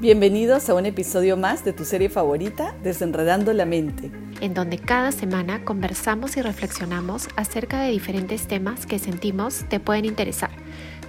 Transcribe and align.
Bienvenidos 0.00 0.70
a 0.70 0.74
un 0.74 0.86
episodio 0.86 1.36
más 1.36 1.62
de 1.62 1.74
tu 1.74 1.84
serie 1.84 2.08
favorita, 2.08 2.74
Desenredando 2.82 3.52
la 3.52 3.66
Mente, 3.66 4.10
en 4.40 4.54
donde 4.54 4.78
cada 4.78 5.12
semana 5.12 5.62
conversamos 5.62 6.38
y 6.38 6.40
reflexionamos 6.40 7.28
acerca 7.36 7.82
de 7.82 7.90
diferentes 7.90 8.48
temas 8.48 8.86
que 8.86 8.98
sentimos 8.98 9.66
te 9.68 9.78
pueden 9.78 10.06
interesar. 10.06 10.52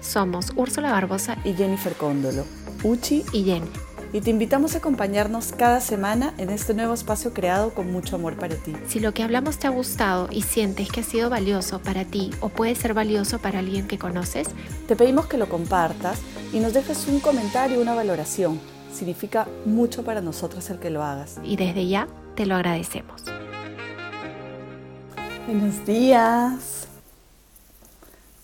Somos 0.01 0.51
Úrsula 0.57 0.91
Barbosa 0.91 1.37
y 1.45 1.53
Jennifer 1.53 1.93
Cóndolo, 1.93 2.43
Uchi 2.83 3.23
y 3.31 3.45
Jenny. 3.45 3.69
Y 4.11 4.19
te 4.19 4.29
invitamos 4.29 4.75
a 4.75 4.79
acompañarnos 4.79 5.53
cada 5.53 5.79
semana 5.79 6.33
en 6.37 6.49
este 6.49 6.73
nuevo 6.73 6.93
espacio 6.93 7.33
creado 7.33 7.73
con 7.73 7.93
mucho 7.93 8.17
amor 8.17 8.35
para 8.35 8.55
ti. 8.55 8.73
Si 8.89 8.99
lo 8.99 9.13
que 9.13 9.23
hablamos 9.23 9.57
te 9.57 9.67
ha 9.67 9.69
gustado 9.69 10.27
y 10.29 10.41
sientes 10.41 10.91
que 10.91 10.99
ha 10.99 11.03
sido 11.03 11.29
valioso 11.29 11.79
para 11.79 12.03
ti 12.03 12.31
o 12.41 12.49
puede 12.49 12.75
ser 12.75 12.93
valioso 12.93 13.39
para 13.39 13.59
alguien 13.59 13.87
que 13.87 13.97
conoces, 13.97 14.49
te 14.89 14.97
pedimos 14.97 15.27
que 15.27 15.37
lo 15.37 15.47
compartas 15.47 16.19
y 16.51 16.59
nos 16.59 16.73
dejes 16.73 17.07
un 17.07 17.21
comentario 17.21 17.79
una 17.79 17.95
valoración 17.95 18.59
significa 18.93 19.47
mucho 19.65 20.03
para 20.03 20.21
nosotros 20.21 20.69
el 20.69 20.79
que 20.79 20.89
lo 20.89 21.03
hagas. 21.03 21.39
Y 21.43 21.55
desde 21.55 21.87
ya 21.87 22.07
te 22.35 22.45
lo 22.45 22.55
agradecemos. 22.55 23.23
Buenos 25.45 25.85
días, 25.85 26.87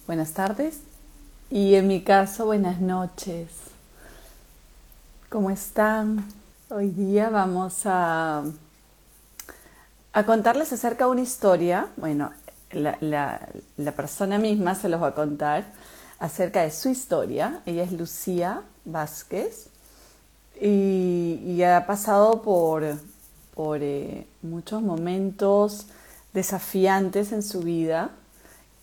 buenas 0.08 0.34
tardes 0.34 0.82
y 1.50 1.76
en 1.76 1.88
mi 1.88 2.02
caso 2.02 2.46
buenas 2.46 2.82
noches. 2.82 3.50
¿Cómo 5.30 5.52
están? 5.52 6.28
Hoy 6.70 6.90
día 6.90 7.30
vamos 7.30 7.82
a, 7.86 8.44
a 10.14 10.26
contarles 10.26 10.74
acerca 10.74 11.06
de 11.06 11.12
una 11.12 11.22
historia. 11.22 11.88
Bueno, 11.98 12.32
la, 12.72 12.98
la 13.78 13.92
persona 13.94 14.38
misma 14.38 14.76
se 14.76 14.90
los 14.90 15.02
va 15.02 15.08
a 15.08 15.16
contar 15.16 15.66
acerca 16.20 16.64
de 16.64 16.72
su 16.72 16.90
historia. 16.90 17.62
Ella 17.66 17.84
es 17.84 17.92
Lucía 17.92 18.64
Vázquez 18.86 19.70
y, 20.62 21.62
ha 21.64 21.86
pasado 21.86 22.42
por, 22.42 22.84
por 23.54 23.82
eh, 23.82 24.26
muchos 24.42 24.82
momentos 24.82 25.88
desafiantes 26.34 27.32
en 27.32 27.44
su 27.44 27.62
vida 27.62 28.12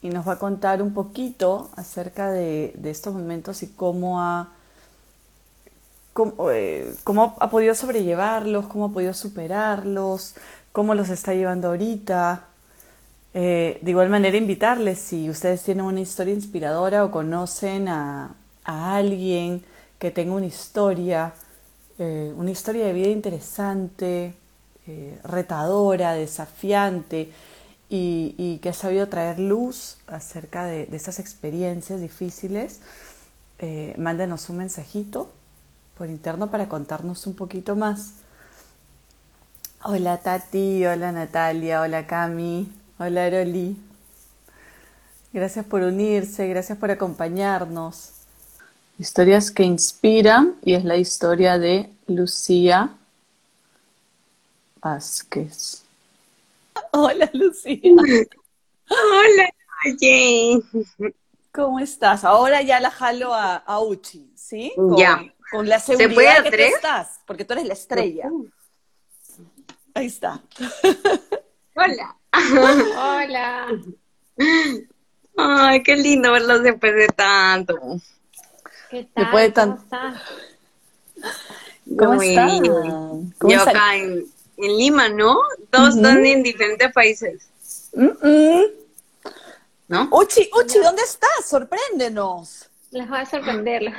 y 0.02 0.10
nos 0.10 0.28
va 0.28 0.34
a 0.34 0.38
contar 0.38 0.82
un 0.82 0.92
poquito 0.92 1.70
acerca 1.76 2.30
de, 2.30 2.74
estos 2.84 3.14
momentos 3.14 3.62
y 3.62 3.68
cómo 3.68 4.20
ha, 4.20 4.50
eh, 6.50 6.94
cómo, 7.04 7.36
ha 7.40 7.50
podido 7.50 7.74
sobrellevarlos, 7.74 8.66
cómo 8.66 8.86
ha 8.86 8.88
podido 8.90 9.14
superarlos, 9.14 10.34
cómo 10.72 10.94
los 10.94 11.08
está 11.08 11.32
llevando 11.32 11.68
ahorita. 11.68 12.44
Eh, 13.32 13.78
de 13.80 13.90
igual 13.90 14.10
manera, 14.10 14.36
invitarles 14.36 14.98
si 14.98 15.30
ustedes 15.30 15.62
tienen 15.62 15.84
una 15.84 16.00
historia 16.00 16.34
inspiradora 16.34 17.04
o 17.04 17.10
conocen 17.10 17.88
a, 17.88 18.34
a 18.64 18.96
alguien 18.96 19.64
que 19.98 20.10
tenga 20.10 20.34
una 20.34 20.46
historia 20.46 21.32
eh, 21.98 22.32
una 22.36 22.50
historia 22.50 22.86
de 22.86 22.92
vida 22.92 23.08
interesante, 23.08 24.34
eh, 24.86 25.18
retadora, 25.24 26.12
desafiante 26.12 27.30
y, 27.88 28.58
que 28.60 28.70
ha 28.70 28.72
sabido 28.72 29.08
traer 29.08 29.38
luz 29.38 29.98
acerca 30.08 30.64
de, 30.64 30.88
estas 30.92 31.20
experiencias 31.20 32.00
difíciles, 32.00 32.80
eh, 33.60 33.94
mándenos 33.98 34.48
un 34.48 34.56
mensajito 34.56 35.30
por 35.96 36.08
interno 36.08 36.50
para 36.50 36.68
contarnos 36.68 37.26
un 37.26 37.36
poquito 37.36 37.76
más. 37.76 38.14
Hola 39.84 40.18
Tati, 40.18 40.84
hola 40.86 41.12
Natalia, 41.12 41.82
hola 41.82 42.06
Cami, 42.06 42.72
hola 42.98 43.26
Aroli. 43.26 43.76
Gracias 45.32 45.64
por 45.64 45.82
unirse, 45.82 46.48
gracias 46.48 46.78
por 46.78 46.90
acompañarnos. 46.90 48.13
Historias 48.98 49.50
que 49.50 49.64
inspiran 49.64 50.54
y 50.64 50.74
es 50.74 50.84
la 50.84 50.96
historia 50.96 51.58
de 51.58 51.90
Lucía 52.06 52.90
Vázquez. 54.80 55.84
Hola 56.92 57.28
Lucía. 57.32 57.80
Hola 58.88 59.54
Jane. 59.98 60.62
¿Cómo 61.50 61.80
estás? 61.80 62.24
Ahora 62.24 62.62
ya 62.62 62.78
la 62.78 62.92
jalo 62.92 63.34
a, 63.34 63.80
Uchi, 63.80 64.30
¿sí? 64.36 64.72
ya. 64.96 65.24
Con 65.50 65.68
la 65.68 65.80
seguridad 65.80 66.44
que 66.44 66.50
tú 66.50 66.62
estás, 66.62 67.20
porque 67.26 67.44
tú 67.44 67.54
eres 67.54 67.66
la 67.66 67.74
estrella. 67.74 68.30
Ahí 69.94 70.06
está. 70.06 70.40
Hola. 71.74 72.16
Hola. 72.96 73.66
Ay, 75.36 75.82
qué 75.82 75.96
lindo 75.96 76.30
verlos 76.30 76.62
después 76.62 76.94
de 76.94 77.08
tanto. 77.08 77.74
¿Qué 78.90 79.08
tal? 79.14 79.24
¿Cómo 79.24 79.38
estás? 79.38 79.80
¿Cómo 81.98 82.22
estás? 82.22 82.60
Yo 82.62 83.62
acá 83.62 83.96
en, 83.96 84.26
Lima, 84.56 85.08
¿no? 85.08 85.36
Todos 85.70 85.96
están 85.96 86.24
en 86.24 86.42
diferentes 86.42 86.92
países. 86.92 87.50
¿No? 89.88 90.08
Uchi, 90.12 90.48
Uchi, 90.58 90.78
¿dónde 90.78 91.02
estás? 91.02 91.44
Sorpréndenos. 91.44 92.70
Les 92.90 93.08
voy 93.08 93.18
a 93.18 93.26
sorprender. 93.26 93.92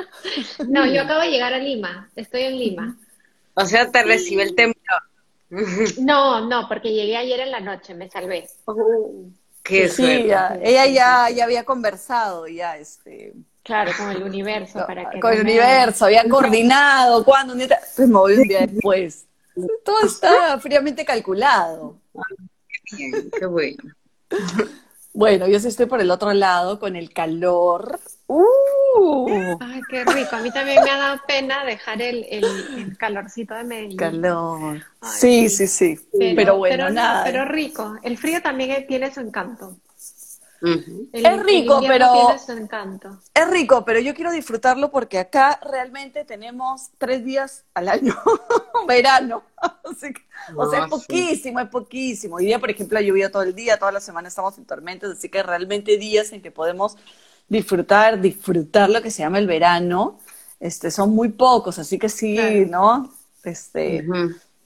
no, 0.68 0.86
yo 0.86 1.02
acabo 1.02 1.20
de 1.20 1.30
llegar 1.30 1.52
a 1.52 1.58
Lima. 1.58 2.10
Estoy 2.16 2.42
en 2.42 2.58
Lima. 2.58 2.96
O 3.54 3.66
sea, 3.66 3.90
te 3.90 4.02
recibe 4.02 4.42
el 4.44 4.54
temblor. 4.54 4.76
No, 5.98 6.48
no, 6.48 6.66
porque 6.66 6.94
llegué 6.94 7.14
ayer 7.18 7.40
en 7.40 7.50
la 7.50 7.60
noche, 7.60 7.94
me 7.94 8.08
salvé. 8.08 8.48
Oh, 8.64 9.26
qué 9.62 9.86
sí, 9.90 10.30
ella 10.62 10.86
ya, 10.86 11.28
ya 11.28 11.44
había 11.44 11.64
conversado, 11.64 12.48
ya 12.48 12.78
este 12.78 13.34
Claro, 13.62 13.92
con 13.96 14.10
el 14.10 14.22
universo. 14.22 14.84
para 14.86 15.10
que 15.10 15.20
con 15.20 15.32
el 15.32 15.40
universo, 15.40 16.06
había 16.06 16.28
coordinado, 16.28 17.24
cuándo, 17.24 17.54
se 17.86 18.06
movió 18.06 18.40
un 18.40 18.48
día 18.48 18.66
después. 18.66 19.26
Todo 19.84 20.06
está 20.06 20.58
fríamente 20.58 21.04
calculado. 21.04 21.98
Qué 22.84 22.96
bien, 22.96 23.30
qué 23.38 23.46
bueno. 23.46 23.82
Bueno, 25.14 25.46
yo 25.46 25.60
sí 25.60 25.68
estoy 25.68 25.86
por 25.86 26.00
el 26.00 26.10
otro 26.10 26.32
lado 26.32 26.80
con 26.80 26.96
el 26.96 27.12
calor. 27.12 28.00
¡Uh! 28.26 29.58
Ay, 29.60 29.82
qué 29.90 30.04
rico. 30.06 30.36
A 30.36 30.40
mí 30.40 30.50
también 30.50 30.82
me 30.82 30.90
ha 30.90 30.96
dado 30.96 31.20
pena 31.26 31.66
dejar 31.66 32.00
el, 32.00 32.24
el, 32.30 32.96
calorcito 32.96 33.54
de 33.54 33.64
Medellín. 33.64 33.98
Calor. 33.98 34.82
sí, 35.02 35.50
sí, 35.50 35.66
sí, 35.66 35.98
Pero, 36.34 36.56
bueno, 36.56 36.88
nada. 36.88 37.24
Pero 37.24 37.44
rico. 37.44 37.96
El 38.02 38.16
frío 38.16 38.40
también 38.40 38.86
tiene 38.86 39.12
su 39.12 39.20
encanto 39.20 39.76
es 41.12 41.42
rico, 41.42 41.80
pero 41.86 42.30
es 43.34 43.50
rico, 43.50 43.84
pero 43.84 43.98
yo 44.00 44.14
quiero 44.14 44.30
disfrutarlo 44.30 44.90
porque 44.90 45.18
acá 45.18 45.58
realmente 45.62 46.24
tenemos 46.24 46.90
tres 46.98 47.24
días 47.24 47.64
al 47.74 47.88
año 47.88 48.14
verano, 48.86 49.42
o 49.84 49.94
sea, 49.94 50.84
es 50.84 50.90
poquísimo, 50.90 51.60
es 51.60 51.68
poquísimo. 51.68 52.36
Hoy 52.36 52.46
día, 52.46 52.58
por 52.58 52.70
ejemplo, 52.70 52.98
ha 52.98 53.02
llovido 53.02 53.30
todo 53.30 53.42
el 53.42 53.54
día, 53.54 53.78
toda 53.78 53.92
la 53.92 54.00
semana 54.00 54.28
estamos 54.28 54.56
en 54.58 54.64
tormentas, 54.64 55.10
así 55.10 55.28
que 55.28 55.42
realmente 55.42 55.98
días 55.98 56.32
en 56.32 56.42
que 56.42 56.50
podemos 56.50 56.96
disfrutar, 57.48 58.20
disfrutar 58.20 58.88
lo 58.88 59.02
que 59.02 59.10
se 59.10 59.22
llama 59.22 59.38
el 59.38 59.46
verano, 59.46 60.18
este, 60.60 60.90
son 60.90 61.10
muy 61.10 61.30
pocos, 61.30 61.78
así 61.78 61.98
que 61.98 62.08
sí, 62.08 62.38
¿no? 62.68 63.12
Este, 63.42 64.06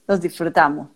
los 0.07 0.21
disfrutamos. 0.21 0.89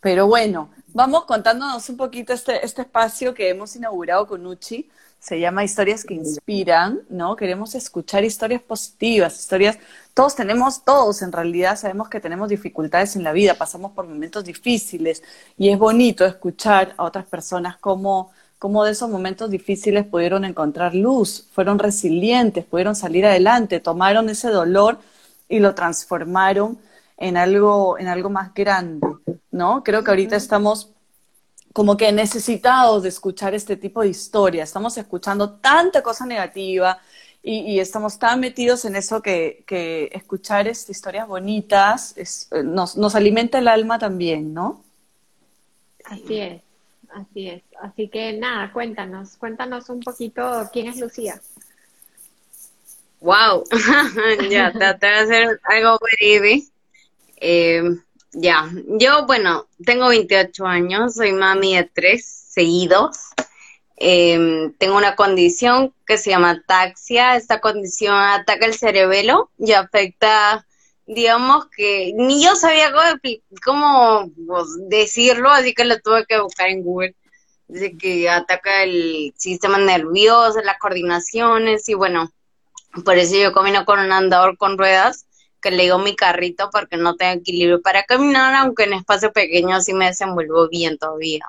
Pero 0.00 0.26
bueno, 0.26 0.70
vamos 0.98 1.26
contándonos 1.26 1.88
un 1.90 1.96
poquito 1.96 2.32
este, 2.32 2.66
este 2.66 2.82
espacio 2.82 3.32
que 3.32 3.48
hemos 3.48 3.76
inaugurado 3.76 4.26
con 4.26 4.44
Uchi. 4.44 4.90
Se 5.20 5.38
llama 5.38 5.62
Historias 5.62 6.02
que 6.04 6.14
Inspiran, 6.14 7.02
¿no? 7.08 7.36
Queremos 7.36 7.76
escuchar 7.76 8.24
historias 8.24 8.60
positivas, 8.62 9.38
historias, 9.38 9.78
todos 10.12 10.34
tenemos, 10.34 10.84
todos 10.84 11.22
en 11.22 11.30
realidad 11.30 11.76
sabemos 11.76 12.08
que 12.08 12.18
tenemos 12.18 12.48
dificultades 12.48 13.14
en 13.14 13.22
la 13.22 13.30
vida, 13.30 13.54
pasamos 13.54 13.92
por 13.92 14.08
momentos 14.08 14.42
difíciles 14.42 15.22
y 15.56 15.68
es 15.68 15.78
bonito 15.78 16.26
escuchar 16.26 16.94
a 16.96 17.04
otras 17.04 17.26
personas 17.26 17.76
cómo, 17.76 18.32
cómo 18.58 18.82
de 18.82 18.90
esos 18.90 19.08
momentos 19.08 19.52
difíciles 19.52 20.04
pudieron 20.04 20.44
encontrar 20.44 20.96
luz, 20.96 21.46
fueron 21.52 21.78
resilientes, 21.78 22.64
pudieron 22.64 22.96
salir 22.96 23.24
adelante, 23.24 23.78
tomaron 23.78 24.28
ese 24.30 24.48
dolor 24.48 24.98
y 25.48 25.60
lo 25.60 25.76
transformaron 25.76 26.76
en 27.18 27.36
algo, 27.36 27.98
en 27.98 28.08
algo 28.08 28.30
más 28.30 28.54
grande. 28.54 29.06
¿no? 29.50 29.82
Creo 29.82 30.04
que 30.04 30.10
ahorita 30.10 30.36
estamos 30.36 30.90
como 31.72 31.96
que 31.96 32.10
necesitados 32.12 33.02
de 33.02 33.10
escuchar 33.10 33.54
este 33.54 33.76
tipo 33.76 34.02
de 34.02 34.08
historia. 34.08 34.64
Estamos 34.64 34.96
escuchando 34.96 35.50
tanta 35.54 36.02
cosa 36.02 36.24
negativa 36.26 36.98
y, 37.42 37.78
estamos 37.78 38.18
tan 38.18 38.40
metidos 38.40 38.84
en 38.84 38.96
eso 38.96 39.22
que, 39.22 39.64
escuchar 40.12 40.66
estas 40.66 40.90
historias 40.90 41.28
bonitas 41.28 42.14
nos, 42.64 42.96
nos 42.96 43.14
alimenta 43.14 43.58
el 43.58 43.68
alma 43.68 43.98
también, 43.98 44.52
¿no? 44.52 44.82
Así 46.04 46.40
es, 46.40 46.62
así 47.10 47.48
es. 47.48 47.62
Así 47.80 48.08
que 48.08 48.32
nada, 48.32 48.72
cuéntanos, 48.72 49.36
cuéntanos 49.36 49.88
un 49.88 50.00
poquito 50.00 50.68
quién 50.72 50.88
es 50.88 50.98
Lucía. 50.98 51.40
Wow, 53.20 53.64
ya, 54.50 54.72
traté 54.72 55.06
de 55.06 55.14
hacer 55.14 55.60
algo 55.64 55.98
breve. 55.98 56.64
Eh, 57.40 57.82
ya, 58.32 58.70
yo, 58.98 59.26
bueno, 59.26 59.66
tengo 59.84 60.08
28 60.08 60.66
años, 60.66 61.14
soy 61.14 61.32
mami 61.32 61.76
de 61.76 61.84
tres 61.84 62.26
seguidos. 62.26 63.18
Em, 63.96 64.72
tengo 64.74 64.96
una 64.96 65.16
condición 65.16 65.92
que 66.06 66.18
se 66.18 66.30
llama 66.30 66.50
ataxia. 66.50 67.36
Esta 67.36 67.60
condición 67.60 68.14
ataca 68.14 68.66
el 68.66 68.74
cerebelo 68.74 69.50
y 69.58 69.72
afecta 69.72 70.64
digamos 71.08 71.66
que 71.74 72.12
ni 72.14 72.44
yo 72.44 72.54
sabía 72.54 72.92
cómo, 73.64 74.30
pues, 74.46 74.66
decirlo, 74.88 75.50
así 75.50 75.72
que 75.74 75.84
lo 75.84 75.98
tuve 76.00 76.26
que 76.26 76.38
buscar 76.38 76.68
en 76.68 76.82
Google. 76.82 77.16
Dice 77.66 77.96
que 77.96 78.28
ataca 78.28 78.82
el 78.82 79.32
sistema 79.36 79.78
nervioso, 79.78 80.60
las 80.62 80.78
coordinaciones 80.78 81.88
y 81.88 81.94
bueno, 81.94 82.30
por 83.04 83.16
eso 83.16 83.36
yo 83.36 83.52
camino 83.52 83.84
con 83.84 84.00
un 84.00 84.12
andador 84.12 84.56
con 84.58 84.78
ruedas 84.78 85.26
que 85.60 85.70
le 85.70 85.84
digo 85.84 85.98
mi 85.98 86.14
carrito 86.16 86.70
porque 86.70 86.96
no 86.96 87.16
tengo 87.16 87.40
equilibrio 87.40 87.82
para 87.82 88.04
caminar, 88.04 88.54
aunque 88.54 88.84
en 88.84 88.94
espacio 88.94 89.32
pequeño 89.32 89.80
sí 89.80 89.92
me 89.94 90.06
desenvuelvo 90.06 90.68
bien 90.68 90.98
todavía. 90.98 91.44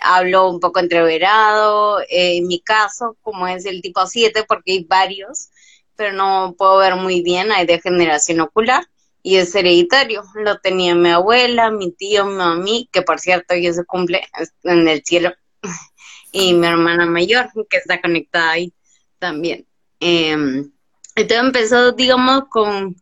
Hablo 0.00 0.48
un 0.48 0.60
poco 0.60 0.80
entreverado, 0.80 2.00
eh, 2.02 2.36
en 2.36 2.46
mi 2.46 2.60
caso, 2.60 3.16
como 3.22 3.48
es 3.48 3.66
el 3.66 3.82
tipo 3.82 4.06
7, 4.06 4.44
porque 4.46 4.72
hay 4.72 4.84
varios, 4.84 5.50
pero 5.96 6.12
no 6.12 6.54
puedo 6.56 6.78
ver 6.78 6.96
muy 6.96 7.22
bien, 7.22 7.50
hay 7.50 7.66
degeneración 7.66 8.40
ocular 8.40 8.84
y 9.22 9.36
es 9.36 9.54
hereditario. 9.54 10.22
Lo 10.34 10.58
tenía 10.58 10.94
mi 10.94 11.10
abuela, 11.10 11.70
mi 11.70 11.90
tío, 11.92 12.24
mi 12.26 12.34
mami, 12.36 12.88
que 12.92 13.02
por 13.02 13.18
cierto 13.18 13.54
ya 13.54 13.72
se 13.72 13.84
cumple 13.84 14.22
en 14.62 14.88
el 14.88 15.02
cielo, 15.04 15.32
y 16.32 16.54
mi 16.54 16.66
hermana 16.66 17.06
mayor, 17.06 17.50
que 17.68 17.78
está 17.78 18.00
conectada 18.00 18.52
ahí 18.52 18.72
también. 19.18 19.66
Em, 20.00 20.70
entonces 21.16 21.44
empezó, 21.44 21.92
digamos, 21.92 22.44
con, 22.48 22.96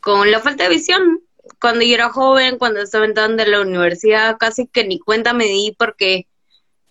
con 0.00 0.30
la 0.30 0.40
falta 0.40 0.64
de 0.64 0.70
visión. 0.70 1.20
Cuando 1.60 1.84
yo 1.84 1.94
era 1.94 2.10
joven, 2.10 2.58
cuando 2.58 2.80
estaba 2.80 3.04
entrando 3.04 3.42
en 3.42 3.50
la 3.50 3.60
universidad, 3.60 4.36
casi 4.38 4.66
que 4.66 4.84
ni 4.84 4.98
cuenta 4.98 5.32
me 5.32 5.44
di 5.44 5.74
porque 5.78 6.26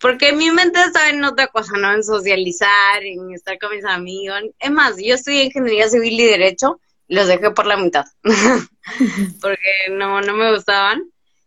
porque 0.00 0.32
mi 0.32 0.50
mente 0.50 0.80
estaba 0.80 1.10
en 1.10 1.22
otra 1.24 1.48
cosa, 1.48 1.76
¿no? 1.76 1.92
En 1.92 2.02
socializar, 2.02 3.04
en 3.04 3.32
estar 3.32 3.58
con 3.58 3.70
mis 3.76 3.84
amigos. 3.84 4.40
Es 4.58 4.70
más, 4.70 4.96
yo 4.96 5.14
estudié 5.14 5.44
ingeniería 5.44 5.88
civil 5.90 6.18
y 6.18 6.24
derecho, 6.24 6.80
y 7.06 7.14
los 7.14 7.28
dejé 7.28 7.50
por 7.50 7.66
la 7.66 7.76
mitad, 7.76 8.06
porque 9.42 9.70
no, 9.90 10.22
no 10.22 10.34
me 10.34 10.54
gustaban. 10.54 11.02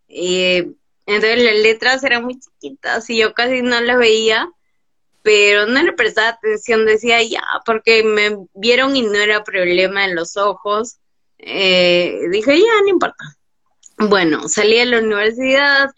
Y 0.07 0.75
entonces 1.07 1.43
las 1.43 1.55
letras 1.55 2.03
eran 2.03 2.23
muy 2.23 2.39
chiquitas 2.39 3.09
y 3.09 3.17
yo 3.17 3.33
casi 3.33 3.63
no 3.63 3.81
las 3.81 3.97
veía, 3.97 4.47
pero 5.23 5.65
no 5.65 5.81
le 5.81 5.93
prestaba 5.93 6.29
atención, 6.29 6.85
decía 6.85 7.23
ya, 7.23 7.41
porque 7.65 8.03
me 8.03 8.37
vieron 8.53 8.95
y 8.95 9.01
no 9.01 9.15
era 9.15 9.43
problema 9.43 10.05
en 10.05 10.15
los 10.15 10.37
ojos. 10.37 10.97
Eh, 11.45 12.29
dije, 12.31 12.57
ya, 12.57 12.81
no 12.81 12.87
importa. 12.89 13.23
Bueno, 13.97 14.47
salí 14.47 14.77
de 14.77 14.85
la 14.85 14.99
universidad, 14.99 15.89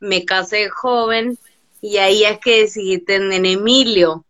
me 0.00 0.24
casé 0.24 0.68
joven, 0.70 1.38
y 1.82 1.98
ahí 1.98 2.24
es 2.24 2.38
que 2.40 2.62
decidí 2.62 2.98
tener 2.98 3.44
Emilio. 3.44 4.24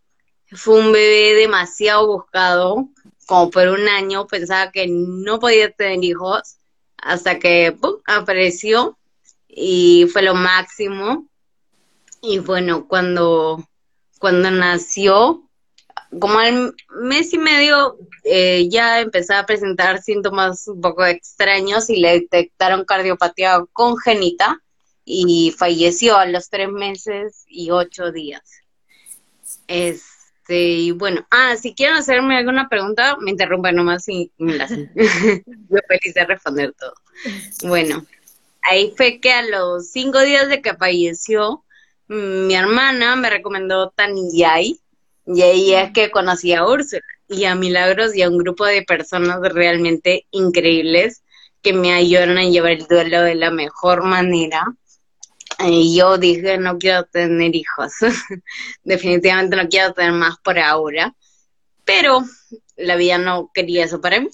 Fue 0.50 0.80
un 0.80 0.92
bebé 0.92 1.34
demasiado 1.34 2.06
buscado, 2.08 2.88
como 3.26 3.50
por 3.50 3.68
un 3.68 3.88
año 3.88 4.26
pensaba 4.26 4.72
que 4.72 4.86
no 4.88 5.38
podía 5.38 5.70
tener 5.70 6.02
hijos, 6.02 6.56
hasta 6.96 7.38
que 7.38 7.76
apareció 8.06 8.98
y 9.48 10.06
fue 10.12 10.22
lo 10.22 10.34
máximo. 10.34 11.28
Y 12.22 12.40
bueno, 12.40 12.88
cuando, 12.88 13.64
cuando 14.18 14.50
nació, 14.50 15.48
como 16.20 16.38
al 16.38 16.74
mes 17.02 17.32
y 17.32 17.38
medio 17.38 17.98
eh, 18.24 18.68
ya 18.70 19.00
empezaba 19.00 19.40
a 19.40 19.46
presentar 19.46 20.02
síntomas 20.02 20.68
un 20.68 20.80
poco 20.80 21.04
extraños 21.04 21.90
y 21.90 21.96
le 21.96 22.20
detectaron 22.20 22.84
cardiopatía 22.84 23.64
congénita 23.72 24.60
y 25.04 25.54
falleció 25.56 26.16
a 26.16 26.26
los 26.26 26.48
tres 26.48 26.70
meses 26.70 27.44
y 27.46 27.70
ocho 27.70 28.10
días. 28.10 28.42
Este, 29.66 30.58
y 30.58 30.90
bueno, 30.92 31.26
ah, 31.30 31.56
si 31.56 31.74
quieren 31.74 31.96
hacerme 31.96 32.36
alguna 32.36 32.68
pregunta, 32.68 33.16
me 33.20 33.30
interrumpan 33.30 33.76
nomás 33.76 34.08
y 34.08 34.30
me 34.38 34.54
las... 34.54 34.70
Yo 34.70 35.78
feliz 35.88 36.14
de 36.14 36.24
responder 36.26 36.74
todo. 36.78 36.94
Bueno, 37.64 38.04
ahí 38.62 38.92
fue 38.96 39.20
que 39.20 39.32
a 39.32 39.42
los 39.42 39.90
cinco 39.90 40.20
días 40.20 40.48
de 40.48 40.62
que 40.62 40.74
falleció, 40.74 41.64
mi 42.08 42.54
hermana 42.54 43.16
me 43.16 43.30
recomendó 43.30 43.90
Taniyay, 43.90 44.80
y 45.26 45.42
ahí 45.42 45.74
es 45.74 45.92
que 45.92 46.10
conocí 46.10 46.52
a 46.52 46.64
Úrsula 46.66 47.02
y 47.28 47.44
a 47.44 47.54
Milagros 47.54 48.14
y 48.14 48.22
a 48.22 48.28
un 48.28 48.38
grupo 48.38 48.64
de 48.64 48.82
personas 48.82 49.40
realmente 49.40 50.26
increíbles 50.30 51.22
que 51.62 51.72
me 51.72 51.92
ayudaron 51.94 52.38
a 52.38 52.44
llevar 52.44 52.72
el 52.72 52.86
duelo 52.86 53.22
de 53.22 53.34
la 53.34 53.50
mejor 53.50 54.04
manera 54.04 54.66
y 55.58 55.96
yo 55.96 56.18
dije, 56.18 56.58
no 56.58 56.78
quiero 56.78 57.04
tener 57.04 57.54
hijos. 57.54 57.92
Definitivamente 58.84 59.56
no 59.56 59.68
quiero 59.68 59.92
tener 59.92 60.12
más 60.12 60.36
por 60.38 60.58
ahora. 60.58 61.14
Pero 61.84 62.24
la 62.76 62.96
vida 62.96 63.18
no 63.18 63.50
quería 63.52 63.84
eso 63.84 64.00
para 64.00 64.20
mí. 64.20 64.28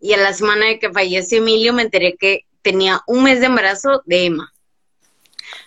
Y 0.00 0.12
a 0.12 0.18
la 0.18 0.32
semana 0.32 0.66
de 0.66 0.78
que 0.78 0.92
falleció 0.92 1.38
Emilio 1.38 1.72
me 1.72 1.82
enteré 1.82 2.16
que 2.18 2.46
tenía 2.62 3.02
un 3.06 3.24
mes 3.24 3.40
de 3.40 3.46
embarazo 3.46 4.02
de 4.06 4.26
Emma. 4.26 4.52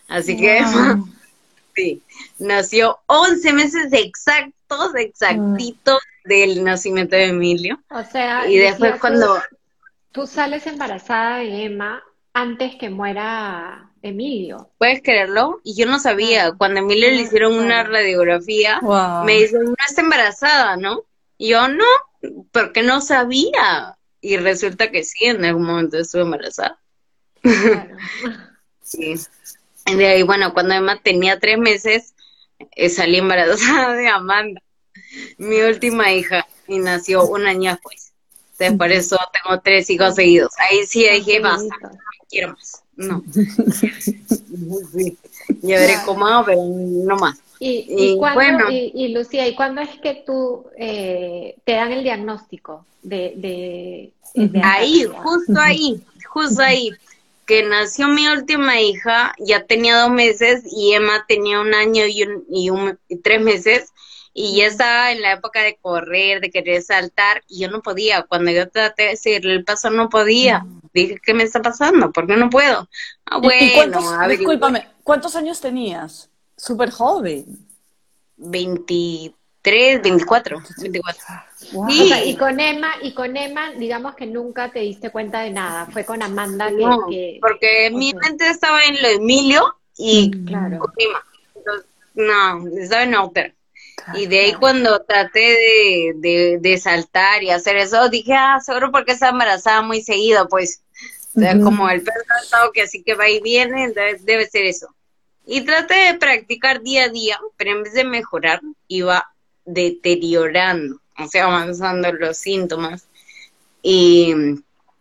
Así 0.07 0.37
que 0.37 0.57
Emma, 0.57 1.03
sí, 1.75 2.03
nació 2.39 2.99
11 3.07 3.53
meses 3.53 3.87
exactos, 3.91 4.95
exactitos 4.95 5.99
del 6.25 6.63
nacimiento 6.63 7.15
de 7.15 7.25
Emilio. 7.25 7.81
O 7.89 8.03
sea, 8.03 8.47
y 8.47 8.57
después 8.57 8.99
cuando... 8.99 9.41
Tú 10.11 10.27
sales 10.27 10.67
embarazada 10.67 11.37
de 11.37 11.65
Emma 11.65 12.03
antes 12.33 12.75
que 12.75 12.89
muera 12.89 13.91
Emilio. 14.03 14.69
¿Puedes 14.77 15.01
creerlo? 15.01 15.61
Y 15.63 15.75
yo 15.75 15.85
no 15.85 15.97
sabía. 15.97 16.47
Ah. 16.47 16.55
Cuando 16.57 16.79
a 16.79 16.83
Emilio 16.83 17.09
le 17.09 17.21
hicieron 17.21 17.53
una 17.53 17.83
radiografía, 17.83 18.79
me 19.25 19.33
dice, 19.33 19.57
no 19.59 19.73
está 19.87 20.01
embarazada, 20.01 20.77
¿no? 20.77 21.03
Y 21.37 21.49
yo, 21.49 21.67
no, 21.67 21.85
porque 22.51 22.83
no 22.83 23.01
sabía. 23.01 23.97
Y 24.21 24.37
resulta 24.37 24.91
que 24.91 25.03
sí, 25.03 25.25
en 25.25 25.43
algún 25.45 25.65
momento 25.65 25.97
estuve 25.97 26.21
embarazada. 26.23 26.79
Claro. 27.41 27.97
sí. 28.81 29.15
Y 29.85 29.95
de 29.95 30.07
ahí, 30.07 30.23
bueno, 30.23 30.53
cuando 30.53 30.73
Emma 30.73 30.99
tenía 31.01 31.39
tres 31.39 31.57
meses, 31.57 32.13
eh, 32.75 32.89
salí 32.89 33.17
embarazada 33.17 33.93
de 33.97 34.07
Amanda, 34.07 34.61
mi 35.37 35.61
última 35.61 36.11
hija, 36.11 36.47
y 36.67 36.79
nació 36.79 37.25
un 37.25 37.45
año 37.45 37.71
después. 37.71 38.13
Entonces, 38.53 38.77
por 38.77 38.91
eso 38.91 39.17
tengo 39.33 39.61
tres 39.61 39.89
hijos 39.89 40.15
seguidos. 40.15 40.53
Ahí 40.57 40.85
sí 40.85 41.07
dije, 41.09 41.39
basta, 41.39 41.75
no 41.81 41.89
quiero 42.29 42.49
más. 42.49 42.83
No. 42.95 43.23
Ya 45.61 45.77
veré 45.77 45.95
cómo, 46.05 46.25
pero 46.45 46.61
no 46.63 47.15
más. 47.17 47.37
Y, 47.59 48.15
bueno. 48.17 48.65
y, 48.69 49.09
Lucía, 49.09 49.47
¿y 49.47 49.55
cuándo 49.55 49.81
es 49.81 49.89
que 49.99 50.23
tú 50.25 50.65
eh, 50.77 51.55
te 51.63 51.73
dan 51.73 51.91
el 51.91 52.03
diagnóstico 52.03 52.85
de, 53.01 54.11
de, 54.35 54.61
ahí, 54.61 55.05
justo 55.05 55.59
ahí, 55.59 56.01
justo 56.27 56.61
ahí, 56.61 56.91
que 57.45 57.63
nació 57.63 58.07
mi 58.07 58.27
última 58.27 58.79
hija, 58.79 59.33
ya 59.39 59.65
tenía 59.65 59.99
dos 59.99 60.11
meses 60.11 60.63
y 60.65 60.93
Emma 60.93 61.25
tenía 61.27 61.59
un 61.59 61.73
año 61.73 62.05
y, 62.05 62.23
un, 62.23 62.45
y, 62.49 62.69
un, 62.69 62.99
y 63.07 63.17
tres 63.17 63.41
meses 63.41 63.93
y 64.33 64.57
ya 64.57 64.65
estaba 64.65 65.11
en 65.11 65.21
la 65.21 65.33
época 65.33 65.61
de 65.61 65.77
correr, 65.79 66.41
de 66.41 66.49
querer 66.49 66.81
saltar, 66.81 67.43
y 67.47 67.61
yo 67.61 67.69
no 67.69 67.81
podía. 67.81 68.23
Cuando 68.23 68.49
yo 68.49 68.67
traté 68.67 69.09
de 69.09 69.15
seguirle 69.15 69.53
el 69.53 69.63
paso, 69.63 69.91
no 69.91 70.09
podía. 70.09 70.65
Dije, 70.91 71.19
¿qué 71.23 71.35
me 71.35 71.43
está 71.43 71.61
pasando? 71.61 72.11
¿Por 72.11 72.25
qué 72.25 72.35
no 72.35 72.49
puedo? 72.49 72.89
Ah, 73.25 73.37
bueno, 73.37 73.71
cuántos, 73.75 74.27
discúlpame, 74.29 74.89
¿cuántos 75.03 75.35
años 75.35 75.61
tenías? 75.61 76.31
Súper 76.57 76.89
joven. 76.89 77.67
23, 79.63 80.01
24. 80.01 80.61
24. 80.77 81.23
y 82.25 82.35
con 82.35 82.59
Emma, 82.59 82.93
y 83.01 83.13
con 83.13 83.37
Emma, 83.37 83.71
digamos 83.71 84.15
que 84.15 84.25
nunca 84.25 84.71
te 84.71 84.79
diste 84.79 85.09
cuenta 85.09 85.41
de 85.41 85.51
nada. 85.51 85.87
Fue 85.87 86.03
con 86.05 86.21
Amanda 86.21 86.69
que. 87.09 87.39
porque 87.41 87.89
mi 87.91 88.13
mente 88.13 88.47
estaba 88.47 88.83
en 88.83 89.01
lo 89.01 89.07
de 89.07 89.15
Emilio 89.15 89.75
y 89.97 90.29
mm, 90.29 90.45
claro. 90.45 90.79
con 90.79 90.93
Emma. 90.97 91.23
Entonces, 91.55 91.89
no, 92.15 92.67
estaba 92.77 93.03
en 93.03 93.15
outer 93.15 93.55
y 94.15 94.27
de 94.27 94.39
ahí 94.39 94.53
cuando 94.53 95.01
traté 95.03 96.13
de, 96.15 96.57
de, 96.59 96.77
saltar 96.77 97.43
y 97.43 97.49
hacer 97.49 97.77
eso, 97.77 98.09
dije, 98.09 98.33
ah, 98.33 98.59
seguro 98.59 98.91
porque 98.91 99.13
está 99.13 99.29
embarazada 99.29 99.81
muy 99.81 100.01
seguido, 100.01 100.47
pues, 100.49 100.81
como 101.63 101.89
el 101.89 102.03
perro 102.03 102.71
que 102.73 102.83
así 102.83 103.01
que 103.03 103.15
va 103.15 103.29
y 103.29 103.41
viene, 103.41 103.93
debe 104.21 104.47
ser 104.47 104.65
eso. 104.65 104.93
Y 105.45 105.61
traté 105.61 105.93
de 105.93 106.13
practicar 106.15 106.81
día 106.81 107.05
a 107.05 107.09
día, 107.09 107.39
pero 107.57 107.71
en 107.71 107.83
vez 107.83 107.93
de 107.93 108.03
mejorar, 108.03 108.61
iba 108.87 109.32
deteriorando, 109.65 110.99
o 111.17 111.27
sea, 111.27 111.45
avanzando 111.45 112.11
los 112.13 112.37
síntomas. 112.37 113.07
Y 113.81 114.33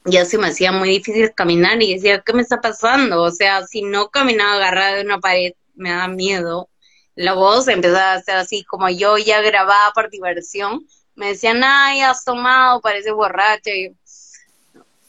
ya 0.05 0.25
se 0.25 0.39
me 0.39 0.49
hacía 0.49 0.73
muy 0.73 0.89
difícil 0.89 1.33
caminar 1.35 1.81
y 1.83 1.95
decía, 1.95 2.23
¿qué 2.25 2.33
me 2.33 2.43
está 2.43 2.61
pasando? 2.61 3.23
O 3.23 3.31
sea, 3.31 3.67
si 3.67 3.83
no 3.83 4.09
caminaba 4.09 4.55
agarrada 4.55 4.97
de 4.97 5.03
una 5.03 5.21
pared, 5.21 5.53
me 5.75 5.91
da 5.91 6.09
miedo 6.09 6.69
la 7.15 7.35
voz 7.35 7.69
empezaba 7.69 8.15
a 8.15 8.23
ser 8.23 8.37
así, 8.37 8.65
como 8.65 8.89
yo 8.89 9.19
ya 9.19 9.41
grababa 9.43 9.93
por 9.95 10.11
diversión, 10.11 10.87
me 11.15 11.29
decían, 11.29 11.63
ay, 11.63 12.01
has 12.01 12.25
tomado, 12.25 12.81
parece 12.81 13.13
borracha. 13.13 13.71
Y 13.71 13.95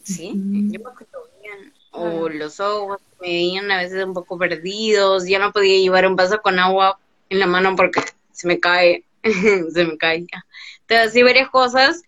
sí, 0.03 0.33
yo 0.33 0.79
me 0.81 0.89
acuerdo 0.89 1.29
bien. 1.41 1.73
O 1.91 2.27
los 2.27 2.59
ojos 2.59 2.99
me 3.21 3.27
veían 3.27 3.71
a 3.71 3.77
veces 3.77 4.03
un 4.03 4.13
poco 4.13 4.37
perdidos, 4.37 5.25
ya 5.25 5.39
no 5.39 5.53
podía 5.53 5.79
llevar 5.79 6.05
un 6.07 6.15
vaso 6.15 6.41
con 6.41 6.59
agua 6.59 6.99
en 7.29 7.39
la 7.39 7.47
mano 7.47 7.75
porque 7.75 8.01
se 8.31 8.47
me 8.47 8.59
cae, 8.59 9.05
se 9.73 9.85
me 9.85 9.97
caía. 9.97 10.45
Entonces, 10.81 11.09
así 11.09 11.23
varias 11.23 11.49
cosas, 11.49 12.03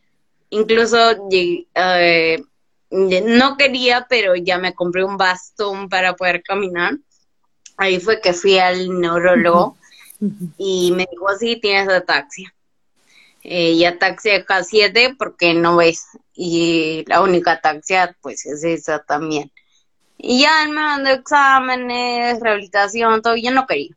incluso 0.50 0.98
eh, 1.32 2.44
no 2.90 3.58
quería, 3.58 4.06
pero 4.10 4.36
ya 4.36 4.58
me 4.58 4.74
compré 4.74 5.04
un 5.04 5.18
bastón 5.18 5.90
para 5.90 6.16
poder 6.16 6.44
caminar. 6.44 6.98
Ahí 7.78 8.00
fue 8.00 8.22
que 8.22 8.34
fui 8.34 8.58
al 8.58 9.00
neurólogo 9.00 9.78
y 10.58 10.92
me 10.92 11.08
dijo, 11.12 11.28
sí, 11.40 11.58
tienes 11.58 11.90
ataxia. 11.90 12.54
Eh, 13.44 13.72
y 13.72 13.86
ataxia 13.86 14.46
K7 14.46 15.16
porque 15.18 15.54
no 15.54 15.76
ves. 15.78 16.08
Y 16.34 17.04
la 17.08 17.22
única 17.22 17.54
ataxia, 17.54 18.16
pues 18.22 18.46
es 18.46 18.64
esa 18.64 19.00
también. 19.00 19.52
Y 20.18 20.42
ya 20.42 20.64
él 20.64 20.70
me 20.70 20.82
mandó 20.82 21.10
exámenes, 21.12 22.40
rehabilitación, 22.40 23.22
todo, 23.22 23.36
yo 23.36 23.52
no 23.52 23.68
quería. 23.68 23.96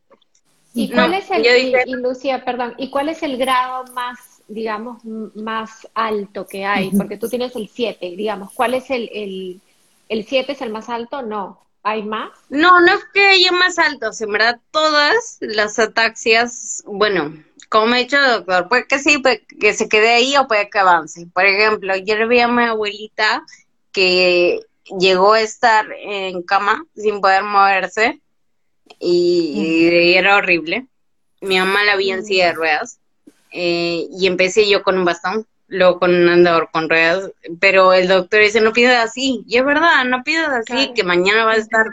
¿Y 0.79 0.89
cuál 0.89 1.13
es 1.13 1.29
el, 1.29 1.45
y, 1.45 1.91
Lucía, 1.95 2.45
perdón, 2.45 2.73
¿y 2.77 2.89
cuál 2.89 3.09
es 3.09 3.21
el 3.21 3.37
grado 3.37 3.83
más, 3.93 4.41
digamos, 4.47 5.03
más 5.03 5.85
alto 5.93 6.47
que 6.47 6.63
hay? 6.63 6.89
Porque 6.91 7.17
tú 7.17 7.27
tienes 7.27 7.53
el 7.55 7.67
7, 7.67 8.13
digamos, 8.15 8.53
¿cuál 8.53 8.73
es 8.73 8.89
el, 8.89 9.09
el, 9.13 9.61
el 10.07 10.25
7 10.25 10.53
es 10.53 10.61
el 10.61 10.69
más 10.69 10.87
alto? 10.87 11.21
No. 11.21 11.59
¿Hay 11.83 12.03
más? 12.03 12.31
No, 12.49 12.79
no 12.81 12.93
es 12.93 13.05
que 13.13 13.25
haya 13.25 13.51
más 13.51 13.79
altos, 13.79 14.19
en 14.21 14.31
verdad 14.31 14.59
todas 14.71 15.37
las 15.39 15.79
ataxias, 15.79 16.83
bueno, 16.85 17.33
como 17.69 17.95
he 17.95 17.99
dicho 17.99 18.17
doctor, 18.21 18.67
puede 18.67 18.85
que 18.87 18.99
sí, 18.99 19.17
puede 19.17 19.45
que 19.59 19.73
se 19.73 19.87
quede 19.87 20.09
ahí 20.09 20.35
o 20.37 20.47
puede 20.47 20.69
que 20.69 20.79
avance. 20.79 21.27
Por 21.33 21.45
ejemplo, 21.45 21.95
yo 21.95 22.15
le 22.15 22.27
vi 22.27 22.39
a 22.39 22.47
mi 22.47 22.63
abuelita 22.63 23.43
que 23.91 24.59
llegó 24.99 25.33
a 25.33 25.41
estar 25.41 25.85
en 26.01 26.41
cama 26.43 26.85
sin 26.95 27.21
poder 27.21 27.43
moverse 27.43 28.21
y, 28.99 30.15
era 30.15 30.37
horrible. 30.37 30.87
Mi 31.41 31.57
mamá 31.57 31.83
la 31.83 31.95
vi 31.95 32.11
en 32.11 32.25
silla 32.25 32.47
de 32.47 32.53
ruedas 32.53 32.99
eh, 33.51 34.07
y 34.11 34.27
empecé 34.27 34.69
yo 34.69 34.83
con 34.83 34.97
un 34.97 35.05
bastón, 35.05 35.47
luego 35.67 35.99
con 35.99 36.13
un 36.13 36.29
andador 36.29 36.69
con 36.71 36.89
ruedas, 36.89 37.31
pero 37.59 37.93
el 37.93 38.07
doctor 38.07 38.41
dice 38.41 38.61
no 38.61 38.73
pidas 38.73 39.05
así, 39.05 39.43
y 39.47 39.57
es 39.57 39.65
verdad, 39.65 40.03
no 40.05 40.23
pidas 40.23 40.49
así, 40.49 40.91
que 40.93 41.03
mañana 41.03 41.45
va 41.45 41.53
a 41.53 41.57
estar, 41.57 41.85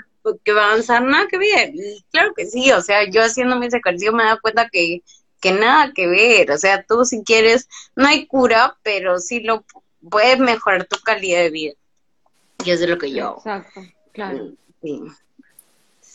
que 0.44 0.52
va 0.52 0.64
a 0.64 0.72
avanzar 0.72 1.02
nada 1.02 1.28
que 1.28 1.38
ver. 1.38 1.72
claro 2.10 2.34
que 2.34 2.46
sí, 2.46 2.72
o 2.72 2.82
sea, 2.82 3.08
yo 3.08 3.22
haciendo 3.22 3.56
mis 3.56 3.72
ejercicios 3.72 4.14
me 4.14 4.24
da 4.24 4.38
cuenta 4.38 4.68
que, 4.70 5.02
que 5.40 5.52
nada 5.52 5.92
que 5.94 6.06
ver, 6.06 6.50
o 6.50 6.58
sea, 6.58 6.82
tú 6.82 7.04
si 7.04 7.22
quieres, 7.22 7.68
no 7.94 8.06
hay 8.06 8.26
cura, 8.26 8.76
pero 8.82 9.18
sí 9.18 9.40
lo 9.40 9.64
puedes 10.10 10.38
mejorar 10.38 10.86
tu 10.86 10.98
calidad 10.98 11.40
de 11.40 11.50
vida. 11.50 11.72
Y 12.64 12.70
eso 12.70 12.84
es 12.84 12.90
lo 12.90 12.98
que 12.98 13.12
yo 13.12 13.36
Exacto, 13.36 13.82
claro. 14.12 14.52
Sí. 14.82 15.02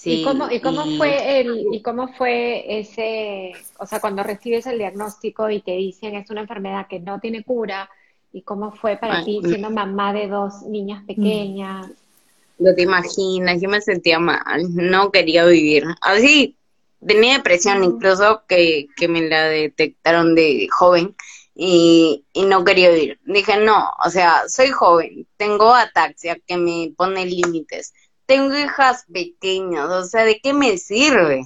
¿Y 0.03 0.23
cómo, 0.23 0.49
y 0.49 0.59
cómo 0.59 0.85
fue 0.97 1.39
el, 1.39 1.67
y 1.71 1.81
cómo 1.81 2.07
fue 2.13 2.79
ese, 2.79 3.51
o 3.77 3.85
sea, 3.85 3.99
cuando 3.99 4.23
recibes 4.23 4.65
el 4.65 4.79
diagnóstico 4.79 5.49
y 5.49 5.61
te 5.61 5.71
dicen 5.73 6.15
es 6.15 6.29
una 6.29 6.41
enfermedad 6.41 6.87
que 6.87 6.99
no 6.99 7.19
tiene 7.19 7.43
cura, 7.43 7.89
y 8.33 8.41
cómo 8.41 8.71
fue 8.71 8.97
para 8.97 9.23
ti 9.23 9.41
siendo 9.43 9.69
mamá 9.69 10.13
de 10.13 10.27
dos 10.27 10.63
niñas 10.63 11.03
pequeñas? 11.05 11.87
No 12.57 12.73
te 12.73 12.83
imaginas, 12.83 13.61
yo 13.61 13.69
me 13.69 13.81
sentía 13.81 14.19
mal, 14.19 14.73
no 14.73 15.11
quería 15.11 15.45
vivir. 15.45 15.83
Así, 16.01 16.55
tenía 17.05 17.37
depresión 17.37 17.83
incluso 17.83 18.43
que, 18.47 18.87
que 18.95 19.07
me 19.07 19.21
la 19.27 19.45
detectaron 19.45 20.35
de 20.35 20.67
joven 20.71 21.15
y, 21.55 22.23
y 22.33 22.43
no 22.43 22.63
quería 22.63 22.91
vivir. 22.91 23.19
Dije, 23.25 23.57
no, 23.57 23.89
o 24.05 24.09
sea, 24.09 24.43
soy 24.47 24.69
joven, 24.69 25.27
tengo 25.37 25.73
ataxia 25.73 26.37
que 26.45 26.57
me 26.57 26.93
pone 26.95 27.25
límites 27.25 27.93
tengo 28.31 28.57
hijas 28.57 29.03
pequeñas, 29.11 29.89
o 29.89 30.05
sea, 30.05 30.23
¿de 30.23 30.39
qué 30.39 30.53
me 30.53 30.77
sirve? 30.77 31.43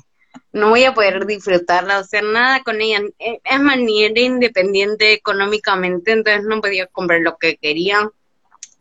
No 0.52 0.70
voy 0.70 0.84
a 0.84 0.94
poder 0.94 1.26
disfrutarla, 1.26 1.98
o 1.98 2.04
sea, 2.04 2.22
nada 2.22 2.62
con 2.62 2.80
ella. 2.80 3.00
Eh, 3.18 3.40
es 3.44 3.60
manera 3.60 4.22
independiente 4.22 5.12
económicamente, 5.14 6.12
entonces 6.12 6.44
no 6.46 6.62
podía 6.62 6.86
comprar 6.86 7.22
lo 7.22 7.38
que 7.38 7.58
quería. 7.58 8.08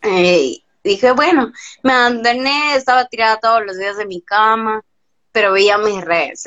Eh, 0.02 0.58
dije, 0.84 1.12
bueno, 1.12 1.50
me 1.82 1.92
abandoné, 1.94 2.74
estaba 2.76 3.06
tirada 3.06 3.38
todos 3.40 3.64
los 3.64 3.78
días 3.78 3.96
de 3.96 4.04
mi 4.04 4.20
cama, 4.20 4.84
pero 5.32 5.52
veía 5.52 5.78
mis 5.78 6.04
redes. 6.04 6.44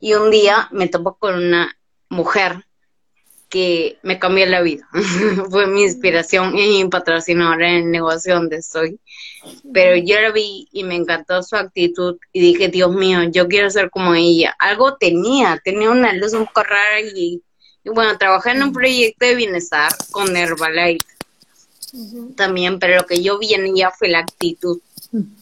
Y 0.00 0.14
un 0.14 0.32
día 0.32 0.68
me 0.72 0.88
topo 0.88 1.16
con 1.16 1.36
una 1.36 1.78
mujer 2.08 2.64
que 3.48 4.00
me 4.02 4.18
cambió 4.18 4.46
la 4.46 4.62
vida. 4.62 4.88
Fue 5.48 5.68
mi 5.68 5.84
inspiración 5.84 6.58
y 6.58 6.82
mi 6.82 6.90
patrocinadora 6.90 7.70
en 7.70 7.84
el 7.84 7.90
negocio 7.92 8.34
donde 8.34 8.56
estoy. 8.56 8.98
Pero 9.72 9.96
yo 9.96 10.20
la 10.20 10.32
vi 10.32 10.68
y 10.72 10.84
me 10.84 10.96
encantó 10.96 11.42
su 11.42 11.56
actitud 11.56 12.16
y 12.32 12.40
dije, 12.40 12.68
Dios 12.68 12.92
mío, 12.92 13.24
yo 13.24 13.48
quiero 13.48 13.70
ser 13.70 13.90
como 13.90 14.14
ella. 14.14 14.54
Algo 14.58 14.96
tenía, 14.96 15.60
tenía 15.64 15.90
una 15.90 16.12
luz 16.12 16.32
un 16.32 16.46
poco 16.46 16.62
rara 16.62 17.00
y, 17.00 17.42
bueno, 17.84 18.16
trabajé 18.18 18.50
en 18.50 18.62
un 18.62 18.72
proyecto 18.72 19.26
de 19.26 19.34
bienestar 19.34 19.90
con 20.10 20.36
Herbalife 20.36 21.06
también, 22.36 22.78
pero 22.78 22.96
lo 22.96 23.06
que 23.06 23.22
yo 23.22 23.38
vi 23.38 23.54
en 23.54 23.66
ella 23.66 23.90
fue 23.90 24.08
la 24.08 24.20
actitud. 24.20 24.80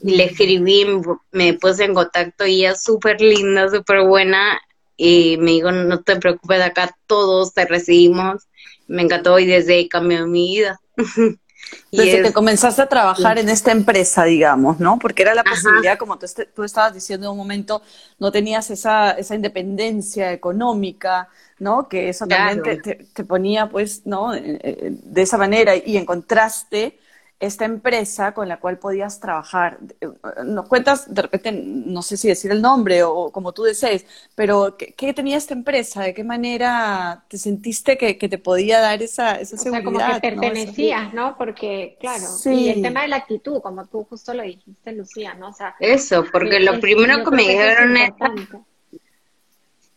Y 0.02 0.16
le 0.16 0.24
escribí, 0.24 0.86
me 1.32 1.54
puse 1.54 1.84
en 1.84 1.94
contacto 1.94 2.46
y 2.46 2.60
ella 2.60 2.72
es 2.72 2.82
súper 2.82 3.20
linda, 3.20 3.68
súper 3.68 4.02
buena 4.02 4.60
y 4.96 5.36
me 5.38 5.52
dijo, 5.52 5.72
no 5.72 6.02
te 6.02 6.16
preocupes, 6.16 6.60
acá 6.60 6.96
todos 7.06 7.54
te 7.54 7.64
recibimos. 7.66 8.42
Me 8.86 9.02
encantó 9.02 9.38
y 9.38 9.46
desde 9.46 9.74
ahí 9.74 9.88
cambió 9.88 10.26
mi 10.26 10.54
vida. 10.54 10.80
Desde 11.90 12.22
que 12.22 12.32
comenzaste 12.32 12.82
a 12.82 12.88
trabajar 12.88 13.38
en 13.38 13.48
esta 13.48 13.70
empresa, 13.70 14.24
digamos, 14.24 14.80
¿no? 14.80 14.98
Porque 14.98 15.22
era 15.22 15.34
la 15.34 15.44
posibilidad, 15.44 15.96
como 15.96 16.18
tú, 16.18 16.26
tú, 16.54 16.64
estabas 16.64 16.92
diciendo 16.94 17.26
en 17.26 17.32
un 17.32 17.38
momento, 17.38 17.82
no 18.18 18.32
tenías 18.32 18.70
esa, 18.70 19.12
esa 19.12 19.34
independencia 19.34 20.32
económica, 20.32 21.28
¿no? 21.58 21.88
Que 21.88 22.08
eso 22.08 22.26
también 22.26 22.62
te, 22.62 23.06
te, 23.12 23.24
ponía, 23.24 23.68
pues, 23.68 24.02
¿no? 24.04 24.34
Eh, 24.34 24.58
eh, 24.62 24.90
de 24.90 25.22
esa 25.22 25.38
manera 25.38 25.76
y 25.76 25.96
en 25.96 26.04
contraste 26.04 26.98
esta 27.40 27.64
empresa 27.64 28.32
con 28.32 28.48
la 28.48 28.58
cual 28.58 28.78
podías 28.78 29.20
trabajar. 29.20 29.78
Eh, 30.00 30.08
nos 30.44 30.68
cuentas, 30.68 31.12
de 31.12 31.22
repente, 31.22 31.52
no 31.52 32.02
sé 32.02 32.16
si 32.16 32.28
decir 32.28 32.50
el 32.50 32.62
nombre 32.62 33.02
o, 33.02 33.30
como 33.30 33.52
tú 33.52 33.64
desees, 33.64 34.06
pero 34.34 34.76
¿qué, 34.76 35.12
tenía 35.12 35.36
esta 35.36 35.54
empresa? 35.54 36.02
¿De 36.02 36.14
qué 36.14 36.24
manera 36.24 37.24
te 37.28 37.38
sentiste 37.38 37.98
que, 37.98 38.14
te 38.14 38.38
podía 38.38 38.80
dar 38.80 39.02
esa, 39.02 39.34
esa 39.40 39.56
seguridad? 39.56 39.92
O 39.92 39.98
sea, 39.98 40.08
como 40.08 40.20
que 40.20 40.20
pertenecías, 40.20 41.12
¿no? 41.12 41.36
Porque, 41.36 41.96
claro, 42.00 42.24
y 42.46 42.68
el 42.68 42.82
tema 42.82 43.02
de 43.02 43.08
la 43.08 43.16
actitud, 43.16 43.60
como 43.60 43.86
tú 43.86 44.04
justo 44.04 44.32
lo 44.32 44.42
dijiste, 44.42 44.92
Lucía, 44.92 45.34
¿no? 45.34 45.48
O 45.48 45.52
sea, 45.52 45.74
Eso, 45.80 46.24
porque 46.32 46.60
lo 46.60 46.80
primero 46.80 47.24
que 47.24 47.30
me 47.30 47.42
dijeron 47.42 47.96
es, 47.96 48.12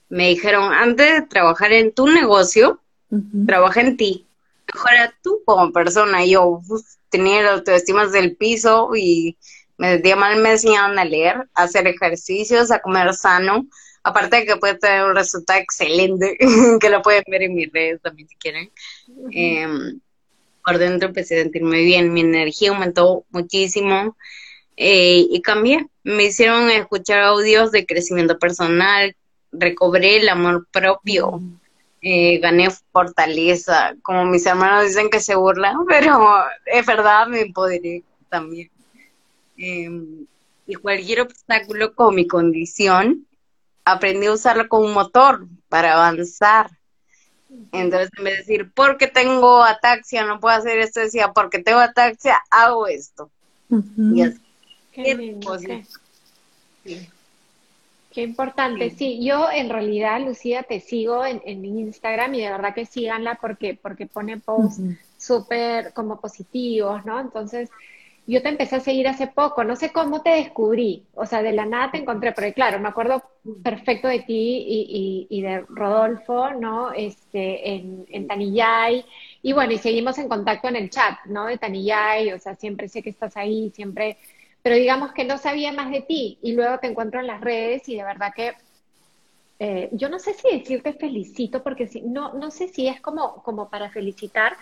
me 0.09 0.29
dijeron, 0.29 0.73
antes 0.73 1.13
de 1.13 1.21
trabajar 1.23 1.71
en 1.71 1.93
tu 1.93 2.07
negocio, 2.07 2.81
trabaja 3.45 3.81
en 3.81 3.97
ti 3.97 4.27
mejora 4.73 5.13
tú 5.21 5.41
como 5.45 5.71
persona. 5.71 6.25
Yo 6.25 6.61
tenía 7.09 7.41
la 7.41 7.53
autoestima 7.53 8.05
del 8.07 8.35
piso 8.35 8.89
y 8.95 9.37
me 9.77 10.15
mal, 10.15 10.41
me 10.41 10.51
enseñaban 10.51 10.97
a 10.97 11.05
leer, 11.05 11.47
a 11.53 11.63
hacer 11.63 11.87
ejercicios, 11.87 12.71
a 12.71 12.79
comer 12.79 13.13
sano. 13.13 13.67
Aparte 14.03 14.37
de 14.37 14.45
que 14.45 14.55
puede 14.55 14.75
tener 14.75 15.03
un 15.03 15.15
resultado 15.15 15.59
excelente, 15.59 16.37
que 16.79 16.89
lo 16.89 17.01
pueden 17.01 17.23
ver 17.27 17.43
en 17.43 17.55
mis 17.55 17.71
redes 17.71 18.01
también 18.01 18.27
si 18.27 18.35
quieren. 18.35 18.71
Em, 19.31 19.99
por 20.65 20.77
dentro 20.77 21.09
empecé 21.09 21.39
a 21.39 21.43
sentirme 21.43 21.81
bien, 21.83 22.13
mi 22.13 22.21
energía 22.21 22.71
aumentó 22.71 23.25
muchísimo 23.29 24.17
eh, 24.75 25.25
y 25.29 25.41
cambié. 25.41 25.87
Me 26.03 26.25
hicieron 26.25 26.69
escuchar 26.69 27.21
audios 27.21 27.71
de 27.71 27.85
crecimiento 27.85 28.39
personal, 28.39 29.15
recobré 29.51 30.17
el 30.17 30.29
amor 30.29 30.67
propio 30.71 31.41
eh, 32.01 32.39
gané 32.39 32.69
fortaleza. 32.91 33.95
Como 34.01 34.25
mis 34.25 34.45
hermanos 34.45 34.85
dicen 34.85 35.09
que 35.09 35.19
se 35.19 35.35
burlan, 35.35 35.85
pero 35.87 36.43
es 36.65 36.85
verdad, 36.85 37.27
me 37.27 37.41
empoderé 37.41 38.03
también. 38.29 38.69
Em, 39.57 40.25
y 40.67 40.75
cualquier 40.75 41.21
obstáculo 41.21 41.95
con 41.95 42.13
mi 42.15 42.27
condición, 42.27 43.25
aprendí 43.85 44.27
a 44.27 44.33
usarlo 44.33 44.67
como 44.67 44.85
un 44.85 44.93
motor 44.93 45.47
para 45.69 45.93
avanzar. 45.93 46.69
Entonces, 47.71 48.09
en 48.17 48.23
vez 48.25 48.33
de 48.33 48.39
decir, 48.39 48.71
porque 48.73 49.07
tengo 49.07 49.63
ataxia, 49.63 50.25
no 50.25 50.39
puedo 50.39 50.55
hacer 50.55 50.77
esto, 50.79 50.99
decía, 50.99 51.31
porque 51.31 51.59
tengo 51.59 51.79
ataxia, 51.79 52.41
hago 52.51 52.87
esto. 52.87 53.31
Y 53.69 54.21
así. 54.21 54.37
sí. 56.83 57.09
Qué 58.17 58.23
importante. 58.23 58.89
Sí. 58.89 59.23
yo 59.23 59.47
en 59.51 59.69
realidad, 59.69 60.19
Lucía, 60.19 60.63
te 60.63 60.79
sigo 60.79 61.23
en, 61.23 61.39
en 61.45 61.63
Instagram 61.63 62.33
y 62.33 62.41
de 62.41 62.49
verdad 62.49 62.73
que 62.73 62.87
síganla 62.87 63.35
porque, 63.35 63.77
porque 63.79 64.07
pone 64.07 64.39
posts 64.39 64.81
súper 65.19 65.93
como 65.93 66.19
positivos, 66.19 67.05
¿no? 67.05 67.19
Entonces, 67.19 67.69
yo 68.25 68.41
te 68.41 68.49
empecé 68.49 68.77
a 68.77 68.79
seguir 68.79 69.07
hace 69.07 69.27
poco, 69.27 69.63
no 69.63 69.75
sé 69.75 69.91
cómo 69.91 70.23
te 70.23 70.31
descubrí, 70.31 71.05
o 71.13 71.27
sea, 71.27 71.43
de 71.43 71.51
la 71.51 71.67
nada 71.67 71.91
te 71.91 71.99
encontré, 71.99 72.31
porque 72.31 72.53
claro, 72.53 72.79
me 72.79 72.89
acuerdo 72.89 73.21
perfecto 73.63 74.07
de 74.07 74.21
ti 74.21 74.65
y, 74.67 75.27
y, 75.29 75.41
de 75.43 75.63
Rodolfo, 75.69 76.49
¿no? 76.59 76.93
Este, 76.93 77.75
en, 77.75 78.07
en 78.09 78.25
Tanillay, 78.25 79.05
y 79.43 79.53
bueno, 79.53 79.73
y 79.73 79.77
seguimos 79.77 80.17
en 80.17 80.27
contacto 80.27 80.69
en 80.69 80.77
el 80.77 80.89
chat, 80.89 81.19
¿no? 81.27 81.45
De 81.45 81.59
Tanillay, 81.59 82.33
o 82.33 82.39
sea, 82.39 82.55
siempre 82.55 82.89
sé 82.89 83.03
que 83.03 83.11
estás 83.11 83.37
ahí, 83.37 83.69
siempre 83.75 84.17
pero 84.61 84.75
digamos 84.75 85.13
que 85.13 85.23
no 85.23 85.37
sabía 85.37 85.71
más 85.71 85.91
de 85.91 86.01
ti 86.01 86.39
y 86.41 86.53
luego 86.53 86.79
te 86.79 86.87
encuentro 86.87 87.19
en 87.19 87.27
las 87.27 87.41
redes 87.41 87.87
y 87.89 87.95
de 87.95 88.03
verdad 88.03 88.33
que 88.35 88.53
eh, 89.59 89.89
yo 89.91 90.09
no 90.09 90.19
sé 90.19 90.33
si 90.33 90.49
decirte 90.49 90.93
felicito 90.93 91.63
porque 91.63 91.87
si, 91.87 92.01
no, 92.01 92.33
no 92.33 92.51
sé 92.51 92.67
si 92.67 92.87
es 92.87 93.01
como, 93.01 93.41
como 93.43 93.69
para 93.69 93.89
felicitar, 93.89 94.55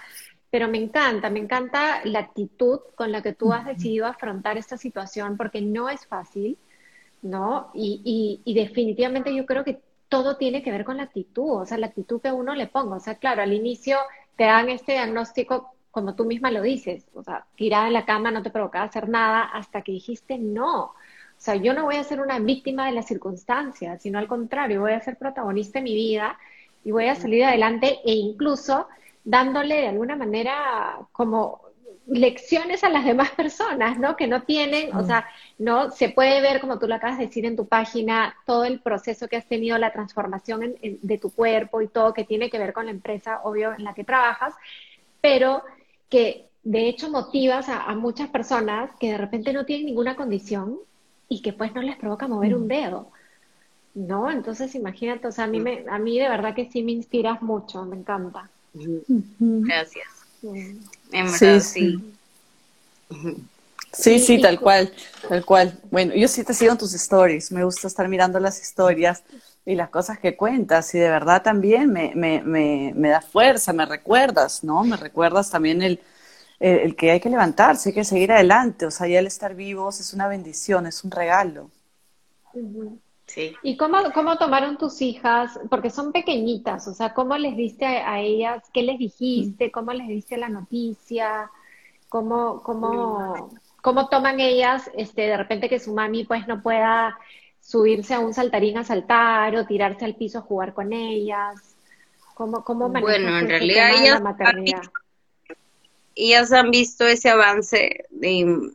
pero 0.49 0.69
me 0.69 0.77
encanta, 0.77 1.29
me 1.29 1.39
encanta 1.39 2.01
la 2.05 2.19
actitud 2.19 2.79
con 2.95 3.11
la 3.11 3.21
que 3.21 3.33
tú 3.33 3.51
has 3.51 3.65
decidido 3.65 4.05
afrontar 4.05 4.57
esta 4.57 4.77
situación 4.77 5.35
porque 5.37 5.61
no 5.61 5.89
es 5.89 6.05
fácil, 6.07 6.57
¿no? 7.21 7.71
Y, 7.73 8.41
y, 8.45 8.53
definitivamente 8.53 9.35
yo 9.35 9.45
creo 9.45 9.63
que 9.65 9.81
todo 10.07 10.37
tiene 10.37 10.63
que 10.63 10.71
ver 10.71 10.85
con 10.85 10.97
la 10.97 11.03
actitud, 11.03 11.61
o 11.61 11.65
sea, 11.65 11.77
la 11.77 11.87
actitud 11.87 12.21
que 12.21 12.31
uno 12.31 12.55
le 12.55 12.67
ponga. 12.67 12.97
O 12.97 12.99
sea, 12.99 13.15
claro, 13.15 13.41
al 13.41 13.53
inicio 13.53 13.97
te 14.37 14.45
dan 14.45 14.69
este 14.69 14.93
diagnóstico, 14.93 15.74
como 15.95 16.13
tú 16.13 16.25
misma 16.25 16.51
lo 16.51 16.61
dices, 16.61 17.05
o 17.13 17.23
sea, 17.23 17.45
tirada 17.55 17.87
en 17.87 17.93
la 17.93 18.03
cama 18.03 18.29
no 18.29 18.43
te 18.43 18.49
provocaba 18.49 18.83
hacer 18.83 19.07
nada 19.07 19.43
hasta 19.43 19.81
que 19.81 19.93
dijiste 19.93 20.37
no. 20.37 20.87
O 20.87 20.93
sea, 21.37 21.55
yo 21.55 21.73
no 21.73 21.85
voy 21.85 21.95
a 21.95 22.03
ser 22.03 22.19
una 22.19 22.37
víctima 22.37 22.87
de 22.87 22.91
las 22.91 23.07
circunstancias, 23.07 24.01
sino 24.01 24.19
al 24.19 24.27
contrario, 24.27 24.81
voy 24.81 24.91
a 24.91 24.99
ser 24.99 25.15
protagonista 25.15 25.79
de 25.79 25.83
mi 25.83 25.95
vida 25.95 26.37
y 26.83 26.91
voy 26.91 27.05
a 27.05 27.15
salir 27.15 27.45
adelante 27.45 27.99
e 28.03 28.11
incluso 28.11 28.89
dándole 29.23 29.75
de 29.75 29.87
alguna 29.87 30.17
manera 30.17 30.97
como 31.13 31.61
lecciones 32.07 32.83
a 32.83 32.89
las 32.89 33.05
demás 33.05 33.31
personas, 33.31 33.97
¿no? 33.97 34.17
Que 34.17 34.27
no 34.27 34.43
tienen, 34.43 34.93
o 34.97 35.05
sea, 35.05 35.25
no 35.57 35.91
se 35.91 36.09
puede 36.09 36.41
ver, 36.41 36.59
como 36.59 36.77
tú 36.77 36.89
lo 36.89 36.95
acabas 36.95 37.19
de 37.19 37.27
decir 37.27 37.45
en 37.45 37.55
tu 37.55 37.69
página, 37.69 38.35
todo 38.45 38.65
el 38.65 38.81
proceso 38.81 39.29
que 39.29 39.37
has 39.37 39.47
tenido, 39.47 39.77
la 39.77 39.93
transformación 39.93 40.75
de 40.81 41.17
tu 41.17 41.31
cuerpo 41.31 41.79
y 41.79 41.87
todo 41.87 42.13
que 42.13 42.25
tiene 42.25 42.49
que 42.49 42.59
ver 42.59 42.73
con 42.73 42.85
la 42.85 42.91
empresa, 42.91 43.39
obvio, 43.45 43.71
en 43.71 43.85
la 43.85 43.93
que 43.93 44.03
trabajas, 44.03 44.53
pero 45.21 45.63
que 46.09 46.45
de 46.63 46.87
hecho 46.87 47.09
motivas 47.09 47.67
a, 47.69 47.93
muchas 47.95 48.29
personas 48.29 48.91
que 48.99 49.11
de 49.11 49.17
repente 49.17 49.53
no 49.53 49.65
tienen 49.65 49.85
ninguna 49.85 50.15
condición 50.15 50.77
y 51.29 51.41
que 51.41 51.53
pues 51.53 51.73
no 51.73 51.81
les 51.81 51.97
provoca 51.97 52.27
mover 52.27 52.55
un 52.55 52.67
dedo. 52.67 53.11
¿No? 53.93 54.29
Entonces 54.29 54.75
imagínate, 54.75 55.27
o 55.27 55.31
sea, 55.31 55.45
a 55.45 55.47
mí, 55.47 55.59
me, 55.59 55.85
a 55.89 55.97
mí 55.99 56.19
de 56.19 56.27
verdad 56.27 56.53
que 56.53 56.69
sí 56.69 56.83
me 56.83 56.91
inspiras 56.91 57.41
mucho, 57.41 57.85
me 57.85 57.95
encanta. 57.95 58.49
Gracias. 58.73 60.07
En 60.43 61.31
verdad, 61.31 61.59
sí. 61.61 61.97
Sí, 63.09 63.37
sí, 64.19 64.41
tal 64.41 64.59
cual, 64.59 64.91
tal 65.27 65.45
cual. 65.45 65.79
Bueno, 65.91 66.13
yo 66.15 66.27
sí 66.27 66.43
te 66.43 66.53
sigo 66.53 66.71
en 66.71 66.77
tus 66.77 66.93
stories, 66.93 67.51
me 67.51 67.63
gusta 67.63 67.87
estar 67.87 68.07
mirando 68.07 68.39
las 68.39 68.61
historias 68.61 69.23
y 69.65 69.75
las 69.75 69.89
cosas 69.89 70.19
que 70.19 70.35
cuentas 70.35 70.93
y 70.93 70.99
de 70.99 71.09
verdad 71.09 71.41
también 71.41 71.91
me, 71.91 72.13
me, 72.15 72.41
me, 72.41 72.93
me 72.95 73.09
da 73.09 73.21
fuerza, 73.21 73.73
me 73.73 73.85
recuerdas, 73.85 74.63
¿no? 74.63 74.83
Me 74.83 74.97
recuerdas 74.97 75.49
también 75.49 75.81
el, 75.81 75.99
el, 76.59 76.95
que 76.95 77.11
hay 77.11 77.19
que 77.19 77.29
levantarse, 77.29 77.89
hay 77.89 77.95
que 77.95 78.03
seguir 78.03 78.31
adelante, 78.31 78.85
o 78.85 78.91
sea, 78.91 79.07
ya 79.07 79.19
el 79.19 79.27
estar 79.27 79.55
vivos 79.55 79.99
es 79.99 80.13
una 80.13 80.27
bendición, 80.27 80.85
es 80.85 81.03
un 81.03 81.11
regalo. 81.11 81.69
¿Y 83.63 83.75
cómo, 83.75 83.97
cómo 84.13 84.37
tomaron 84.37 84.77
tus 84.77 85.01
hijas? 85.01 85.59
Porque 85.69 85.89
son 85.89 86.11
pequeñitas, 86.11 86.87
o 86.87 86.93
sea, 86.93 87.13
¿cómo 87.13 87.37
les 87.37 87.57
diste 87.57 87.85
a, 87.85 88.21
ellas? 88.21 88.63
¿Qué 88.71 88.83
les 88.83 88.99
dijiste? 88.99 89.71
¿Cómo 89.71 89.91
les 89.91 90.07
diste 90.07 90.37
la 90.37 90.47
noticia? 90.47 91.49
¿Cómo, 92.07 92.61
cómo, 92.63 93.49
cómo 93.85 94.09
toman 94.09 94.39
ellas 94.39 94.89
este, 94.97 95.27
de 95.27 95.37
repente 95.37 95.69
que 95.69 95.79
su 95.79 95.93
mami 95.93 96.23
pues 96.23 96.47
no 96.47 96.63
pueda 96.63 97.19
subirse 97.61 98.15
a 98.15 98.19
un 98.19 98.33
saltarín 98.33 98.79
a 98.79 98.83
saltar 98.83 99.55
o 99.55 99.67
tirarse 99.67 100.05
al 100.05 100.15
piso 100.15 100.39
a 100.39 100.41
jugar 100.41 100.73
con 100.73 100.91
ellas? 100.91 101.75
¿Cómo, 102.33 102.63
cómo 102.63 102.89
bueno, 102.89 103.37
en 103.37 103.43
este 103.43 103.47
realidad 103.47 103.89
ellas, 103.91 104.21
ellas 106.15 106.51
han 106.51 106.71
visto 106.71 107.05
ese 107.05 107.29
avance 107.29 108.05
de, 108.09 108.71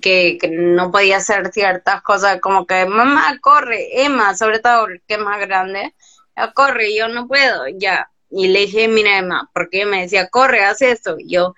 que, 0.00 0.38
no 0.50 0.90
podía 0.90 1.18
hacer 1.18 1.52
ciertas 1.52 2.00
cosas, 2.00 2.40
como 2.40 2.66
que 2.66 2.86
mamá, 2.86 3.38
corre, 3.38 4.02
Emma, 4.02 4.34
sobre 4.34 4.60
todo 4.60 4.86
que 5.06 5.14
es 5.14 5.20
más 5.20 5.40
grande, 5.40 5.94
ya 6.34 6.52
corre, 6.54 6.96
yo 6.96 7.06
no 7.08 7.28
puedo, 7.28 7.68
ya. 7.68 8.08
Y 8.30 8.48
le 8.48 8.60
dije, 8.60 8.88
mira 8.88 9.18
Emma, 9.18 9.50
porque 9.52 9.84
me 9.84 10.00
decía, 10.00 10.28
corre, 10.28 10.64
haz 10.64 10.80
eso. 10.80 11.18
Yo 11.22 11.54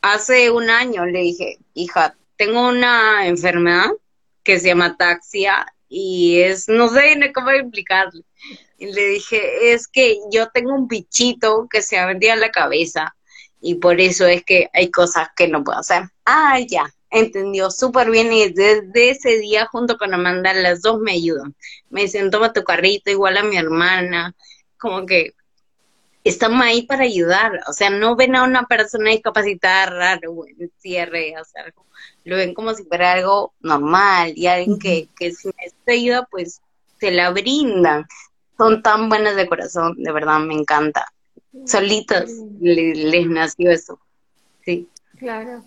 hace 0.00 0.50
un 0.50 0.70
año 0.70 1.06
le 1.06 1.20
dije, 1.20 1.58
hija, 1.74 2.16
tengo 2.36 2.68
una 2.68 3.26
enfermedad 3.26 3.90
que 4.42 4.58
se 4.58 4.68
llama 4.68 4.96
taxia 4.96 5.66
y 5.88 6.40
es, 6.40 6.68
no 6.68 6.88
sé 6.88 7.32
cómo 7.34 7.50
explicarle. 7.50 8.22
Y 8.78 8.86
le 8.92 9.08
dije, 9.08 9.72
es 9.72 9.88
que 9.88 10.18
yo 10.30 10.48
tengo 10.48 10.74
un 10.74 10.88
bichito 10.88 11.66
que 11.70 11.82
se 11.82 11.98
ha 11.98 12.06
vendido 12.06 12.32
en 12.32 12.40
la 12.40 12.50
cabeza 12.50 13.14
y 13.60 13.74
por 13.74 14.00
eso 14.00 14.26
es 14.26 14.42
que 14.44 14.70
hay 14.72 14.90
cosas 14.90 15.28
que 15.36 15.48
no 15.48 15.62
puedo 15.62 15.78
hacer. 15.78 16.04
Ah, 16.24 16.58
ya, 16.66 16.90
entendió 17.10 17.70
súper 17.70 18.10
bien 18.10 18.32
y 18.32 18.48
desde 18.50 19.10
ese 19.10 19.38
día 19.38 19.66
junto 19.66 19.98
con 19.98 20.14
Amanda 20.14 20.54
las 20.54 20.80
dos 20.80 20.98
me 21.00 21.12
ayudan. 21.12 21.54
Me 21.90 22.02
dicen, 22.02 22.30
toma 22.30 22.52
tu 22.52 22.62
carrito 22.62 23.10
igual 23.10 23.36
a 23.36 23.42
mi 23.42 23.56
hermana, 23.56 24.34
como 24.78 25.04
que 25.04 25.34
estamos 26.24 26.60
ahí 26.62 26.82
para 26.82 27.04
ayudar, 27.04 27.60
o 27.68 27.72
sea, 27.72 27.90
no 27.90 28.16
ven 28.16 28.36
a 28.36 28.44
una 28.44 28.64
persona 28.64 29.10
discapacitada 29.10 29.86
raro 29.86 30.46
en 30.46 30.70
cierre, 30.78 31.34
o 31.40 31.44
sea, 31.44 31.64
lo 32.24 32.36
ven 32.36 32.54
como 32.54 32.74
si 32.74 32.84
fuera 32.84 33.12
algo 33.12 33.52
normal 33.60 34.32
y 34.36 34.46
alguien 34.46 34.78
que, 34.78 35.08
que 35.18 35.32
si 35.32 35.48
necesita 35.48 35.92
ayuda, 35.92 36.28
pues 36.30 36.60
se 36.98 37.10
la 37.10 37.30
brindan. 37.30 38.06
Son 38.58 38.82
tan 38.82 39.08
buenas 39.08 39.36
de 39.36 39.48
corazón, 39.48 39.94
de 39.96 40.12
verdad, 40.12 40.38
me 40.40 40.54
encanta. 40.54 41.06
Solitos 41.66 42.30
les, 42.60 43.26
nació 43.26 43.70
eso, 43.70 43.98
sí. 44.64 44.88
Claro. 45.18 45.64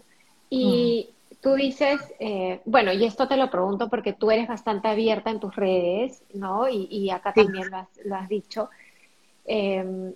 Y, 0.49 1.09
Tú 1.43 1.55
dices, 1.55 1.99
eh, 2.21 2.61
bueno, 2.63 2.93
y 2.93 3.03
esto 3.03 3.27
te 3.27 3.35
lo 3.35 3.51
pregunto 3.51 3.89
porque 3.89 4.13
tú 4.13 4.31
eres 4.31 4.47
bastante 4.47 4.87
abierta 4.87 5.29
en 5.29 5.41
tus 5.41 5.53
redes, 5.53 6.23
¿no? 6.33 6.69
Y, 6.69 7.09
acá 7.09 7.33
también 7.33 7.69
lo 7.69 8.15
has, 8.15 8.29
dicho. 8.29 8.69
Eh, 9.43 10.13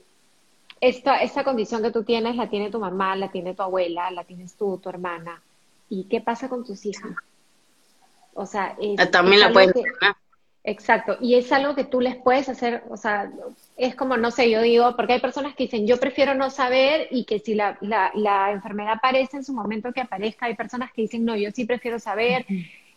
esta, 0.81 1.21
esta 1.21 1.43
condición 1.43 1.81
que 1.81 1.91
tú 1.91 2.03
tienes 2.03 2.35
la 2.35 2.49
tiene 2.49 2.69
tu 2.69 2.79
mamá, 2.79 3.15
la 3.15 3.29
tiene 3.31 3.53
tu 3.53 3.63
abuela, 3.63 4.11
la 4.11 4.23
tienes 4.23 4.55
tú, 4.55 4.77
tu 4.77 4.89
hermana. 4.89 5.41
¿Y 5.89 6.05
qué 6.05 6.21
pasa 6.21 6.49
con 6.49 6.65
tus 6.65 6.85
hijas? 6.85 7.11
O 8.33 8.45
sea, 8.45 8.77
ah, 8.97 9.05
también 9.07 9.41
la 9.41 9.51
pueden 9.51 9.73
tener. 9.73 9.91
Exacto, 10.63 11.15
y 11.21 11.35
es 11.35 11.49
algo 11.53 11.75
que 11.75 11.85
tú 11.85 12.01
les 12.01 12.17
puedes 12.17 12.49
hacer, 12.49 12.83
o 12.89 12.97
sea, 12.97 13.31
es 13.77 13.95
como, 13.95 14.17
no 14.17 14.31
sé, 14.31 14.51
yo 14.51 14.61
digo, 14.61 14.97
porque 14.97 15.13
hay 15.13 15.21
personas 15.21 15.55
que 15.55 15.63
dicen, 15.63 15.87
yo 15.87 15.97
prefiero 15.97 16.35
no 16.35 16.49
saber 16.49 17.07
y 17.09 17.23
que 17.23 17.39
si 17.39 17.55
la, 17.55 17.77
la, 17.79 18.51
enfermedad 18.51 18.95
aparece 18.95 19.37
en 19.37 19.45
su 19.45 19.53
momento 19.53 19.93
que 19.93 20.01
aparezca, 20.01 20.47
hay 20.47 20.55
personas 20.55 20.91
que 20.91 21.03
dicen, 21.03 21.23
no, 21.23 21.37
yo 21.37 21.51
sí 21.51 21.63
prefiero 21.63 21.99
saber. 21.99 22.45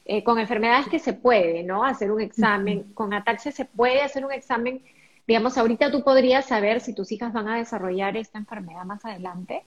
Eh, 0.06 0.24
con 0.24 0.40
enfermedades 0.40 0.88
que 0.88 0.98
se 0.98 1.12
puede, 1.12 1.62
¿no? 1.62 1.84
Hacer 1.84 2.10
un 2.10 2.20
examen, 2.20 2.92
con 2.94 3.14
ataxia 3.14 3.52
se 3.52 3.66
puede 3.66 4.00
hacer 4.00 4.24
un 4.24 4.32
examen, 4.32 4.82
digamos, 5.30 5.56
ahorita 5.56 5.92
tú 5.92 6.02
podrías 6.02 6.48
saber 6.48 6.80
si 6.80 6.92
tus 6.92 7.12
hijas 7.12 7.32
van 7.32 7.46
a 7.46 7.56
desarrollar 7.56 8.16
esta 8.16 8.36
enfermedad 8.36 8.84
más 8.84 9.04
adelante. 9.04 9.62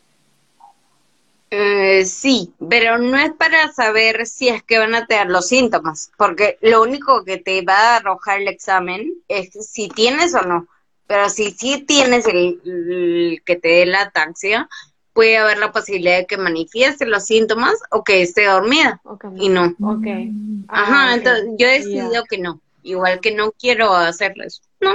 Eh, 1.51 2.03
sí, 2.03 2.53
pero 2.69 2.97
no 2.97 3.17
es 3.17 3.31
para 3.31 3.71
saber 3.71 4.25
si 4.25 4.49
es 4.49 4.61
que 4.61 4.77
van 4.77 4.93
a 4.93 5.05
tener 5.05 5.27
los 5.27 5.47
síntomas, 5.47 6.11
porque 6.17 6.57
lo 6.59 6.81
único 6.81 7.23
que 7.23 7.37
te 7.37 7.61
va 7.61 7.75
a 7.75 7.95
arrojar 7.95 8.41
el 8.41 8.49
examen 8.49 9.13
es 9.29 9.51
si 9.65 9.87
tienes 9.87 10.35
o 10.35 10.41
no. 10.41 10.67
Pero 11.07 11.29
si 11.29 11.51
sí 11.51 11.85
tienes 11.87 12.27
el, 12.27 13.41
que 13.45 13.55
te 13.55 13.69
dé 13.69 13.85
la 13.85 14.01
ataxia, 14.01 14.67
puede 15.13 15.37
haber 15.37 15.59
la 15.59 15.71
posibilidad 15.71 16.17
de 16.17 16.25
que 16.25 16.35
manifieste 16.35 17.05
los 17.05 17.23
síntomas 17.23 17.75
o 17.89 18.03
que 18.03 18.21
esté 18.21 18.47
dormida 18.47 19.01
y 19.37 19.47
no. 19.47 19.73
Okay. 19.79 20.29
Ajá, 20.67 21.11
ah, 21.11 21.13
entonces 21.13 21.45
yo 21.57 21.67
he 21.67 21.79
decidido 21.79 22.25
que 22.25 22.37
no, 22.37 22.59
igual 22.81 23.21
que 23.21 23.33
no 23.33 23.53
quiero 23.53 23.93
hacerlo 23.93 24.43
eso. 24.43 24.61
No, 24.81 24.91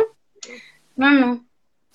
no, 0.97 1.11
no. 1.11 1.45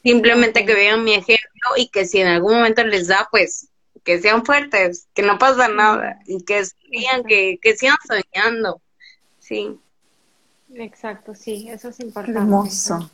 Simplemente 0.02 0.66
que 0.66 0.74
vean 0.74 1.04
mi 1.04 1.14
ejemplo 1.14 1.72
y 1.78 1.88
que 1.88 2.06
si 2.06 2.20
en 2.20 2.28
algún 2.28 2.56
momento 2.56 2.84
les 2.84 3.08
da, 3.08 3.28
pues 3.32 3.70
que 4.04 4.22
sean 4.22 4.46
fuertes, 4.46 5.08
que 5.14 5.22
no 5.22 5.38
pasa 5.38 5.68
nada 5.70 6.20
y 6.26 6.44
que 6.44 6.66
sigan, 6.66 7.24
que, 7.24 7.58
que 7.62 7.76
sigan 7.78 7.98
soñando. 8.06 8.82
Sí. 9.40 9.78
Exacto, 10.76 11.36
sí, 11.36 11.68
eso 11.70 11.90
es 11.90 12.00
importante. 12.00 12.40
Hermoso. 12.40 13.10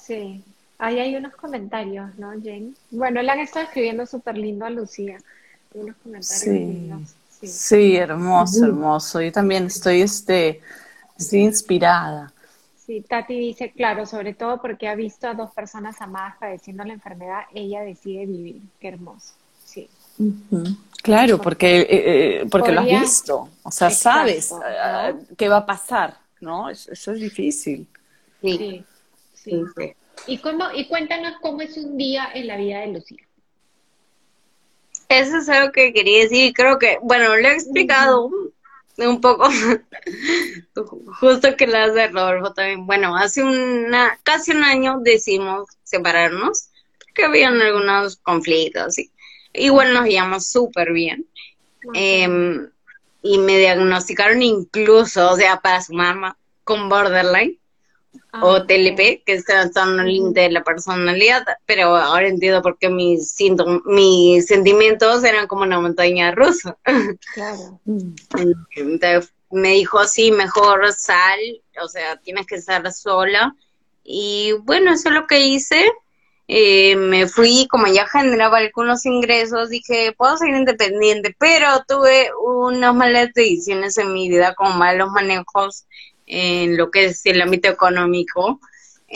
Sí. 0.00 0.44
Ahí 0.78 1.00
hay 1.00 1.16
unos 1.16 1.34
comentarios, 1.34 2.14
¿no, 2.18 2.30
Jane? 2.30 2.72
Bueno, 2.90 3.20
le 3.20 3.30
han 3.30 3.40
estado 3.40 3.66
escribiendo 3.66 4.06
súper 4.06 4.38
lindo 4.38 4.64
a 4.64 4.70
Lucía. 4.70 5.18
Unos 5.74 5.96
comentarios 5.96 6.40
sí. 6.40 6.50
lindos. 6.50 7.14
Sí. 7.42 7.96
hermoso, 7.96 8.64
hermoso. 8.64 9.20
Yo 9.20 9.32
también 9.32 9.66
estoy, 9.66 10.02
este, 10.02 10.60
estoy 11.18 11.40
inspirada. 11.40 12.32
Sí, 12.88 13.02
Tati 13.02 13.38
dice, 13.38 13.70
claro, 13.72 14.06
sobre 14.06 14.32
todo 14.32 14.62
porque 14.62 14.88
ha 14.88 14.94
visto 14.94 15.28
a 15.28 15.34
dos 15.34 15.50
personas 15.50 16.00
amadas 16.00 16.36
padeciendo 16.40 16.84
la 16.84 16.94
enfermedad, 16.94 17.42
ella 17.52 17.82
decide 17.82 18.24
vivir. 18.24 18.62
Qué 18.80 18.88
hermoso. 18.88 19.34
Sí. 19.62 19.90
Claro, 21.02 21.38
porque, 21.38 21.80
eh, 21.80 21.86
eh, 21.90 22.46
porque 22.50 22.72
lo 22.72 22.80
has 22.80 22.86
visto, 22.86 23.50
o 23.62 23.70
sea, 23.70 23.90
sabes 23.90 24.52
eh, 24.52 25.14
qué 25.36 25.50
va 25.50 25.58
a 25.58 25.66
pasar, 25.66 26.16
¿no? 26.40 26.70
Eso, 26.70 27.12
es 27.12 27.20
difícil. 27.20 27.86
Sí. 28.40 28.82
Sí, 29.34 29.62
¿Y, 30.26 30.38
cómo, 30.38 30.64
y 30.74 30.88
cuéntanos 30.88 31.34
cómo 31.42 31.60
es 31.60 31.76
un 31.76 31.98
día 31.98 32.30
en 32.32 32.46
la 32.46 32.56
vida 32.56 32.80
de 32.80 32.86
Lucía. 32.86 33.22
Eso 35.10 35.36
es 35.36 35.48
algo 35.50 35.72
que 35.72 35.92
quería 35.92 36.22
decir, 36.22 36.54
creo 36.54 36.78
que, 36.78 36.98
bueno, 37.02 37.36
lo 37.36 37.48
he 37.48 37.52
explicado 37.52 38.30
un 39.06 39.20
poco, 39.20 39.48
justo 41.20 41.56
que 41.56 41.66
la 41.66 41.84
hace 41.84 42.08
Rodolfo 42.08 42.52
también. 42.52 42.86
Bueno, 42.86 43.16
hace 43.16 43.42
una, 43.44 44.18
casi 44.22 44.52
un 44.52 44.64
año 44.64 44.98
decidimos 45.00 45.68
separarnos, 45.84 46.70
que 47.14 47.24
habían 47.24 47.60
algunos 47.60 48.16
conflictos, 48.16 48.98
y 48.98 49.10
Igual 49.54 49.92
nos 49.92 50.06
llevamos 50.06 50.46
súper 50.46 50.92
bien. 50.92 51.26
Em, 51.94 52.70
y 53.22 53.38
me 53.38 53.58
diagnosticaron 53.58 54.42
incluso, 54.42 55.30
o 55.30 55.36
sea, 55.36 55.60
para 55.60 55.82
su 55.82 55.94
mamá, 55.94 56.36
con 56.64 56.88
borderline 56.88 57.58
ah, 58.40 58.44
o 58.44 58.66
TLP, 58.66 59.22
que 59.24 59.34
es 59.34 59.44
trastorno 59.44 60.02
límite 60.02 60.42
de 60.42 60.50
la 60.50 60.64
personalidad, 60.64 61.44
pero 61.66 61.96
ahora 61.96 62.28
entiendo 62.28 62.62
por 62.62 62.78
qué 62.78 62.88
mis, 62.88 63.36
mis 63.84 64.46
sentimientos 64.46 65.24
eran 65.24 65.46
como 65.46 65.62
una 65.62 65.80
montaña 65.80 66.32
rusa. 66.32 66.76
Claro. 67.34 67.80
Entonces 68.76 69.32
me 69.50 69.70
dijo, 69.70 70.04
sí, 70.04 70.30
mejor 70.30 70.92
sal, 70.92 71.38
o 71.82 71.88
sea, 71.88 72.16
tienes 72.16 72.46
que 72.46 72.56
estar 72.56 72.90
sola. 72.92 73.54
Y 74.04 74.52
bueno, 74.62 74.92
eso 74.92 75.08
es 75.08 75.14
lo 75.14 75.26
que 75.26 75.40
hice. 75.40 75.90
Eh, 76.50 76.96
me 76.96 77.28
fui, 77.28 77.66
como 77.68 77.86
ya 77.88 78.06
generaba 78.06 78.58
algunos 78.58 79.04
ingresos, 79.04 79.68
dije, 79.68 80.14
puedo 80.16 80.36
ser 80.38 80.48
independiente, 80.48 81.36
pero 81.38 81.84
tuve 81.86 82.30
unas 82.42 82.94
malas 82.94 83.28
decisiones 83.34 83.98
en 83.98 84.14
mi 84.14 84.30
vida, 84.30 84.54
como 84.54 84.70
malos 84.70 85.10
manejos 85.10 85.84
en 86.28 86.76
lo 86.76 86.90
que 86.90 87.06
es 87.06 87.24
el 87.26 87.40
ámbito 87.40 87.68
económico. 87.68 88.60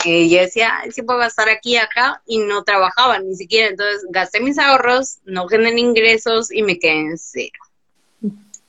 Eh, 0.05 0.27
yo 0.27 0.39
decía, 0.39 0.81
sí 0.91 1.03
puedo 1.03 1.19
gastar 1.19 1.49
aquí 1.49 1.73
y 1.73 1.77
acá, 1.77 2.21
y 2.25 2.39
no 2.39 2.63
trabajaba 2.63 3.19
ni 3.19 3.35
siquiera, 3.35 3.69
entonces 3.69 4.05
gasté 4.09 4.39
mis 4.41 4.57
ahorros, 4.57 5.19
no 5.23 5.47
generé 5.47 5.79
ingresos 5.79 6.51
y 6.51 6.63
me 6.63 6.79
quedé 6.79 6.99
en 6.99 7.17
cero. 7.17 7.59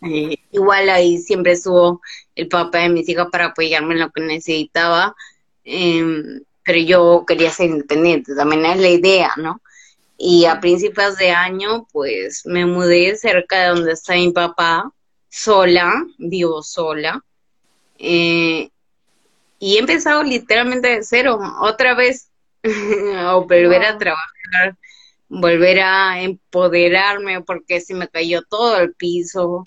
Eh, 0.06 0.36
igual 0.52 0.90
ahí 0.90 1.16
siempre 1.18 1.52
estuvo 1.52 2.02
el 2.34 2.48
papá 2.48 2.80
de 2.80 2.90
mis 2.90 3.08
hijas 3.08 3.28
para 3.32 3.46
apoyarme 3.46 3.94
en 3.94 4.00
lo 4.00 4.10
que 4.10 4.20
necesitaba. 4.20 5.14
Eh, 5.64 6.42
pero 6.64 6.78
yo 6.78 7.24
quería 7.26 7.50
ser 7.50 7.70
independiente, 7.70 8.34
también 8.34 8.64
es 8.64 8.78
la 8.78 8.88
idea, 8.88 9.32
¿no? 9.36 9.60
Y 10.16 10.46
a 10.46 10.60
principios 10.60 11.16
de 11.18 11.30
año, 11.30 11.86
pues 11.92 12.46
me 12.46 12.64
mudé 12.64 13.16
cerca 13.16 13.60
de 13.60 13.68
donde 13.68 13.92
está 13.92 14.14
mi 14.14 14.30
papá, 14.30 14.90
sola, 15.28 15.92
vivo 16.18 16.62
sola, 16.62 17.22
eh, 17.98 18.70
y 19.58 19.76
he 19.76 19.78
empezado 19.78 20.22
literalmente 20.22 20.88
de 20.88 21.02
cero, 21.02 21.38
otra 21.60 21.94
vez, 21.94 22.30
a 23.16 23.34
volver 23.34 23.84
a 23.84 23.98
trabajar, 23.98 24.76
volver 25.28 25.80
a 25.80 26.22
empoderarme, 26.22 27.42
porque 27.42 27.80
se 27.80 27.94
me 27.94 28.08
cayó 28.08 28.42
todo 28.42 28.78
el 28.78 28.94
piso. 28.94 29.64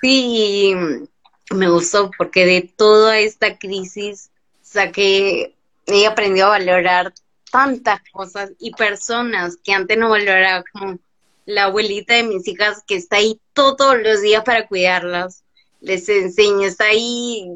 Sí, 0.00 0.74
me 1.50 1.68
gustó 1.68 2.10
porque 2.16 2.46
de 2.46 2.72
toda 2.76 3.18
esta 3.18 3.58
crisis 3.58 4.30
saqué 4.60 5.54
he 5.86 6.06
aprendido 6.06 6.46
a 6.46 6.58
valorar 6.58 7.12
tantas 7.50 8.00
cosas 8.12 8.52
y 8.58 8.72
personas 8.72 9.56
que 9.62 9.72
antes 9.72 9.96
no 9.96 10.10
valoraba, 10.10 10.64
como 10.72 10.98
la 11.46 11.64
abuelita 11.64 12.14
de 12.14 12.24
mis 12.24 12.46
hijas 12.48 12.82
que 12.86 12.96
está 12.96 13.16
ahí 13.16 13.40
todos 13.52 13.96
los 14.02 14.22
días 14.22 14.42
para 14.44 14.66
cuidarlas. 14.66 15.43
Les 15.84 16.08
enseño, 16.08 16.66
está 16.66 16.86
ahí, 16.86 17.46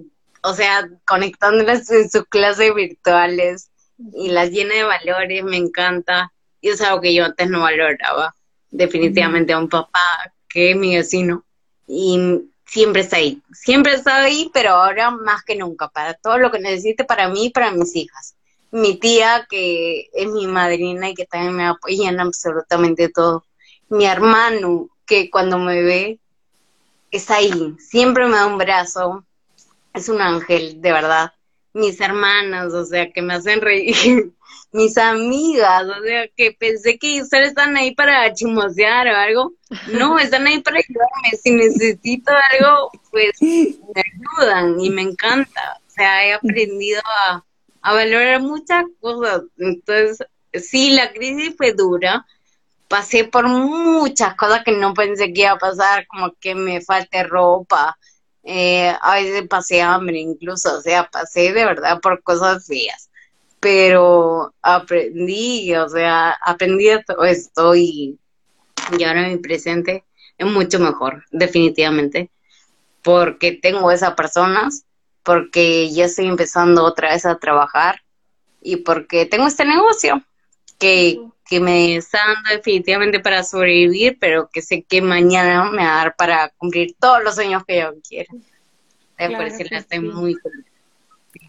o 0.43 0.55
sea, 0.55 0.89
conectándolas 1.07 1.91
en 1.91 2.11
sus 2.11 2.25
clases 2.27 2.75
virtuales 2.75 3.71
y 4.15 4.29
las 4.29 4.51
llena 4.51 4.75
de 4.75 4.85
valores, 4.85 5.45
me 5.45 5.57
encanta. 5.57 6.33
Y 6.61 6.69
es 6.69 6.81
algo 6.81 7.01
que 7.01 7.15
yo 7.15 7.25
antes 7.25 7.49
no 7.49 7.61
valoraba. 7.61 8.35
Definitivamente 8.71 9.53
a 9.53 9.59
un 9.59 9.69
papá 9.69 10.33
que 10.49 10.73
es 10.73 10.77
mi 10.77 10.97
vecino. 10.97 11.45
Y 11.87 12.43
siempre 12.67 13.03
está 13.03 13.17
ahí, 13.17 13.43
siempre 13.53 13.95
está 13.95 14.23
ahí, 14.23 14.51
pero 14.53 14.71
ahora 14.71 15.11
más 15.11 15.43
que 15.43 15.57
nunca, 15.57 15.89
para 15.89 16.15
todo 16.15 16.39
lo 16.39 16.51
que 16.51 16.59
necesite 16.59 17.05
para 17.05 17.29
mí 17.29 17.47
y 17.47 17.51
para 17.51 17.71
mis 17.71 17.97
hijas. 17.97 18.35
Mi 18.71 18.99
tía, 18.99 19.47
que 19.49 20.11
es 20.13 20.29
mi 20.29 20.47
madrina 20.47 21.09
y 21.09 21.15
que 21.15 21.25
también 21.25 21.57
me 21.57 21.67
apoya 21.67 22.11
en 22.11 22.21
absolutamente 22.21 23.09
todo. 23.09 23.45
Mi 23.89 24.05
hermano, 24.05 24.91
que 25.07 25.31
cuando 25.31 25.59
me 25.59 25.83
ve, 25.83 26.21
está 27.11 27.37
ahí, 27.37 27.75
siempre 27.79 28.27
me 28.27 28.37
da 28.37 28.47
un 28.47 28.59
brazo, 28.59 29.25
es 29.95 30.09
un 30.09 30.21
ángel, 30.21 30.81
de 30.81 30.93
verdad. 30.93 31.33
Mis 31.73 32.01
hermanas, 32.01 32.73
o 32.73 32.85
sea, 32.85 33.11
que 33.13 33.23
me 33.23 33.35
hacen 33.35 33.61
reír. 33.61 34.33
mis 34.73 34.99
amigas, 34.99 35.85
o 35.85 36.03
sea, 36.03 36.29
que 36.37 36.53
pensé 36.53 36.99
que 36.99 37.23
ustedes 37.23 37.49
están 37.49 37.77
ahí 37.77 37.95
para 37.95 38.33
chimosear 38.35 39.07
o 39.09 39.17
algo. 39.17 39.53
No, 39.93 40.19
están 40.19 40.47
ahí 40.47 40.61
para 40.61 40.79
ayudarme. 40.79 41.39
Si 41.43 41.51
necesito 41.51 42.33
algo, 42.53 42.91
pues 43.11 43.33
me 43.41 44.03
ayudan 44.03 44.81
y 44.81 44.91
me 44.91 45.03
encanta. 45.03 45.81
O 45.87 45.91
sea, 45.91 46.27
he 46.27 46.33
aprendido 46.35 47.01
a, 47.05 47.45
a 47.83 47.95
valorar 47.95 48.41
muchas 48.41 48.85
cosas. 49.01 49.43
Entonces, 49.59 50.27
sí, 50.53 50.91
la 50.91 51.13
crisis 51.13 51.55
fue 51.57 51.73
dura. 51.73 52.27
Pasé 52.89 53.25
por 53.25 53.49
muchas 53.49 54.35
cosas 54.35 54.65
que 54.65 54.73
no 54.73 54.95
pensé 54.95 55.33
que 55.33 55.43
iba 55.43 55.53
a 55.53 55.59
pasar, 55.59 56.07
como 56.07 56.33
que 56.41 56.55
me 56.55 56.81
falte 56.81 57.23
ropa. 57.23 57.97
Eh, 58.43 58.95
a 59.03 59.15
veces 59.17 59.47
pasé 59.49 59.83
hambre 59.83 60.19
incluso, 60.19 60.79
o 60.79 60.81
sea, 60.81 61.09
pasé 61.11 61.53
de 61.53 61.65
verdad 61.67 62.01
por 62.01 62.23
cosas 62.23 62.67
feas 62.67 63.09
pero 63.61 64.55
aprendí, 64.63 65.75
o 65.75 65.89
sea, 65.89 66.37
aprendí 66.43 66.89
todo 67.07 67.25
esto 67.25 67.75
y, 67.75 68.19
ahora 69.05 69.29
mi 69.29 69.37
presente 69.39 70.05
es 70.37 70.47
mucho 70.47 70.79
mejor, 70.79 71.25
definitivamente, 71.31 72.31
porque 73.03 73.53
tengo 73.53 73.91
esas 73.91 74.15
personas, 74.15 74.85
porque 75.23 75.91
ya 75.91 76.05
estoy 76.05 76.27
empezando 76.27 76.85
otra 76.85 77.11
vez 77.11 77.27
a 77.27 77.39
trabajar 77.39 78.03
y 78.63 78.77
porque 78.77 79.27
tengo 79.27 79.47
este 79.47 79.65
negocio 79.65 80.23
que, 80.79 81.21
que 81.49 81.61
me 81.61 81.97
está 81.97 82.19
dando 82.27 82.51
definitivamente 82.51 83.21
para 83.21 83.43
sobrevivir, 83.43 84.19
pero 84.21 84.49
que 84.53 84.61
sé 84.61 84.83
que 84.83 85.01
mañana 85.01 85.71
me 85.71 85.79
va 85.85 85.95
a 85.95 86.05
dar 86.05 86.17
para 86.17 86.51
cumplir 86.59 86.95
todos 87.01 87.25
los 87.25 87.35
sueños 87.35 87.65
que 87.67 87.81
yo 87.81 87.95
quiero. 88.07 88.35
por 89.17 89.47
eso 89.47 89.65
estoy 89.71 90.01
muy 90.01 90.35
feliz. 90.35 90.67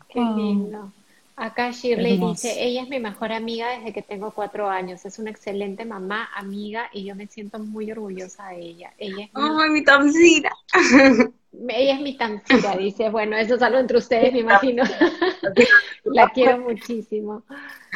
Qué 0.07 0.19
lindo. 0.19 0.91
Acá 1.39 1.71
Shirley 1.71 2.17
dice, 2.17 2.53
ella 2.57 2.83
es 2.83 2.89
mi 2.89 2.99
mejor 2.99 3.31
amiga 3.31 3.69
desde 3.69 3.93
que 3.93 4.01
tengo 4.01 4.31
cuatro 4.31 4.69
años, 4.69 5.05
es 5.05 5.19
una 5.19 5.29
excelente 5.29 5.85
mamá, 5.85 6.29
amiga 6.35 6.89
y 6.91 7.05
yo 7.05 7.15
me 7.15 7.27
siento 7.27 7.59
muy 7.59 7.89
orgullosa 7.89 8.49
de 8.49 8.59
ella. 8.59 8.93
Ella 8.97 9.23
es 9.23 9.29
mi, 9.33 9.69
mi 9.69 9.83
tamsira! 9.85 10.51
Ella 11.69 11.95
es 11.95 12.01
mi 12.01 12.17
tamsira, 12.17 12.75
dice, 12.75 13.09
bueno, 13.09 13.37
eso 13.37 13.55
es 13.55 13.61
algo 13.61 13.79
entre 13.79 13.97
ustedes, 13.97 14.33
me 14.33 14.39
imagino. 14.39 14.83
la 16.03 16.29
quiero 16.29 16.59
muchísimo. 16.59 17.43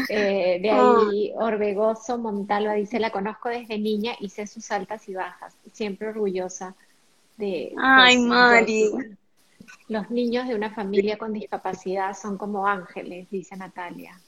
Eh, 0.09 0.59
de 0.61 0.71
ahí 0.71 1.33
Orbegoso 1.35 2.17
Montalva 2.17 2.73
dice, 2.73 2.97
la 2.99 3.11
conozco 3.11 3.49
desde 3.49 3.77
niña 3.77 4.13
y 4.21 4.29
sé 4.29 4.47
sus 4.47 4.71
altas 4.71 5.07
y 5.09 5.15
bajas, 5.15 5.53
siempre 5.73 6.07
orgullosa 6.07 6.75
de... 7.37 7.73
Ay, 7.77 8.17
Mari. 8.19 8.89
Los 9.87 10.09
niños 10.09 10.47
de 10.47 10.55
una 10.55 10.69
familia 10.69 11.17
con 11.17 11.33
discapacidad 11.33 12.17
son 12.17 12.37
como 12.37 12.67
ángeles, 12.67 13.29
dice 13.29 13.55
Natalia. 13.57 14.19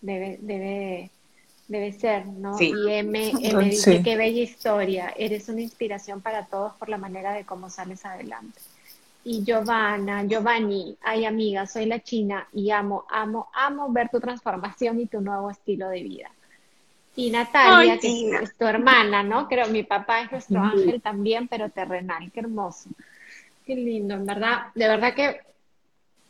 Debe, 0.00 0.38
debe, 0.40 1.10
debe 1.68 1.92
ser, 1.92 2.26
¿no? 2.26 2.60
Y 2.60 2.90
M, 2.90 3.32
dice, 3.64 4.02
qué 4.02 4.16
bella 4.16 4.42
historia, 4.42 5.14
eres 5.16 5.48
una 5.48 5.60
inspiración 5.60 6.20
para 6.20 6.46
todos 6.46 6.72
por 6.74 6.88
la 6.88 6.98
manera 6.98 7.32
de 7.32 7.44
cómo 7.44 7.70
sales 7.70 8.04
adelante. 8.04 8.60
Y 9.24 9.44
Giovanna, 9.44 10.24
Giovanni, 10.24 10.96
ay 11.00 11.24
amiga, 11.24 11.66
soy 11.66 11.86
la 11.86 12.00
china 12.00 12.48
y 12.52 12.70
amo, 12.70 13.04
amo, 13.08 13.48
amo 13.54 13.92
ver 13.92 14.08
tu 14.08 14.18
transformación 14.18 15.00
y 15.00 15.06
tu 15.06 15.20
nuevo 15.20 15.48
estilo 15.50 15.88
de 15.88 16.02
vida. 16.02 16.30
Y 17.14 17.30
Natalia, 17.30 17.98
que 17.98 18.30
es, 18.42 18.56
tu 18.56 18.64
hermana, 18.64 19.22
¿no? 19.22 19.46
Creo 19.46 19.68
mi 19.68 19.82
papá 19.82 20.22
es 20.22 20.32
nuestro 20.32 20.60
ángel 20.60 21.00
también, 21.00 21.46
pero 21.46 21.68
terrenal, 21.68 22.32
qué 22.32 22.40
hermoso. 22.40 22.88
Qué 23.64 23.74
lindo, 23.74 24.14
en 24.14 24.26
verdad. 24.26 24.66
De 24.74 24.88
verdad 24.88 25.14
que, 25.14 25.40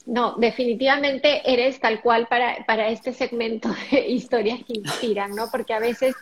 no, 0.06 0.36
definitivamente 0.36 1.42
eres 1.50 1.80
tal 1.80 2.00
cual 2.00 2.26
para, 2.28 2.64
para 2.66 2.88
este 2.88 3.12
segmento 3.12 3.68
de 3.90 4.08
historias 4.08 4.60
que 4.66 4.74
inspiran, 4.74 5.34
¿no? 5.34 5.50
Porque 5.50 5.74
a 5.74 5.78
veces, 5.78 6.14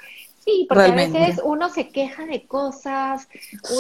sí, 0.45 0.67
porque 0.69 0.85
a 0.85 0.95
veces 0.95 1.41
uno 1.43 1.69
se 1.69 1.89
queja 1.89 2.27
de 2.27 2.47
cosas, 2.47 3.29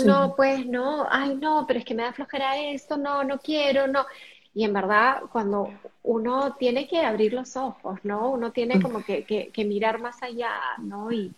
uno 0.03 0.35
pues, 0.37 0.67
no, 0.67 1.07
ay, 1.11 1.35
no, 1.37 1.65
pero 1.67 1.79
es 1.79 1.85
que 1.85 1.95
me 1.95 2.03
da 2.03 2.13
flojera 2.13 2.59
esto, 2.59 2.97
no, 2.97 3.25
no 3.25 3.39
quiero, 3.39 3.87
no. 3.87 4.07
Y 4.53 4.65
en 4.65 4.73
verdad, 4.73 5.23
cuando 5.31 5.71
uno 6.03 6.57
tiene 6.57 6.89
que 6.89 7.01
abrir 7.01 7.33
los 7.33 7.57
ojos, 7.57 8.01
¿no? 8.03 8.31
Uno 8.31 8.51
tiene 8.51 8.77
mm. 8.77 8.83
como 8.83 9.05
que, 9.05 9.25
que, 9.25 9.51
que 9.53 9.65
mirar 9.65 10.01
más 10.01 10.21
allá, 10.25 10.51
¿no? 10.79 11.13
Y, 11.13 11.33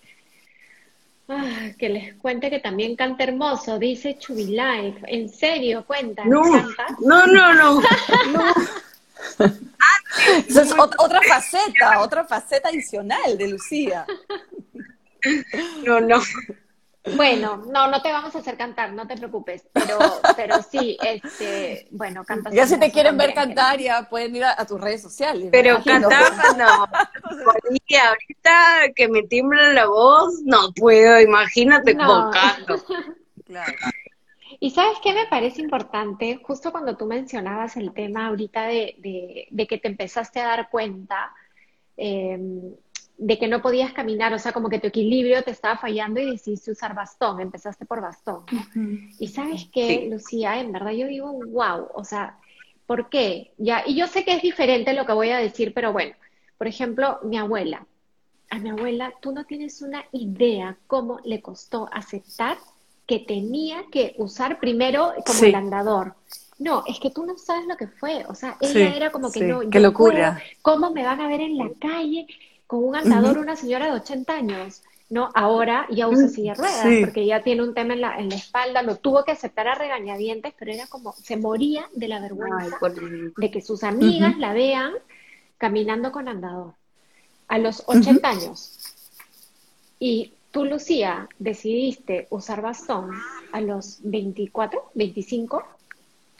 Ah, 1.35 1.71
que 1.79 1.89
les 1.89 2.15
cuente 2.17 2.51
que 2.51 2.59
también 2.59 2.95
canta 2.95 3.25
hermoso, 3.25 3.79
dice 3.79 4.19
Chubilife. 4.19 5.01
¿En 5.07 5.31
serio? 5.31 5.83
Cuenta. 5.87 6.25
No, 6.27 6.43
no, 7.01 7.27
no, 7.27 7.55
no. 7.55 7.81
Esa 10.47 10.63
es 10.63 10.75
otra 10.77 11.23
faceta, 11.23 12.01
otra 12.01 12.25
faceta 12.25 12.69
adicional 12.69 13.39
de 13.39 13.49
Lucía. 13.49 14.05
No, 15.85 16.01
no. 16.01 16.21
Bueno, 17.17 17.65
no, 17.67 17.89
no 17.89 18.01
te 18.01 18.13
vamos 18.13 18.35
a 18.37 18.39
hacer 18.39 18.57
cantar, 18.57 18.93
no 18.93 19.09
te 19.09 19.17
preocupes, 19.17 19.67
pero, 19.73 19.99
pero 20.37 20.63
sí, 20.63 20.97
este, 21.03 21.89
bueno, 21.91 22.25
cantas. 22.25 22.55
Ya 22.55 22.67
si 22.67 22.79
te 22.79 22.93
quieren 22.93 23.17
ver 23.17 23.35
cantar, 23.35 23.81
ya 23.81 24.09
pueden 24.09 24.37
ir 24.37 24.45
a, 24.45 24.65
tus 24.67 24.81
redes 24.81 25.03
sociales. 25.03 25.49
Pero 25.51 25.83
cantar 25.83 26.33
no. 26.57 26.69
ahorita 26.69 28.17
que 28.95 29.09
me 29.09 29.25
timbra 29.25 29.73
la 29.73 29.87
voz, 29.87 30.43
no 30.45 30.73
puedo, 30.75 31.21
imagínate 31.21 31.95
no. 31.95 32.31
Claro. 33.47 33.73
Y 34.61 34.71
sabes 34.71 34.99
qué 35.03 35.13
me 35.13 35.27
parece 35.27 35.61
importante, 35.61 36.41
justo 36.41 36.71
cuando 36.71 36.97
tú 36.97 37.07
mencionabas 37.07 37.77
el 37.77 37.93
tema 37.93 38.29
ahorita 38.29 38.67
de, 38.67 39.49
de, 39.51 39.67
que 39.67 39.79
te 39.79 39.89
empezaste 39.89 40.41
a 40.41 40.47
dar 40.47 40.71
cuenta 40.71 41.33
eh, 41.97 42.39
de 43.25 43.39
que 43.39 43.47
no 43.47 43.63
podías 43.63 43.93
caminar, 43.93 44.35
o 44.35 44.39
sea, 44.39 44.53
como 44.53 44.69
que 44.69 44.81
tu 44.81 44.89
equilibrio 44.89 45.45
te 45.45 45.53
estaba 45.53 45.79
fallando 45.79 46.21
y 46.21 46.33
decidiste 46.33 46.73
usar 46.73 46.93
bastón, 46.93 47.41
empezaste 47.41 47.87
por 47.87 48.01
bastón. 48.01 48.45
Y 49.19 49.29
sabes 49.29 49.69
qué, 49.73 50.09
Lucía, 50.11 50.59
en 50.59 50.73
verdad 50.73 50.91
yo 50.91 51.07
digo, 51.07 51.33
wow, 51.33 51.87
o 51.95 52.05
sea, 52.05 52.37
¿por 52.85 53.09
qué? 53.09 53.53
Ya, 53.59 53.85
y 53.87 53.95
yo 53.95 54.09
sé 54.09 54.25
que 54.25 54.35
es 54.35 54.43
diferente 54.43 54.93
lo 54.93 55.07
que 55.07 55.13
voy 55.13 55.31
a 55.31 55.39
decir, 55.39 55.73
pero 55.73 55.93
bueno, 55.93 56.17
por 56.59 56.67
ejemplo, 56.67 57.21
mi 57.23 57.39
abuela, 57.39 57.87
a 58.51 58.59
mi 58.59 58.71
abuela, 58.71 59.13
tú 59.21 59.31
no 59.31 59.45
tienes 59.45 59.83
una 59.83 60.05
idea 60.11 60.77
cómo 60.89 61.21
le 61.23 61.41
costó 61.41 61.89
aceptar 61.93 62.59
que 63.07 63.21
tenía 63.21 63.85
que 63.93 64.15
usar 64.19 64.59
primero 64.59 65.13
como 65.25 65.45
el 65.45 65.55
andador. 65.55 66.15
No, 66.59 66.83
es 66.87 66.99
que 66.99 67.11
tú 67.11 67.25
no 67.25 67.39
sabes 67.39 67.67
lo 67.67 67.77
que 67.77 67.87
fue. 67.87 68.25
O 68.29 68.35
sea, 68.35 68.57
ella 68.61 68.95
era 68.95 69.11
como 69.11 69.33
que 69.33 69.43
no. 69.43 69.61
Qué 69.69 69.81
locura. 69.81 70.41
¿Cómo 70.61 70.91
me 70.91 71.03
van 71.03 71.21
a 71.21 71.29
ver 71.29 71.41
en 71.41 71.57
la 71.57 71.71
calle? 71.81 72.27
Con 72.73 72.85
un 72.85 72.97
andador 72.97 73.37
una 73.37 73.55
señora 73.55 73.85
de 73.85 73.93
80 73.93 74.33
años, 74.33 74.83
¿no? 75.11 75.29
Ahora 75.35 75.87
ya 75.91 76.09
usa 76.09 76.29
silla 76.29 76.55
de 76.55 76.59
ruedas 76.59 76.87
porque 77.05 77.27
ya 77.27 77.43
tiene 77.43 77.63
un 77.63 77.75
tema 77.75 77.93
en 77.93 78.01
la, 78.01 78.19
en 78.19 78.31
la 78.31 78.37
espalda, 78.37 78.81
lo 78.81 78.97
tuvo 78.97 79.25
que 79.25 79.33
aceptar 79.33 79.69
a 79.69 79.75
regañadientes, 79.75 80.55
pero 80.59 80.73
era 80.73 80.87
como, 80.87 81.13
se 81.13 81.37
moría 81.37 81.87
de 81.93 82.09
la 82.09 82.19
vergüenza 82.19 82.79
de 83.37 83.51
que 83.51 83.61
sus 83.61 83.85
amigas 83.85 84.39
la 84.39 84.55
vean 84.55 84.95
caminando 85.59 86.13
con 86.13 86.29
andador 86.29 86.73
a 87.47 87.59
los 87.59 87.83
80 87.85 88.27
años. 88.27 88.79
Y 89.99 90.33
tú, 90.51 90.65
Lucía, 90.65 91.29
decidiste 91.39 92.27
usar 92.31 92.63
bastón 92.63 93.11
a 93.53 93.61
los 93.61 93.99
24, 94.01 94.93
25. 94.95 95.63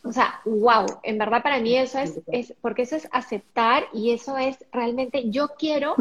O 0.05 0.13
sea, 0.13 0.41
wow, 0.45 0.87
en 1.05 1.19
verdad 1.19 1.43
para 1.43 1.61
mí 1.61 1.77
eso 1.77 1.99
es, 1.99 2.21
es, 2.33 2.55
porque 2.61 2.83
eso 2.83 2.97
es 2.97 3.09
aceptar 3.13 3.85
y 3.93 4.11
eso 4.11 4.37
es 4.37 4.57
realmente, 4.73 5.31
yo 5.31 5.49
quiero 5.57 5.95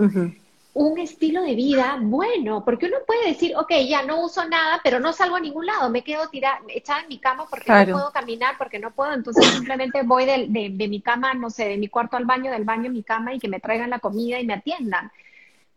un 0.74 1.00
estilo 1.00 1.42
de 1.42 1.54
vida 1.54 1.98
bueno, 2.02 2.64
porque 2.64 2.86
uno 2.86 2.98
puede 3.06 3.28
decir, 3.28 3.56
ok, 3.58 3.72
ya 3.88 4.04
no 4.04 4.24
uso 4.24 4.48
nada, 4.48 4.80
pero 4.84 5.00
no 5.00 5.12
salgo 5.12 5.36
a 5.36 5.40
ningún 5.40 5.66
lado, 5.66 5.90
me 5.90 6.04
quedo 6.04 6.30
tirada, 6.30 6.62
echada 6.70 7.02
en 7.02 7.10
mi 7.10 7.20
cama 7.20 7.46
porque 7.50 7.72
no 7.72 7.92
puedo 7.92 8.12
caminar, 8.12 8.56
porque 8.58 8.80
no 8.80 8.92
puedo, 8.92 9.14
entonces 9.14 9.46
simplemente 9.48 10.02
voy 10.04 10.26
de, 10.26 10.48
de, 10.48 10.88
mi 10.88 11.02
cama, 11.02 11.34
no 11.34 11.50
sé, 11.50 11.66
de 11.68 11.78
mi 11.78 11.90
cuarto 11.90 12.16
al 12.16 12.26
baño, 12.26 12.52
del 12.52 12.64
baño 12.64 12.90
a 12.90 12.94
mi 12.94 13.04
cama 13.04 13.34
y 13.34 13.40
que 13.40 13.50
me 13.50 13.60
traigan 13.60 13.90
la 13.90 14.00
comida 14.00 14.40
y 14.40 14.46
me 14.46 14.54
atiendan. 14.54 15.12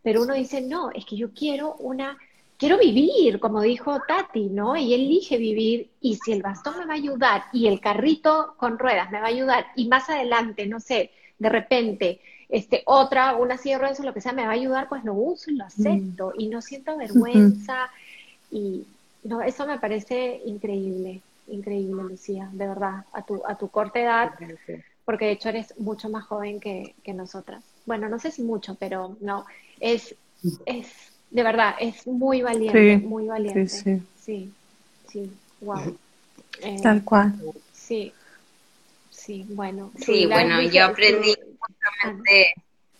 Pero 0.01 0.23
uno 0.23 0.33
dice, 0.33 0.61
no, 0.61 0.91
es 0.91 1.05
que 1.05 1.17
yo 1.17 1.31
quiero 1.33 1.75
una 1.75 2.17
quiero 2.57 2.77
vivir, 2.77 3.39
como 3.39 3.61
dijo 3.61 3.99
Tati, 4.07 4.45
¿no? 4.45 4.75
Y 4.75 4.93
elige 4.93 5.37
vivir 5.37 5.89
y 6.01 6.15
si 6.15 6.31
el 6.31 6.41
bastón 6.41 6.79
me 6.79 6.85
va 6.85 6.93
a 6.93 6.97
ayudar 6.97 7.43
y 7.51 7.67
el 7.67 7.79
carrito 7.79 8.55
con 8.57 8.79
ruedas 8.79 9.11
me 9.11 9.19
va 9.19 9.25
a 9.25 9.29
ayudar 9.29 9.67
y 9.75 9.87
más 9.87 10.09
adelante, 10.09 10.65
no 10.65 10.79
sé, 10.79 11.11
de 11.37 11.49
repente, 11.49 12.21
este, 12.49 12.83
otra, 12.85 13.35
una 13.35 13.57
silla 13.57 13.75
de 13.75 13.79
ruedas 13.79 13.99
o 13.99 14.03
lo 14.03 14.13
que 14.13 14.21
sea, 14.21 14.33
me 14.33 14.43
va 14.43 14.51
a 14.51 14.53
ayudar, 14.53 14.87
pues 14.87 15.03
lo 15.03 15.13
uso 15.13 15.51
y 15.51 15.55
lo 15.55 15.65
acepto 15.65 16.33
y 16.37 16.47
no 16.47 16.61
siento 16.61 16.97
vergüenza 16.97 17.89
y 18.51 18.85
no, 19.23 19.41
eso 19.41 19.65
me 19.65 19.79
parece 19.79 20.41
increíble, 20.45 21.21
increíble, 21.47 22.03
Lucía, 22.03 22.49
de 22.53 22.67
verdad, 22.67 23.05
a 23.11 23.23
tu, 23.23 23.41
a 23.45 23.57
tu 23.57 23.69
corta 23.69 23.99
edad, 23.99 24.31
porque 25.03 25.25
de 25.25 25.31
hecho 25.31 25.49
eres 25.49 25.77
mucho 25.79 26.09
más 26.09 26.25
joven 26.25 26.59
que, 26.59 26.95
que 27.03 27.13
nosotras. 27.13 27.63
Bueno, 27.85 28.07
no 28.07 28.19
sé 28.19 28.31
si 28.31 28.43
mucho, 28.43 28.75
pero 28.75 29.17
no, 29.19 29.45
es, 29.79 30.15
es 30.65 31.11
de 31.29 31.43
verdad, 31.43 31.75
es 31.79 32.07
muy 32.07 32.41
valiente, 32.41 32.97
muy 32.97 33.27
valiente. 33.27 33.67
Sí, 33.67 34.01
sí, 34.19 34.51
sí, 35.11 35.31
wow. 35.61 35.97
Eh, 36.61 36.79
Tal 36.81 37.03
cual. 37.03 37.33
Sí, 37.73 38.13
sí, 39.09 39.45
bueno. 39.49 39.91
Sí, 39.99 40.25
bueno, 40.25 40.61
yo 40.61 40.85
aprendí 40.85 41.35
justamente 41.59 42.53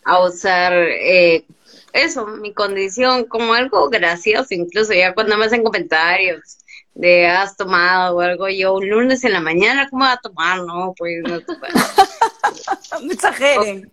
a 0.03 0.23
usar 0.23 0.73
eh, 0.73 1.45
eso, 1.93 2.27
mi 2.27 2.53
condición, 2.53 3.25
como 3.25 3.53
algo 3.53 3.89
gracioso, 3.89 4.53
incluso 4.53 4.93
ya 4.93 5.13
cuando 5.13 5.37
me 5.37 5.45
hacen 5.45 5.63
comentarios 5.63 6.57
de 6.93 7.27
has 7.27 7.57
tomado 7.57 8.17
o 8.17 8.21
algo, 8.21 8.47
yo 8.49 8.73
un 8.73 8.89
lunes 8.89 9.23
en 9.23 9.33
la 9.33 9.41
mañana, 9.41 9.89
¿cómo 9.89 10.05
va 10.05 10.13
a 10.13 10.17
tomar? 10.17 10.61
No, 10.63 10.93
pues 10.97 11.21
no. 11.23 11.39
no 13.01 13.11
exageren 13.11 13.91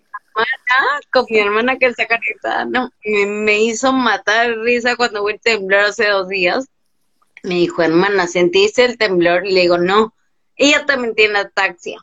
con 1.11 1.27
mi 1.29 1.39
hermana 1.39 1.79
que 1.79 1.87
está 1.87 2.07
carita, 2.07 2.65
no, 2.65 2.91
me, 3.05 3.63
hizo 3.63 3.93
matar 3.93 4.57
risa 4.59 4.97
cuando 4.97 5.23
hubo 5.23 5.31
el 5.31 5.41
temblor 5.41 5.81
hace 5.81 6.09
dos 6.09 6.29
días. 6.29 6.67
Me 7.43 7.57
dijo, 7.57 7.83
hermana, 7.83 8.27
¿sentiste 8.27 8.85
el 8.85 8.99
temblor? 8.99 9.47
Y 9.47 9.53
le 9.53 9.63
digo, 9.63 9.79
no. 9.79 10.15
Ella 10.57 10.87
también 10.87 11.15
tiene 11.15 11.41
ataxia. 11.41 11.99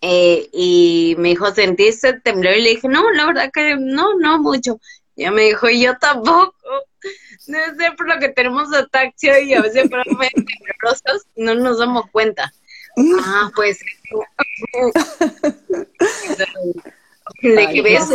Eh, 0.00 0.48
y 0.52 1.16
me 1.18 1.30
dijo, 1.30 1.52
¿sentiste 1.52 2.08
el 2.08 2.22
temblor? 2.22 2.54
Y 2.54 2.62
le 2.62 2.70
dije, 2.70 2.88
no, 2.88 3.10
la 3.10 3.26
verdad 3.26 3.50
que 3.52 3.76
no, 3.76 4.16
no 4.18 4.38
mucho. 4.38 4.80
Y 5.16 5.22
ella 5.22 5.32
me 5.32 5.42
dijo, 5.42 5.68
yo 5.68 5.96
tampoco. 5.98 6.54
Debe 7.46 7.76
ser 7.76 7.96
por 7.96 8.08
lo 8.08 8.18
que 8.18 8.30
tenemos 8.30 8.72
ataxia 8.74 9.38
y 9.40 9.54
a 9.54 9.62
veces 9.62 9.88
por 9.88 10.02
temblorosos 10.02 11.26
no 11.36 11.54
nos 11.54 11.78
damos 11.78 12.10
cuenta. 12.10 12.52
ah, 13.20 13.50
pues. 13.54 13.78
de 17.42 17.68
que 17.68 17.82
ves 17.82 18.08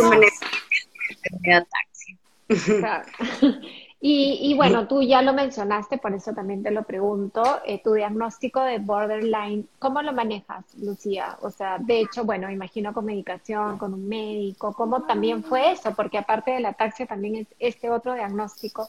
Y, 4.04 4.40
y, 4.42 4.54
bueno, 4.54 4.88
tú 4.88 5.00
ya 5.00 5.22
lo 5.22 5.32
mencionaste, 5.32 5.96
por 5.96 6.12
eso 6.12 6.32
también 6.32 6.64
te 6.64 6.72
lo 6.72 6.82
pregunto, 6.82 7.60
eh, 7.64 7.80
tu 7.84 7.92
diagnóstico 7.92 8.60
de 8.60 8.80
borderline, 8.80 9.68
¿cómo 9.78 10.02
lo 10.02 10.12
manejas, 10.12 10.64
Lucía? 10.76 11.38
O 11.40 11.52
sea, 11.52 11.78
de 11.78 12.00
hecho, 12.00 12.24
bueno, 12.24 12.50
imagino 12.50 12.92
con 12.92 13.04
medicación, 13.04 13.78
con 13.78 13.94
un 13.94 14.08
médico, 14.08 14.72
¿cómo 14.72 15.04
también 15.04 15.44
fue 15.44 15.70
eso? 15.70 15.94
Porque 15.94 16.18
aparte 16.18 16.50
de 16.50 16.58
la 16.58 16.70
ataxia 16.70 17.06
también 17.06 17.36
es 17.36 17.46
este 17.60 17.90
otro 17.90 18.14
diagnóstico, 18.14 18.88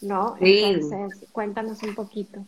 ¿no? 0.00 0.34
Entonces, 0.40 1.24
cuéntanos 1.30 1.80
un 1.84 1.94
poquito. 1.94 2.44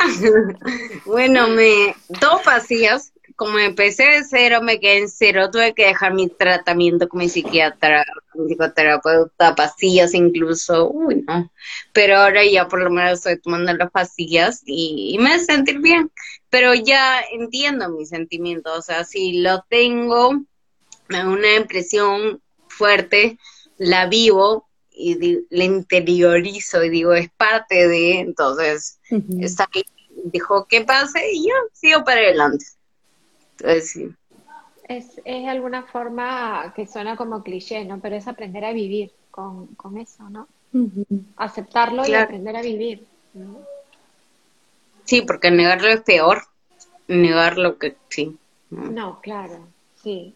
bueno, 1.04 1.48
me 1.48 1.94
dos 2.08 2.40
pastillas 2.42 3.12
como 3.36 3.58
empecé 3.58 4.04
de 4.04 4.24
cero, 4.24 4.62
me 4.62 4.80
quedé 4.80 4.98
en 4.98 5.08
cero, 5.10 5.50
tuve 5.50 5.74
que 5.74 5.86
dejar 5.86 6.14
mi 6.14 6.28
tratamiento 6.28 7.06
con 7.06 7.20
mi 7.20 7.28
psiquiatra, 7.28 8.04
mi 8.34 8.46
psicoterapeuta, 8.46 9.54
pastillas 9.54 10.14
incluso, 10.14 10.90
uy, 10.90 11.22
no. 11.28 11.52
Pero 11.92 12.16
ahora 12.16 12.44
ya 12.44 12.66
por 12.66 12.82
lo 12.82 12.90
menos 12.90 13.18
estoy 13.18 13.38
tomando 13.38 13.74
las 13.74 13.90
pastillas 13.90 14.62
y, 14.64 15.18
me 15.20 15.34
hace 15.34 15.44
sentir 15.44 15.80
bien. 15.80 16.10
Pero 16.48 16.72
ya 16.74 17.20
entiendo 17.30 17.90
mi 17.90 18.06
sentimiento, 18.06 18.72
o 18.72 18.80
sea, 18.80 19.04
si 19.04 19.40
lo 19.40 19.64
tengo, 19.68 20.32
me 21.08 21.18
da 21.18 21.28
una 21.28 21.56
impresión 21.56 22.40
fuerte, 22.68 23.38
la 23.76 24.06
vivo 24.06 24.66
y 24.90 25.44
la 25.50 25.64
interiorizo 25.64 26.82
y 26.82 26.88
digo, 26.88 27.12
es 27.12 27.28
parte 27.30 27.86
de, 27.86 28.20
entonces, 28.20 28.98
está 29.40 29.68
ahí, 29.74 29.84
dijo 30.24 30.66
que 30.66 30.80
pase 30.80 31.32
y 31.32 31.48
yo 31.48 31.54
sigo 31.74 32.02
para 32.02 32.22
adelante. 32.22 32.64
Es, 34.88 35.20
es 35.24 35.48
alguna 35.48 35.82
forma 35.82 36.72
que 36.76 36.86
suena 36.86 37.16
como 37.16 37.42
cliché, 37.42 37.84
¿no? 37.84 37.98
Pero 38.00 38.16
es 38.16 38.28
aprender 38.28 38.64
a 38.64 38.72
vivir 38.72 39.12
con, 39.30 39.66
con 39.74 39.98
eso, 39.98 40.28
¿no? 40.30 40.46
Aceptarlo 41.36 42.06
y 42.06 42.14
aprender 42.14 42.56
a 42.56 42.62
vivir. 42.62 43.06
Sí, 45.04 45.22
porque 45.22 45.50
negarlo 45.50 45.88
es 45.88 46.00
peor. 46.02 46.42
Negar 47.08 47.56
lo 47.58 47.78
que 47.78 47.96
sí. 48.08 48.36
No, 48.70 49.20
claro, 49.20 49.66
sí. 50.02 50.34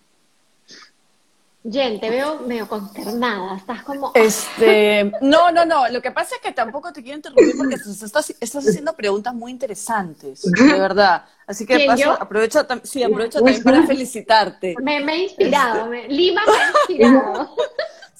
Jen, 1.62 2.00
te 2.00 2.08
veo 2.08 2.40
medio 2.40 2.66
consternada, 2.66 3.56
estás 3.58 3.82
como... 3.82 4.12
Este, 4.14 5.12
no, 5.20 5.50
no, 5.50 5.66
no, 5.66 5.88
lo 5.90 6.00
que 6.00 6.10
pasa 6.10 6.36
es 6.36 6.40
que 6.40 6.52
tampoco 6.52 6.90
te 6.90 7.02
quiero 7.02 7.16
interrumpir 7.16 7.54
porque 7.58 7.74
estás, 7.74 8.34
estás 8.40 8.66
haciendo 8.66 8.94
preguntas 8.94 9.34
muy 9.34 9.50
interesantes, 9.52 10.40
de 10.42 10.78
verdad. 10.78 11.26
Así 11.46 11.66
que 11.66 11.84
paso, 11.86 12.12
aprovecho, 12.12 12.66
sí, 12.82 13.02
aprovecho 13.02 13.40
también 13.40 13.62
para 13.62 13.86
felicitarte. 13.86 14.74
Me, 14.82 15.00
me 15.00 15.12
he 15.14 15.22
inspirado, 15.24 15.86
me, 15.86 16.08
Lima 16.08 16.42
me 16.46 16.52
ha 16.52 16.68
inspirado. 16.68 17.56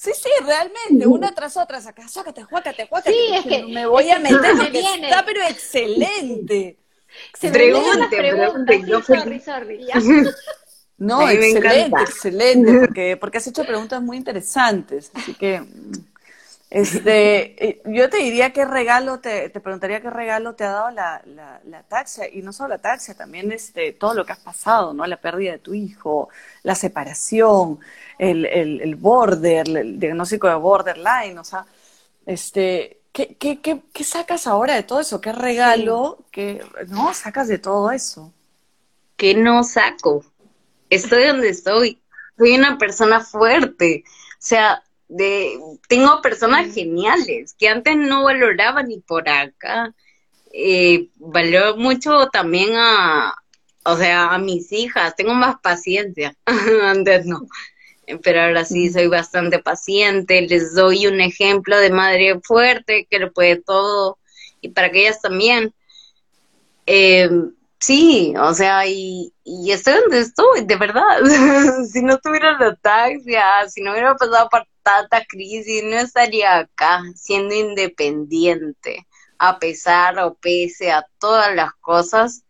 Sí, 0.01 0.13
sí, 0.15 0.31
realmente, 0.47 1.07
una 1.07 1.35
tras 1.35 1.59
otra, 1.59 1.79
saca, 1.79 2.09
sácate, 2.09 2.43
juácate, 2.43 2.87
juácate. 2.87 3.15
Sí, 3.15 3.35
es 3.35 3.45
que 3.45 3.67
me 3.67 3.85
voy 3.85 4.11
a 4.11 4.19
meter 4.19 4.57
porque 4.57 4.81
está 4.81 5.23
pero 5.27 5.43
excelente. 5.43 6.79
Se 7.35 7.51
pregunte, 7.51 8.17
pregunte, 8.17 8.83
yo 8.87 9.03
sorry, 9.03 9.41
sorry, 9.41 9.85
ya. 9.85 10.01
No, 11.01 11.29
excelente, 11.29 12.03
excelente, 12.03 12.75
porque, 12.79 13.17
porque 13.17 13.39
has 13.39 13.47
hecho 13.49 13.65
preguntas 13.67 14.01
muy 14.03 14.17
interesantes, 14.17 15.11
así 15.15 15.35
que 15.35 15.67
Este, 16.71 17.69
eh, 17.69 17.83
yo 17.87 18.09
te 18.11 18.19
diría 18.19 18.53
qué 18.53 18.65
regalo, 18.65 19.19
te, 19.21 19.51
te 19.51 19.61
preguntaría 19.61 20.01
qué 20.01 20.11
regalo 20.11 20.55
te 20.55 20.65
ha 20.65 20.71
dado 20.71 20.91
la, 20.93 21.21
la, 21.27 21.61
la, 21.65 21.83
taxia, 21.83 22.29
y 22.33 22.43
no 22.43 22.53
solo 22.53 22.69
la 22.71 22.79
taxia, 22.79 23.15
también 23.17 23.51
este, 23.53 23.93
todo 23.93 24.15
lo 24.15 24.25
que 24.25 24.33
has 24.33 24.39
pasado, 24.41 24.95
¿no? 24.95 25.05
La 25.07 25.17
pérdida 25.21 25.53
de 25.53 25.59
tu 25.59 25.75
hijo, 25.75 26.29
la 26.63 26.77
separación, 26.77 27.81
el, 28.19 28.47
el, 28.47 28.81
el 28.83 28.95
border, 28.97 29.69
el 29.69 29.99
diagnóstico 29.99 30.49
de 30.49 30.55
borderline, 30.55 31.39
o 31.39 31.45
sea, 31.45 31.67
este, 32.27 33.01
¿qué, 33.13 33.37
qué, 33.37 33.61
qué, 33.61 33.83
qué 33.93 34.05
sacas 34.05 34.47
ahora 34.47 34.75
de 34.77 34.85
todo 34.85 35.01
eso? 35.01 35.21
¿Qué 35.21 35.33
regalo, 35.33 36.19
qué, 36.33 36.65
no, 36.89 37.15
sacas 37.15 37.49
de 37.49 37.59
todo 37.59 37.91
eso? 37.93 38.33
¿Qué 39.17 39.35
no 39.35 39.65
saco? 39.65 40.25
Estoy 40.91 41.27
donde 41.27 41.49
estoy, 41.49 42.01
soy 42.37 42.55
una 42.55 42.79
persona 42.79 43.21
fuerte, 43.21 44.05
o 44.07 44.37
sea, 44.39 44.83
de, 45.09 45.59
tengo 45.89 46.23
personas 46.23 46.75
geniales 46.75 47.55
que 47.59 47.69
antes 47.69 47.97
no 47.97 48.25
valoraba 48.25 48.83
ni 48.83 48.99
por 48.99 49.29
acá. 49.29 49.95
Eh, 50.53 51.09
valoro 51.17 51.77
mucho 51.77 52.29
también 52.29 52.71
a, 52.75 53.35
o 53.85 53.97
sea, 53.97 54.35
a 54.35 54.39
mis 54.39 54.73
hijas, 54.73 55.15
tengo 55.15 55.33
más 55.35 55.57
paciencia, 55.61 56.37
antes 56.83 57.25
no, 57.25 57.47
pero 58.23 58.43
ahora 58.43 58.65
sí 58.65 58.91
soy 58.91 59.07
bastante 59.07 59.61
paciente, 59.61 60.43
les 60.43 60.75
doy 60.75 61.07
un 61.07 61.21
ejemplo 61.21 61.79
de 61.79 61.91
madre 61.91 62.41
fuerte 62.43 63.07
que 63.09 63.21
lo 63.21 63.33
puede 63.33 63.57
todo 63.63 64.19
y 64.61 64.71
para 64.71 64.91
que 64.91 65.03
ellas 65.03 65.21
también. 65.21 65.73
Eh, 66.87 67.31
sí, 67.81 68.35
o 68.39 68.55
sea, 68.55 68.87
y, 68.87 69.33
y 69.43 69.73
estoy 69.73 69.95
donde 69.95 70.21
estoy, 70.21 70.65
de 70.65 70.77
verdad. 70.77 71.19
si 71.93 72.03
no 72.03 72.19
tuviera 72.19 72.57
la 72.59 72.77
taxia, 72.77 73.69
si 73.69 73.83
no 73.83 73.93
hubiera 73.93 74.15
pasado 74.15 74.49
por 74.49 74.67
tanta 74.83 75.25
crisis, 75.25 75.83
no 75.85 75.97
estaría 75.97 76.59
acá 76.59 77.03
siendo 77.15 77.55
independiente, 77.55 79.07
a 79.39 79.59
pesar 79.59 80.19
o 80.21 80.35
pese 80.35 80.93
a 80.93 81.07
todas 81.19 81.55
las 81.55 81.73
cosas, 81.81 82.45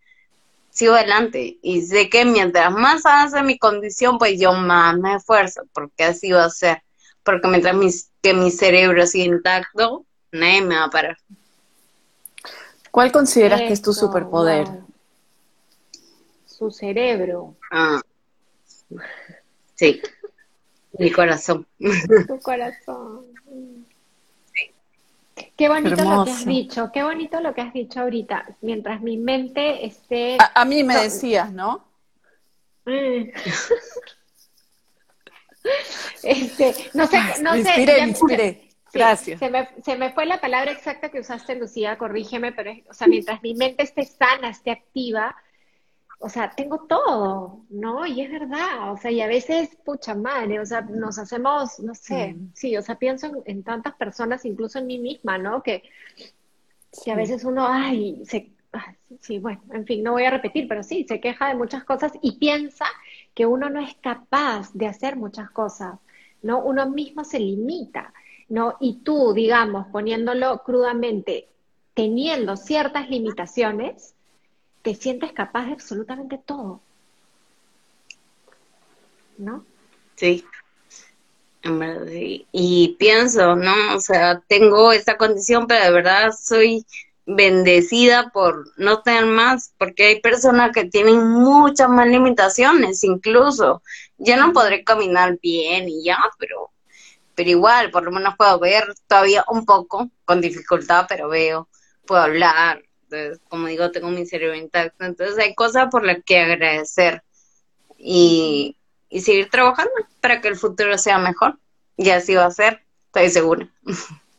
sigo 0.70 0.94
adelante. 0.94 1.58
Y 1.62 1.82
sé 1.82 2.08
que 2.08 2.24
mientras 2.24 2.72
más 2.72 3.06
avance 3.06 3.42
mi 3.42 3.58
condición, 3.58 4.18
pues 4.18 4.40
yo 4.40 4.52
más 4.52 4.98
me 4.98 5.16
esfuerzo, 5.16 5.62
porque 5.72 6.04
así 6.04 6.32
va 6.32 6.44
a 6.44 6.50
ser. 6.50 6.82
Porque 7.22 7.48
mientras 7.48 7.76
que 8.22 8.34
mi 8.34 8.50
cerebro 8.50 9.06
siga 9.06 9.36
intacto, 9.36 10.04
nadie 10.32 10.62
me 10.62 10.76
va 10.76 10.84
a 10.84 10.90
parar. 10.90 11.16
¿Cuál 12.90 13.12
consideras 13.12 13.60
que 13.60 13.72
es 13.72 13.82
tu 13.82 13.92
superpoder? 13.92 14.66
Su 16.60 16.70
cerebro. 16.70 17.56
Ah, 17.70 18.02
sí. 19.74 20.02
Mi 20.98 21.10
corazón. 21.10 21.66
Tu 21.78 22.38
corazón. 22.40 23.24
Qué 25.56 25.70
bonito 25.70 26.04
lo 26.04 26.26
que 26.26 26.30
has 26.30 26.44
dicho, 26.44 26.90
qué 26.92 27.02
bonito 27.02 27.40
lo 27.40 27.54
que 27.54 27.62
has 27.62 27.72
dicho 27.72 28.00
ahorita. 28.00 28.58
Mientras 28.60 29.00
mi 29.00 29.16
mente 29.16 29.86
esté. 29.86 30.36
A, 30.54 30.66
mí 30.66 30.84
me 30.84 30.98
decías, 30.98 31.50
¿no? 31.50 31.82
Mm. 32.84 33.30
este, 36.22 36.74
no 36.92 37.06
sé, 37.06 37.18
no 37.40 37.52
sé. 37.52 37.58
Inspiré, 37.60 38.00
inspiré. 38.00 38.68
Gracias. 38.92 39.38
Se 39.38 39.48
me, 39.48 39.66
se 39.82 39.96
me, 39.96 40.12
fue 40.12 40.26
la 40.26 40.42
palabra 40.42 40.72
exacta 40.72 41.08
que 41.08 41.20
usaste, 41.20 41.54
Lucía, 41.54 41.96
corrígeme, 41.96 42.52
pero 42.52 42.72
o 42.90 42.92
sea, 42.92 43.06
mientras 43.06 43.42
mi 43.42 43.54
mente 43.54 43.82
esté 43.84 44.04
sana, 44.04 44.50
esté 44.50 44.72
activa, 44.72 45.34
o 46.22 46.28
sea, 46.28 46.50
tengo 46.54 46.86
todo, 46.86 47.64
¿no? 47.70 48.06
Y 48.06 48.20
es 48.20 48.30
verdad, 48.30 48.92
o 48.92 48.96
sea, 48.98 49.10
y 49.10 49.22
a 49.22 49.26
veces, 49.26 49.74
pucha 49.84 50.14
madre, 50.14 50.60
o 50.60 50.66
sea, 50.66 50.82
nos 50.82 51.18
hacemos, 51.18 51.80
no 51.80 51.94
sé, 51.94 52.36
sí, 52.52 52.76
o 52.76 52.82
sea, 52.82 52.96
pienso 52.96 53.42
en, 53.46 53.62
tantas 53.62 53.94
personas, 53.94 54.44
incluso 54.44 54.78
en 54.78 54.86
mí 54.86 54.98
misma, 54.98 55.38
¿no? 55.38 55.62
Que, 55.62 55.82
que 57.02 57.10
a 57.10 57.16
veces 57.16 57.42
uno, 57.44 57.66
ay, 57.66 58.20
se, 58.26 58.52
sí, 59.20 59.38
bueno, 59.38 59.62
en 59.72 59.86
fin, 59.86 60.02
no 60.02 60.12
voy 60.12 60.24
a 60.24 60.30
repetir, 60.30 60.68
pero 60.68 60.82
sí, 60.82 61.06
se 61.08 61.20
queja 61.20 61.48
de 61.48 61.54
muchas 61.54 61.84
cosas 61.84 62.12
y 62.20 62.32
piensa 62.32 62.84
que 63.34 63.46
uno 63.46 63.70
no 63.70 63.80
es 63.80 63.94
capaz 63.96 64.72
de 64.74 64.88
hacer 64.88 65.16
muchas 65.16 65.50
cosas, 65.50 65.98
¿no? 66.42 66.62
Uno 66.62 66.90
mismo 66.90 67.24
se 67.24 67.40
limita, 67.40 68.12
¿no? 68.50 68.76
Y 68.78 69.00
tú, 69.04 69.32
digamos, 69.32 69.86
poniéndolo 69.86 70.62
crudamente, 70.64 71.48
teniendo 71.94 72.58
ciertas 72.58 73.08
limitaciones, 73.08 74.14
te 74.82 74.94
sientes 74.94 75.32
capaz 75.32 75.66
de 75.66 75.72
absolutamente 75.72 76.38
todo. 76.38 76.80
¿No? 79.38 79.64
Sí. 80.16 80.44
En 81.62 81.78
verdad. 81.78 82.06
Y 82.52 82.96
pienso, 82.98 83.56
¿no? 83.56 83.94
O 83.94 84.00
sea, 84.00 84.40
tengo 84.48 84.92
esta 84.92 85.16
condición, 85.16 85.66
pero 85.66 85.84
de 85.84 85.90
verdad 85.92 86.32
soy 86.32 86.84
bendecida 87.26 88.30
por 88.30 88.72
no 88.76 89.02
tener 89.02 89.26
más, 89.26 89.72
porque 89.78 90.06
hay 90.06 90.20
personas 90.20 90.72
que 90.72 90.84
tienen 90.86 91.28
muchas 91.28 91.88
más 91.88 92.06
limitaciones, 92.08 93.04
incluso. 93.04 93.82
Ya 94.18 94.36
no 94.36 94.52
podré 94.52 94.84
caminar 94.84 95.38
bien 95.40 95.88
y 95.88 96.04
ya, 96.04 96.18
pero, 96.38 96.70
pero 97.34 97.50
igual, 97.50 97.90
por 97.90 98.04
lo 98.04 98.10
menos 98.10 98.34
puedo 98.36 98.58
ver 98.58 98.84
todavía 99.06 99.44
un 99.48 99.64
poco, 99.64 100.10
con 100.24 100.40
dificultad, 100.40 101.06
pero 101.08 101.28
veo, 101.28 101.68
puedo 102.06 102.22
hablar, 102.22 102.82
como 103.48 103.66
digo, 103.66 103.90
tengo 103.90 104.08
mi 104.08 104.26
cerebro 104.26 104.56
intacto, 104.56 105.04
entonces 105.04 105.38
hay 105.38 105.54
cosas 105.54 105.88
por 105.90 106.04
las 106.04 106.22
que 106.24 106.38
agradecer 106.38 107.22
y, 107.98 108.76
seguir 109.10 109.50
trabajando 109.50 109.92
para 110.20 110.40
que 110.40 110.48
el 110.48 110.56
futuro 110.56 110.96
sea 110.96 111.18
mejor. 111.18 111.58
Y 111.96 112.10
así 112.10 112.34
va 112.34 112.46
a 112.46 112.50
ser, 112.50 112.82
estoy 113.06 113.28
segura. 113.28 113.68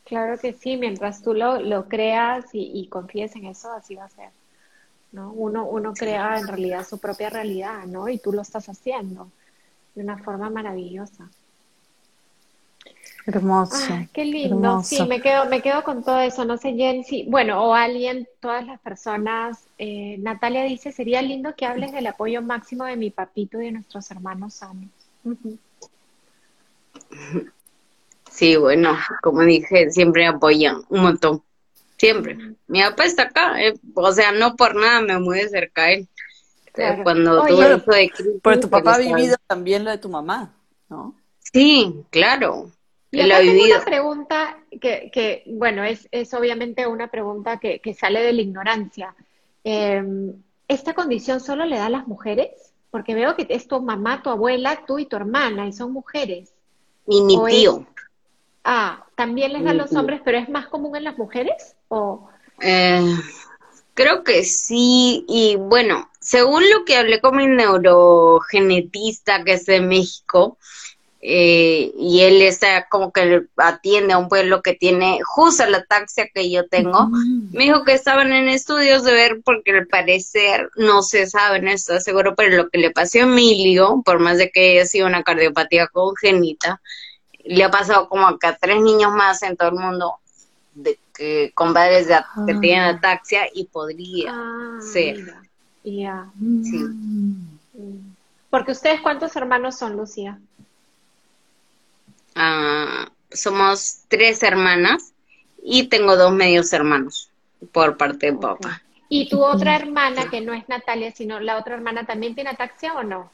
Claro 0.04 0.38
que 0.38 0.52
sí, 0.52 0.76
mientras 0.76 1.22
tú 1.22 1.32
lo, 1.32 1.60
lo 1.60 1.88
creas 1.88 2.46
y, 2.52 2.86
confíes 2.88 3.34
en 3.36 3.46
eso, 3.46 3.72
así 3.72 3.94
va 3.94 4.04
a 4.04 4.10
ser. 4.10 4.30
¿no? 5.12 5.32
Uno, 5.32 5.64
uno 5.64 5.94
crea 5.94 6.38
en 6.38 6.48
realidad 6.48 6.86
su 6.86 6.98
propia 6.98 7.30
realidad, 7.30 7.84
¿no? 7.86 8.08
Y 8.08 8.18
tú 8.18 8.32
lo 8.32 8.42
estás 8.42 8.68
haciendo 8.68 9.30
de 9.94 10.02
una 10.02 10.18
forma 10.18 10.50
maravillosa. 10.50 11.30
Hermoso. 13.26 13.76
Ah, 13.90 14.06
qué 14.12 14.24
lindo. 14.24 14.82
Sí, 14.82 15.00
me 15.06 15.20
quedo, 15.20 15.44
me 15.46 15.62
quedo 15.62 15.84
con 15.84 16.02
todo 16.02 16.20
eso. 16.20 16.44
No 16.44 16.56
sé, 16.56 16.72
Jen, 16.72 17.04
si, 17.04 17.24
bueno, 17.28 17.62
o 17.62 17.74
alguien, 17.74 18.28
todas 18.40 18.66
las 18.66 18.80
personas. 18.80 19.64
Eh, 19.78 20.16
Natalia 20.18 20.64
dice, 20.64 20.90
sería 20.92 21.22
lindo 21.22 21.54
que 21.56 21.66
hables 21.66 21.92
del 21.92 22.06
apoyo 22.06 22.42
máximo 22.42 22.84
de 22.84 22.96
mi 22.96 23.10
papito 23.10 23.60
y 23.60 23.66
de 23.66 23.72
nuestros 23.72 24.10
hermanos 24.10 24.54
sanos. 24.54 24.90
Sí, 28.30 28.56
bueno, 28.56 28.96
como 29.22 29.42
dije, 29.42 29.90
siempre 29.90 30.26
apoyan 30.26 30.82
un 30.88 31.02
montón. 31.02 31.42
Siempre. 31.96 32.36
Mi 32.66 32.82
papá 32.82 33.04
está 33.04 33.24
acá, 33.24 33.62
eh, 33.62 33.74
o 33.94 34.12
sea, 34.12 34.32
no 34.32 34.56
por 34.56 34.74
nada 34.74 35.00
me 35.00 35.18
mueve 35.20 35.48
cerca 35.48 35.82
a 35.84 35.92
él. 35.92 36.08
Cuando 37.04 37.46
tuve 37.46 37.74
eso 37.74 37.90
de 37.90 38.10
Pero 38.42 38.60
tu 38.60 38.70
papá 38.70 38.94
ha 38.94 38.98
vivido 38.98 39.36
también 39.46 39.84
lo 39.84 39.90
de 39.90 39.98
tu 39.98 40.08
mamá, 40.08 40.52
¿no? 40.88 41.14
Sí, 41.38 42.02
claro. 42.10 42.70
Y 43.12 43.20
acá 43.20 43.38
tengo 43.38 43.64
una 43.64 43.84
pregunta 43.84 44.58
que, 44.70 45.10
que 45.12 45.44
bueno, 45.46 45.84
es, 45.84 46.08
es, 46.10 46.34
obviamente 46.34 46.86
una 46.86 47.08
pregunta 47.08 47.60
que, 47.60 47.78
que 47.80 47.94
sale 47.94 48.22
de 48.22 48.32
la 48.32 48.42
ignorancia. 48.42 49.14
Em, 49.62 50.32
¿Esta 50.66 50.94
condición 50.94 51.40
solo 51.40 51.64
le 51.64 51.76
da 51.76 51.86
a 51.86 51.90
las 51.90 52.08
mujeres? 52.08 52.50
Porque 52.90 53.14
veo 53.14 53.36
que 53.36 53.46
es 53.48 53.68
tu 53.68 53.80
mamá, 53.80 54.22
tu 54.22 54.30
abuela, 54.30 54.84
tú 54.86 54.98
y 54.98 55.06
tu 55.06 55.16
hermana, 55.16 55.68
y 55.68 55.72
son 55.72 55.92
mujeres. 55.92 56.52
Y 57.06 57.22
mi 57.22 57.38
tío. 57.46 57.86
Ah, 58.64 59.04
también 59.14 59.52
les 59.52 59.62
da 59.62 59.70
a 59.70 59.74
los 59.74 59.92
hombres, 59.94 60.20
pero 60.24 60.38
es 60.38 60.48
más 60.48 60.66
común 60.68 60.96
en 60.96 61.04
las 61.04 61.18
mujeres 61.18 61.76
o 61.88 62.28
eh, 62.62 63.16
creo 63.94 64.22
que 64.22 64.44
sí 64.44 65.24
y 65.28 65.56
bueno, 65.56 66.10
según 66.20 66.62
lo 66.70 66.84
que 66.84 66.96
hablé 66.96 67.20
con 67.20 67.36
mi 67.36 67.46
neurogenetista 67.46 69.44
que 69.44 69.54
es 69.54 69.66
de 69.66 69.80
México, 69.80 70.58
eh, 71.24 71.92
y 71.96 72.22
él 72.22 72.42
está 72.42 72.88
como 72.88 73.12
que 73.12 73.44
atiende 73.56 74.12
a 74.12 74.18
un 74.18 74.28
pueblo 74.28 74.60
que 74.60 74.74
tiene 74.74 75.20
justo 75.24 75.64
la 75.66 75.84
taxia 75.84 76.28
que 76.34 76.50
yo 76.50 76.66
tengo. 76.66 77.10
Me 77.52 77.62
dijo 77.62 77.84
que 77.84 77.92
estaban 77.92 78.32
en 78.32 78.48
estudios 78.48 79.04
de 79.04 79.12
ver 79.12 79.40
porque 79.44 79.70
al 79.70 79.86
parecer 79.86 80.68
no 80.74 81.02
se 81.02 81.28
sabe, 81.28 81.62
no 81.62 81.70
está 81.70 82.00
seguro, 82.00 82.34
pero 82.34 82.56
lo 82.56 82.70
que 82.70 82.78
le 82.78 82.90
pasó 82.90 83.20
a 83.20 83.22
Emilio, 83.22 84.02
por 84.04 84.18
más 84.18 84.36
de 84.38 84.50
que 84.50 84.72
haya 84.72 84.84
sido 84.84 85.06
una 85.06 85.22
cardiopatía 85.22 85.86
congénita, 85.86 86.80
le 87.44 87.62
ha 87.62 87.70
pasado 87.70 88.08
como 88.08 88.26
a 88.26 88.38
tres 88.60 88.82
niños 88.82 89.12
más 89.12 89.44
en 89.44 89.56
todo 89.56 89.68
el 89.68 89.76
mundo 89.76 90.16
de 90.74 90.98
que 91.14 91.52
con 91.54 91.72
padres 91.72 92.08
de, 92.08 92.16
que 92.48 92.54
tienen 92.56 92.82
ah. 92.82 92.98
ataxia 92.98 93.42
y 93.54 93.66
podría 93.66 94.32
ah, 94.34 94.78
ser. 94.92 95.34
Ya. 95.84 96.28
Sí. 96.36 96.78
Mm. 96.78 98.12
Porque 98.50 98.72
ustedes 98.72 99.00
cuántos 99.00 99.36
hermanos 99.36 99.78
son, 99.78 99.96
Lucía? 99.96 100.38
Ah, 102.34 103.10
somos 103.30 104.04
tres 104.08 104.42
hermanas 104.42 105.12
y 105.62 105.84
tengo 105.88 106.16
dos 106.16 106.32
medios 106.32 106.72
hermanos 106.72 107.30
por 107.72 107.96
parte 107.96 108.32
de 108.32 108.38
papá. 108.38 108.82
¿Y 109.08 109.28
tu 109.28 109.44
otra 109.44 109.76
hermana, 109.76 110.30
que 110.30 110.40
no 110.40 110.54
es 110.54 110.68
Natalia, 110.68 111.12
sino 111.12 111.38
la 111.38 111.58
otra 111.58 111.74
hermana, 111.74 112.06
también 112.06 112.34
tiene 112.34 112.50
ataxia 112.50 112.94
o 112.94 113.02
no? 113.02 113.30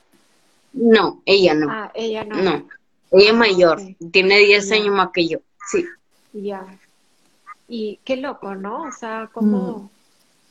No, 0.72 1.22
ella 1.24 1.54
no. 1.54 1.70
Ah, 1.70 1.92
ella 1.94 2.24
no. 2.24 2.42
No, 2.42 2.68
ella 3.12 3.30
es 3.30 3.34
mayor, 3.34 3.80
tiene 4.10 4.38
10 4.38 4.72
años 4.72 4.94
más 4.94 5.10
que 5.14 5.28
yo, 5.28 5.38
sí. 5.70 5.84
Ya. 6.32 6.66
Y 7.68 8.00
qué 8.04 8.16
loco, 8.16 8.54
¿no? 8.54 8.82
O 8.82 8.92
sea, 8.92 9.30
cómo, 9.32 9.90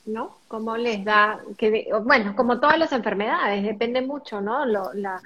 mm. 0.05 0.13
¿no? 0.13 0.37
Cómo 0.47 0.77
les 0.77 1.03
da, 1.03 1.41
que 1.57 1.89
bueno, 2.03 2.35
como 2.35 2.59
todas 2.59 2.79
las 2.79 2.93
enfermedades, 2.93 3.63
depende 3.63 4.01
mucho, 4.01 4.39
¿no? 4.39 4.65
Lo, 4.65 4.93
la, 4.93 5.21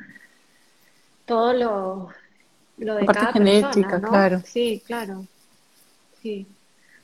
todo 1.26 1.53
lo, 1.53 2.09
lo 2.78 2.95
de 2.95 3.05
cada 3.05 3.34
genética, 3.34 3.99
¿no? 3.99 4.09
claro. 4.09 4.41
Sí, 4.45 4.82
claro. 4.86 5.26
Sí. 6.22 6.47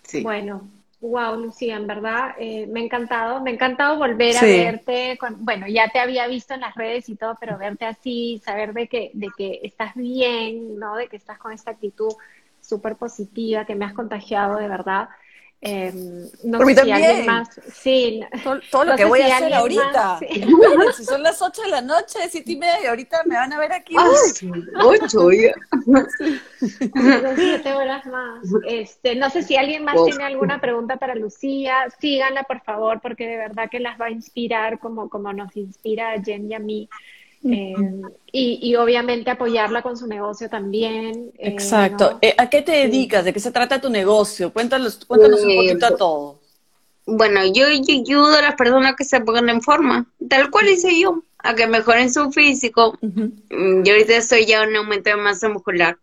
sí. 0.04 0.22
Bueno, 0.22 0.68
wow, 1.02 1.40
Lucía, 1.40 1.76
en 1.78 1.88
verdad 1.88 2.36
eh, 2.40 2.68
me 2.68 2.82
ha 2.82 2.84
encantado, 2.84 3.42
me 3.42 3.52
ha 3.52 3.54
encantado 3.54 3.98
volver 3.98 4.38
a 4.38 4.42
verte. 4.42 5.18
Con, 5.20 5.44
bueno, 5.46 5.68
ya 5.68 5.90
te 5.90 6.00
había 6.00 6.28
visto 6.28 6.54
en 6.54 6.62
las 6.62 6.76
redes 6.76 7.10
y 7.10 7.16
todo, 7.16 7.36
pero 7.40 7.58
verte 7.58 7.86
así, 7.86 8.42
saber 8.44 8.74
de 8.74 8.88
que, 8.88 9.12
de 9.14 9.30
que 9.38 9.60
estás 9.64 9.94
bien, 9.96 10.78
¿no? 10.80 10.96
De 10.96 11.08
que 11.08 11.18
estás 11.18 11.38
con 11.38 11.52
esta 11.52 11.72
actitud 11.72 12.14
súper 12.62 12.96
positiva, 12.96 13.66
que 13.66 13.76
me 13.76 13.86
has 13.86 13.94
contagiado 13.94 14.58
de 14.58 14.68
verdad. 14.68 15.10
Eh, 15.60 15.92
no 16.44 16.60
Por 16.60 16.68
mí 16.68 16.76
también. 16.76 17.26
más, 17.26 17.50
sí, 17.74 18.22
todo, 18.70 18.86
lo 18.86 18.96
que 18.96 19.06
voy 19.06 19.22
a 19.22 19.38
hacer 19.38 19.54
ahorita. 19.54 20.20
Si 20.96 21.04
son 21.04 21.24
las 21.24 21.42
8 21.42 21.64
de 21.64 21.70
la 21.70 21.82
noche, 21.82 22.20
7 22.30 22.52
y 22.52 22.56
media, 22.56 22.84
y 22.84 22.86
ahorita 22.86 23.24
me 23.26 23.36
van 23.36 23.52
a 23.52 23.60
ver 23.60 23.74
aquí. 23.74 23.96
Ay, 23.98 24.50
8, 24.80 25.32
ya. 25.32 25.54
siete 27.36 27.74
horas 27.74 28.06
más. 28.06 28.44
Este, 28.68 29.16
no 29.16 29.30
sé 29.30 29.44
si 29.44 29.56
alguien 29.58 29.84
más 29.84 29.96
tiene 30.06 30.24
alguna 30.24 30.62
pregunta 30.62 30.98
para 30.98 31.16
Lucía. 31.16 31.88
Síganla, 32.00 32.44
por 32.44 32.62
favor, 32.62 33.02
porque 33.02 33.28
de 33.28 33.38
verdad 33.38 33.70
que 33.70 33.80
las 33.80 34.00
va 34.00 34.06
a 34.06 34.12
inspirar 34.12 34.80
como, 34.80 35.10
como 35.10 35.34
nos 35.34 35.56
inspira 35.58 36.12
a 36.12 36.22
Jen 36.22 36.52
y 36.52 36.54
a 36.54 36.60
mí. 36.60 36.90
Eh, 37.44 37.76
y, 38.32 38.76
obviamente 38.76 39.32
apoyarla 39.32 39.82
con 39.82 39.98
su 39.98 40.08
negocio 40.08 40.50
también. 40.50 41.32
Eh, 41.38 41.50
Exacto. 41.50 42.20
Eh, 42.22 42.36
¿A 42.38 42.50
qué 42.50 42.62
te 42.62 42.72
dedicas? 42.72 43.26
¿De 43.26 43.34
qué 43.34 43.40
se 43.40 43.52
trata 43.52 43.82
tu 43.82 43.90
negocio? 43.90 44.52
Cuéntanos, 44.52 45.06
cuéntanos 45.06 45.44
un 45.44 45.56
poquito 45.56 45.86
a 45.86 45.96
todo. 45.96 46.40
Bueno, 47.06 47.42
yo, 47.46 47.68
ayudo 47.68 48.36
a 48.36 48.42
las 48.42 48.56
personas 48.56 48.96
que 48.98 49.06
se 49.06 49.22
pongan 49.22 49.50
en 49.50 49.62
forma, 49.62 50.08
tal 50.30 50.52
cual 50.52 50.68
hice 50.68 51.00
yo, 51.00 51.24
a 51.38 51.56
que 51.56 51.66
mejoren 51.66 52.12
su 52.12 52.32
físico. 52.32 52.98
Mm, 53.02 53.84
yo 53.84 53.94
ahorita 53.94 54.18
estoy 54.18 54.46
ya 54.46 54.64
en 54.64 54.72
un 54.72 54.76
aumento 54.78 55.10
de 55.10 55.16
masa 55.16 55.48
muscular. 55.48 55.98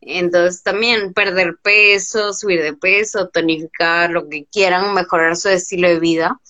Entonces 0.00 0.62
también 0.62 1.12
perder 1.12 1.56
peso, 1.62 2.32
subir 2.32 2.62
de 2.62 2.72
peso, 2.72 3.28
tonificar, 3.28 4.10
lo 4.10 4.28
que 4.28 4.46
quieran, 4.46 4.94
mejorar 4.94 5.36
su 5.36 5.48
estilo 5.48 5.88
de 5.88 5.98
vida. 5.98 6.40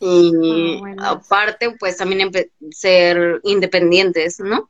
Y 0.00 0.80
ah, 0.98 1.10
aparte, 1.10 1.70
pues 1.78 1.96
también 1.96 2.30
ser 2.70 3.40
independientes, 3.44 4.40
¿no? 4.40 4.68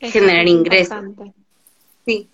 Generar 0.00 0.46
ingresos. 0.46 1.04
Sí. 2.04 2.28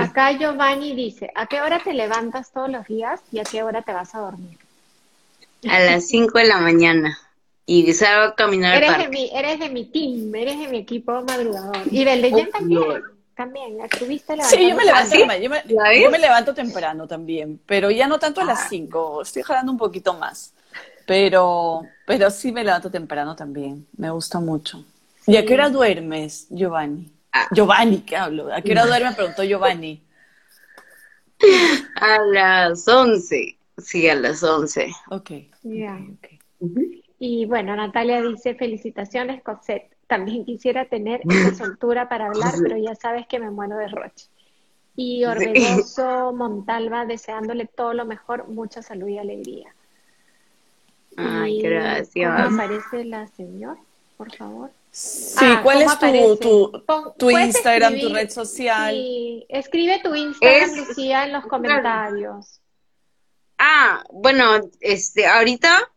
Acá 0.00 0.32
Giovanni 0.32 0.94
dice, 0.94 1.30
¿a 1.34 1.46
qué 1.46 1.60
hora 1.60 1.82
te 1.82 1.92
levantas 1.92 2.52
todos 2.52 2.70
los 2.70 2.86
días 2.86 3.20
y 3.32 3.38
a 3.38 3.44
qué 3.44 3.62
hora 3.62 3.82
te 3.82 3.92
vas 3.92 4.14
a 4.14 4.20
dormir? 4.20 4.58
A 5.68 5.80
las 5.80 6.08
5 6.08 6.38
de 6.38 6.44
la 6.44 6.58
mañana. 6.58 7.18
Y 7.66 7.92
salgo 7.92 8.32
a 8.32 8.34
caminar 8.34 8.82
eres 8.82 8.98
De 8.98 9.08
mi, 9.08 9.30
eres 9.32 9.60
de 9.60 9.68
mi 9.68 9.84
team, 9.84 10.34
eres 10.34 10.58
de 10.58 10.68
mi 10.68 10.78
equipo 10.78 11.22
madrugador. 11.22 11.82
Y 11.90 12.04
del 12.04 12.22
de 12.22 12.30
Jen 12.30 12.50
también. 12.50 13.02
También, 13.36 13.80
estuviste 13.80 14.34
Sí, 14.42 14.68
yo 14.68 14.76
me 14.76 14.84
levanto, 14.84 15.16
yo 15.16 15.26
me, 15.48 15.62
yo 16.02 16.10
me 16.10 16.18
levanto 16.18 16.52
temprano 16.52 17.06
también, 17.06 17.58
pero 17.64 17.90
ya 17.90 18.06
no 18.06 18.18
tanto 18.18 18.42
a 18.42 18.44
las 18.44 18.68
5, 18.68 19.18
ah. 19.18 19.22
estoy 19.22 19.42
jalando 19.42 19.72
un 19.72 19.78
poquito 19.78 20.12
más. 20.12 20.52
Pero, 21.10 21.82
pero 22.06 22.30
sí 22.30 22.52
me 22.52 22.62
levanto 22.62 22.88
temprano 22.88 23.34
también. 23.34 23.84
Me 23.96 24.10
gusta 24.10 24.38
mucho. 24.38 24.84
¿Y 25.26 25.36
a 25.36 25.44
qué 25.44 25.54
hora 25.54 25.68
duermes, 25.68 26.46
Giovanni? 26.50 27.10
Ah. 27.32 27.48
Giovanni, 27.50 28.02
¿qué 28.02 28.16
hablo? 28.16 28.54
¿A 28.54 28.62
qué 28.62 28.70
hora 28.70 28.86
duerme? 28.86 29.12
Preguntó 29.16 29.42
Giovanni. 29.42 30.00
A 31.96 32.18
las 32.32 32.86
11. 32.86 33.56
Sí, 33.78 34.08
a 34.08 34.14
las 34.14 34.44
11. 34.44 34.92
Ok. 35.10 35.32
Y 37.18 37.44
bueno, 37.46 37.74
Natalia 37.74 38.22
dice, 38.22 38.54
felicitaciones, 38.54 39.42
Cosette. 39.42 39.90
También 40.06 40.44
quisiera 40.44 40.84
tener 40.84 41.22
esa 41.28 41.54
soltura 41.64 42.08
para 42.08 42.26
hablar, 42.26 42.54
pero 42.62 42.76
ya 42.76 42.94
sabes 42.94 43.26
que 43.26 43.40
me 43.40 43.50
muero 43.50 43.76
de 43.78 43.88
roche. 43.88 44.28
Y 44.94 45.24
Orbegoso 45.24 46.32
Montalva, 46.32 47.04
deseándole 47.04 47.66
todo 47.66 47.94
lo 47.94 48.04
mejor, 48.04 48.46
mucha 48.46 48.80
salud 48.80 49.08
y 49.08 49.18
alegría. 49.18 49.74
Ay, 51.16 51.62
gracias. 51.62 52.44
¿Cómo 52.44 52.62
aparece 52.62 53.04
la 53.04 53.26
señora, 53.28 53.80
por 54.16 54.34
favor? 54.34 54.70
Sí, 54.90 55.44
ah, 55.46 55.60
¿cuál 55.62 55.82
es 55.82 55.98
tu, 56.40 56.84
tu, 57.16 57.30
Instagram, 57.30 58.00
tu 58.00 58.08
red 58.08 58.28
social? 58.28 58.92
Sí, 58.92 59.46
escribe 59.48 60.00
tu 60.02 60.14
Instagram, 60.14 60.76
Lucía, 60.76 61.24
en 61.26 61.32
los 61.32 61.46
comentarios. 61.46 62.60
Ah, 63.56 64.02
bueno, 64.10 64.58
este, 64.80 65.26
ahorita 65.26 65.88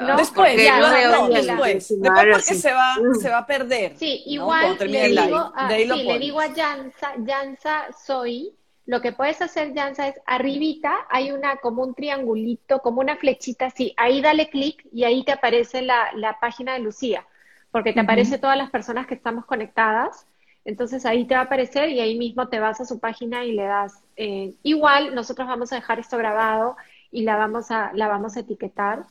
no, 0.00 0.16
después, 0.16 0.62
ya, 0.62 0.78
no, 0.78 1.28
después, 1.28 1.88
después 1.88 2.26
porque 2.30 2.54
se, 2.54 2.72
va, 2.72 2.96
se 3.20 3.30
va 3.30 3.38
a 3.38 3.46
perder. 3.46 3.96
Sí, 3.96 4.22
igual 4.26 4.76
le, 4.78 5.08
digo 5.08 5.52
a, 5.54 5.68
sí, 5.70 5.86
le 5.86 6.18
digo 6.18 6.40
a 6.40 6.54
Jansa, 6.54 7.14
Jansa 7.26 7.86
soy, 8.04 8.52
lo 8.86 9.00
que 9.00 9.12
puedes 9.12 9.42
hacer, 9.42 9.74
Jansa, 9.74 10.08
es 10.08 10.14
arribita 10.26 10.94
hay 11.10 11.32
una 11.32 11.56
como 11.56 11.82
un 11.82 11.94
triangulito, 11.94 12.78
como 12.80 13.00
una 13.00 13.16
flechita 13.16 13.66
así. 13.66 13.92
Ahí 13.96 14.22
dale 14.22 14.48
clic 14.48 14.86
y 14.92 15.02
ahí 15.02 15.24
te 15.24 15.32
aparece 15.32 15.82
la, 15.82 16.12
la 16.14 16.38
página 16.38 16.74
de 16.74 16.78
Lucía, 16.78 17.26
porque 17.72 17.92
te 17.92 18.00
aparece 18.00 18.38
todas 18.38 18.56
las 18.56 18.70
personas 18.70 19.08
que 19.08 19.14
estamos 19.14 19.44
conectadas. 19.44 20.26
Entonces 20.64 21.04
ahí 21.04 21.24
te 21.26 21.34
va 21.34 21.42
a 21.42 21.44
aparecer 21.44 21.88
y 21.90 22.00
ahí 22.00 22.16
mismo 22.16 22.48
te 22.48 22.60
vas 22.60 22.80
a 22.80 22.84
su 22.84 23.00
página 23.00 23.44
y 23.44 23.52
le 23.52 23.64
das. 23.64 24.02
Eh, 24.16 24.54
igual 24.62 25.14
nosotros 25.16 25.48
vamos 25.48 25.72
a 25.72 25.76
dejar 25.76 25.98
esto 25.98 26.16
grabado 26.16 26.76
y 27.10 27.22
la 27.22 27.36
vamos 27.36 27.72
a, 27.72 27.90
la 27.92 28.06
vamos 28.06 28.36
a 28.36 28.40
etiquetar. 28.40 29.04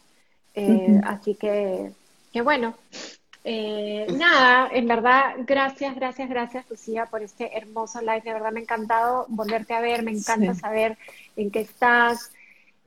Eh, 0.54 1.02
así 1.04 1.36
que, 1.36 1.92
que 2.32 2.42
bueno, 2.42 2.76
eh, 3.48 4.08
nada, 4.12 4.70
en 4.74 4.88
verdad, 4.88 5.36
gracias, 5.46 5.96
gracias, 5.96 6.28
gracias, 6.28 6.66
Lucía, 6.68 7.06
por 7.06 7.22
este 7.22 7.56
hermoso 7.56 8.02
live. 8.02 8.22
De 8.22 8.34
verdad 8.34 8.52
me 8.52 8.62
ha 8.62 8.64
encantado 8.64 9.28
volverte 9.30 9.76
a 9.76 9.82
ver, 9.82 10.02
me 10.02 10.10
encanta 10.10 10.56
saber 10.56 10.98
en 11.36 11.52
qué 11.52 11.60
estás, 11.60 12.32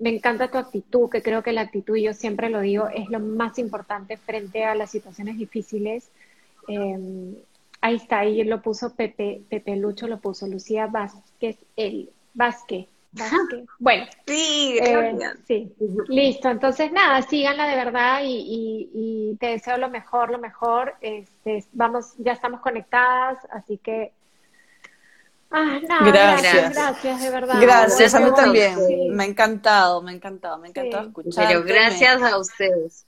me 0.00 0.10
encanta 0.10 0.50
tu 0.50 0.58
actitud, 0.58 1.08
que 1.10 1.22
creo 1.22 1.44
que 1.44 1.52
la 1.52 1.60
actitud, 1.60 1.96
yo 1.96 2.12
siempre 2.12 2.50
lo 2.50 2.60
digo, 2.60 2.88
es 2.88 3.08
lo 3.08 3.20
más 3.20 3.56
importante 3.60 4.16
frente 4.16 4.64
a 4.64 4.74
las 4.74 4.90
situaciones 4.90 5.38
difíciles. 5.38 6.10
Em, 6.66 7.36
ahí 7.80 7.94
está, 7.94 8.18
ahí 8.18 8.42
lo 8.42 8.60
puso 8.60 8.94
Pepe, 8.96 9.42
Pepe 9.48 9.76
Lucho, 9.76 10.08
lo 10.08 10.18
puso 10.18 10.48
Lucía 10.48 10.88
Vázquez, 10.88 11.56
el 11.76 12.10
Vázquez. 12.34 12.88
Bueno, 13.78 14.06
sí, 14.26 14.78
eh, 14.80 15.16
sí, 15.46 15.72
listo. 16.08 16.48
Entonces, 16.48 16.92
nada, 16.92 17.22
síganla 17.22 17.66
de 17.68 17.76
verdad 17.76 18.20
y, 18.24 19.36
te 19.40 19.48
deseo 19.48 19.76
lo 19.78 19.88
mejor, 19.88 20.30
lo 20.30 20.38
mejor. 20.38 20.94
Este, 21.00 21.64
vamos, 21.72 22.14
ya 22.18 22.32
estamos 22.32 22.60
conectadas, 22.60 23.38
así 23.50 23.78
que. 23.78 24.12
Ah, 25.50 25.78
nada, 25.88 26.10
gracias. 26.10 26.74
gracias, 26.74 27.22
de 27.22 27.30
verdad. 27.30 27.60
Gracias, 27.60 28.14
a 28.14 28.20
mí 28.20 28.30
también. 28.34 28.76
Me 29.14 29.24
ha 29.24 29.26
encantado, 29.26 30.02
me 30.02 30.10
ha 30.10 30.14
encantado, 30.14 30.58
me 30.58 30.68
ha 30.68 30.70
encantado 30.70 31.08
escuchar. 31.08 31.46
Pero 31.46 31.62
gracias 31.64 32.22
a 32.22 32.38
ustedes. 32.38 33.06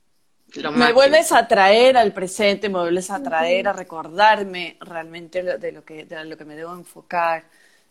me 0.73 0.93
vuelves 0.93 1.33
a 1.33 1.47
traer 1.47 1.97
al 1.97 2.13
presente, 2.13 2.69
me 2.69 2.79
vuelves 2.79 3.11
a 3.11 3.23
traer 3.23 3.69
a 3.69 3.73
recordarme 3.73 4.79
realmente 4.81 5.43
de 5.43 5.73
lo 5.73 5.85
que, 5.85 6.07
de 6.07 6.25
lo 6.25 6.37
que 6.37 6.45
me 6.45 6.57
debo 6.57 6.73
enfocar 6.73 7.45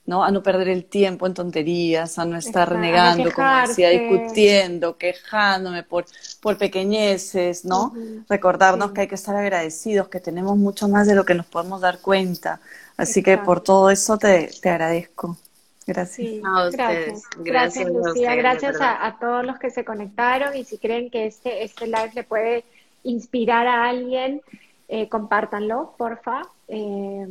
¿no? 0.10 0.24
A 0.24 0.32
no 0.32 0.42
perder 0.42 0.70
el 0.70 0.86
tiempo 0.86 1.28
en 1.28 1.36
tonterías, 1.36 2.18
a 2.18 2.26
no 2.26 2.36
estar 2.36 2.68
renegando, 2.68 3.32
como 3.32 3.48
decía, 3.68 3.90
discutiendo, 3.90 4.98
quejándome 4.98 5.84
por, 5.84 6.06
por 6.42 6.58
pequeñeces, 6.58 7.64
¿no? 7.64 7.94
Recordarnos 8.28 8.92
que 8.92 9.02
hay 9.02 9.08
que 9.08 9.14
estar 9.14 9.36
agradecidos, 9.36 10.08
que 10.08 10.20
tenemos 10.20 10.58
mucho 10.58 10.88
más 10.88 11.06
de 11.06 11.14
lo 11.14 11.26
que 11.26 11.36
nos 11.36 11.46
podemos 11.46 11.82
dar 11.82 12.00
cuenta. 12.00 12.60
Así 12.98 13.22
que 13.22 13.38
por 13.38 13.62
todo 13.62 13.92
eso 13.92 14.18
te, 14.18 14.50
te 14.60 14.70
agradezco. 14.72 15.38
Gracias. 15.86 16.44
a 16.44 16.68
ustedes. 16.68 17.24
Gracias, 17.38 17.86
gracias, 17.86 17.90
Lucía. 17.92 18.36
gracias 18.36 18.78
a, 18.82 19.16
todos 19.20 19.46
los 19.46 19.60
que 19.60 19.70
se 19.70 19.86
conectaron 19.86 20.58
y 20.58 20.64
si 20.64 20.80
creen 20.80 21.12
que 21.12 21.28
este, 21.28 21.64
este 21.64 21.86
live 21.86 22.12
le 22.16 22.24
puede 22.24 22.66
inspirar 23.04 23.68
a 23.68 23.88
alguien, 23.88 24.42
eh, 24.88 25.08
compártanlo, 25.08 25.94
porfa. 26.00 26.42
Eh, 26.68 27.28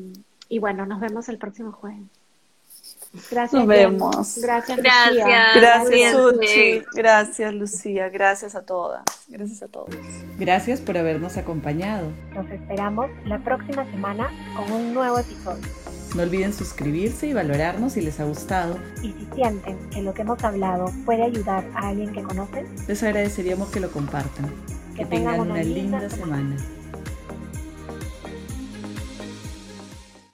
y 0.48 0.58
bueno, 0.60 0.86
nos 0.86 1.00
vemos 1.00 1.28
el 1.28 1.38
próximo 1.38 1.72
jueves. 1.72 2.17
Gracias. 3.12 3.52
Nos 3.52 3.66
vemos. 3.66 4.38
Gracias, 4.42 4.78
Lucía. 4.78 5.46
Gracias, 5.54 6.12
Suchi. 6.12 6.82
Gracias, 6.94 7.54
Lucía. 7.54 8.08
Gracias 8.08 8.54
a 8.54 8.62
todas. 8.62 9.02
Gracias 9.28 9.62
a 9.62 9.68
todos. 9.68 9.94
Gracias 10.38 10.80
por 10.80 10.98
habernos 10.98 11.36
acompañado. 11.36 12.10
Nos 12.34 12.50
esperamos 12.50 13.10
la 13.24 13.38
próxima 13.38 13.84
semana 13.90 14.30
con 14.56 14.70
un 14.72 14.94
nuevo 14.94 15.18
episodio. 15.18 15.62
No 16.14 16.22
olviden 16.22 16.54
suscribirse 16.54 17.26
y 17.26 17.34
valorarnos 17.34 17.92
si 17.92 18.00
les 18.00 18.18
ha 18.20 18.24
gustado. 18.24 18.78
Y 19.02 19.12
si 19.12 19.28
sienten 19.34 19.78
que 19.90 20.02
lo 20.02 20.14
que 20.14 20.22
hemos 20.22 20.42
hablado 20.42 20.90
puede 21.04 21.22
ayudar 21.22 21.64
a 21.74 21.88
alguien 21.88 22.12
que 22.12 22.22
conocen, 22.22 22.66
les 22.86 23.02
agradeceríamos 23.02 23.68
que 23.68 23.80
lo 23.80 23.90
compartan. 23.90 24.50
Que, 24.96 25.04
tengan, 25.04 25.40
una, 25.40 25.62
linda, 25.62 26.08
semana. 26.10 26.56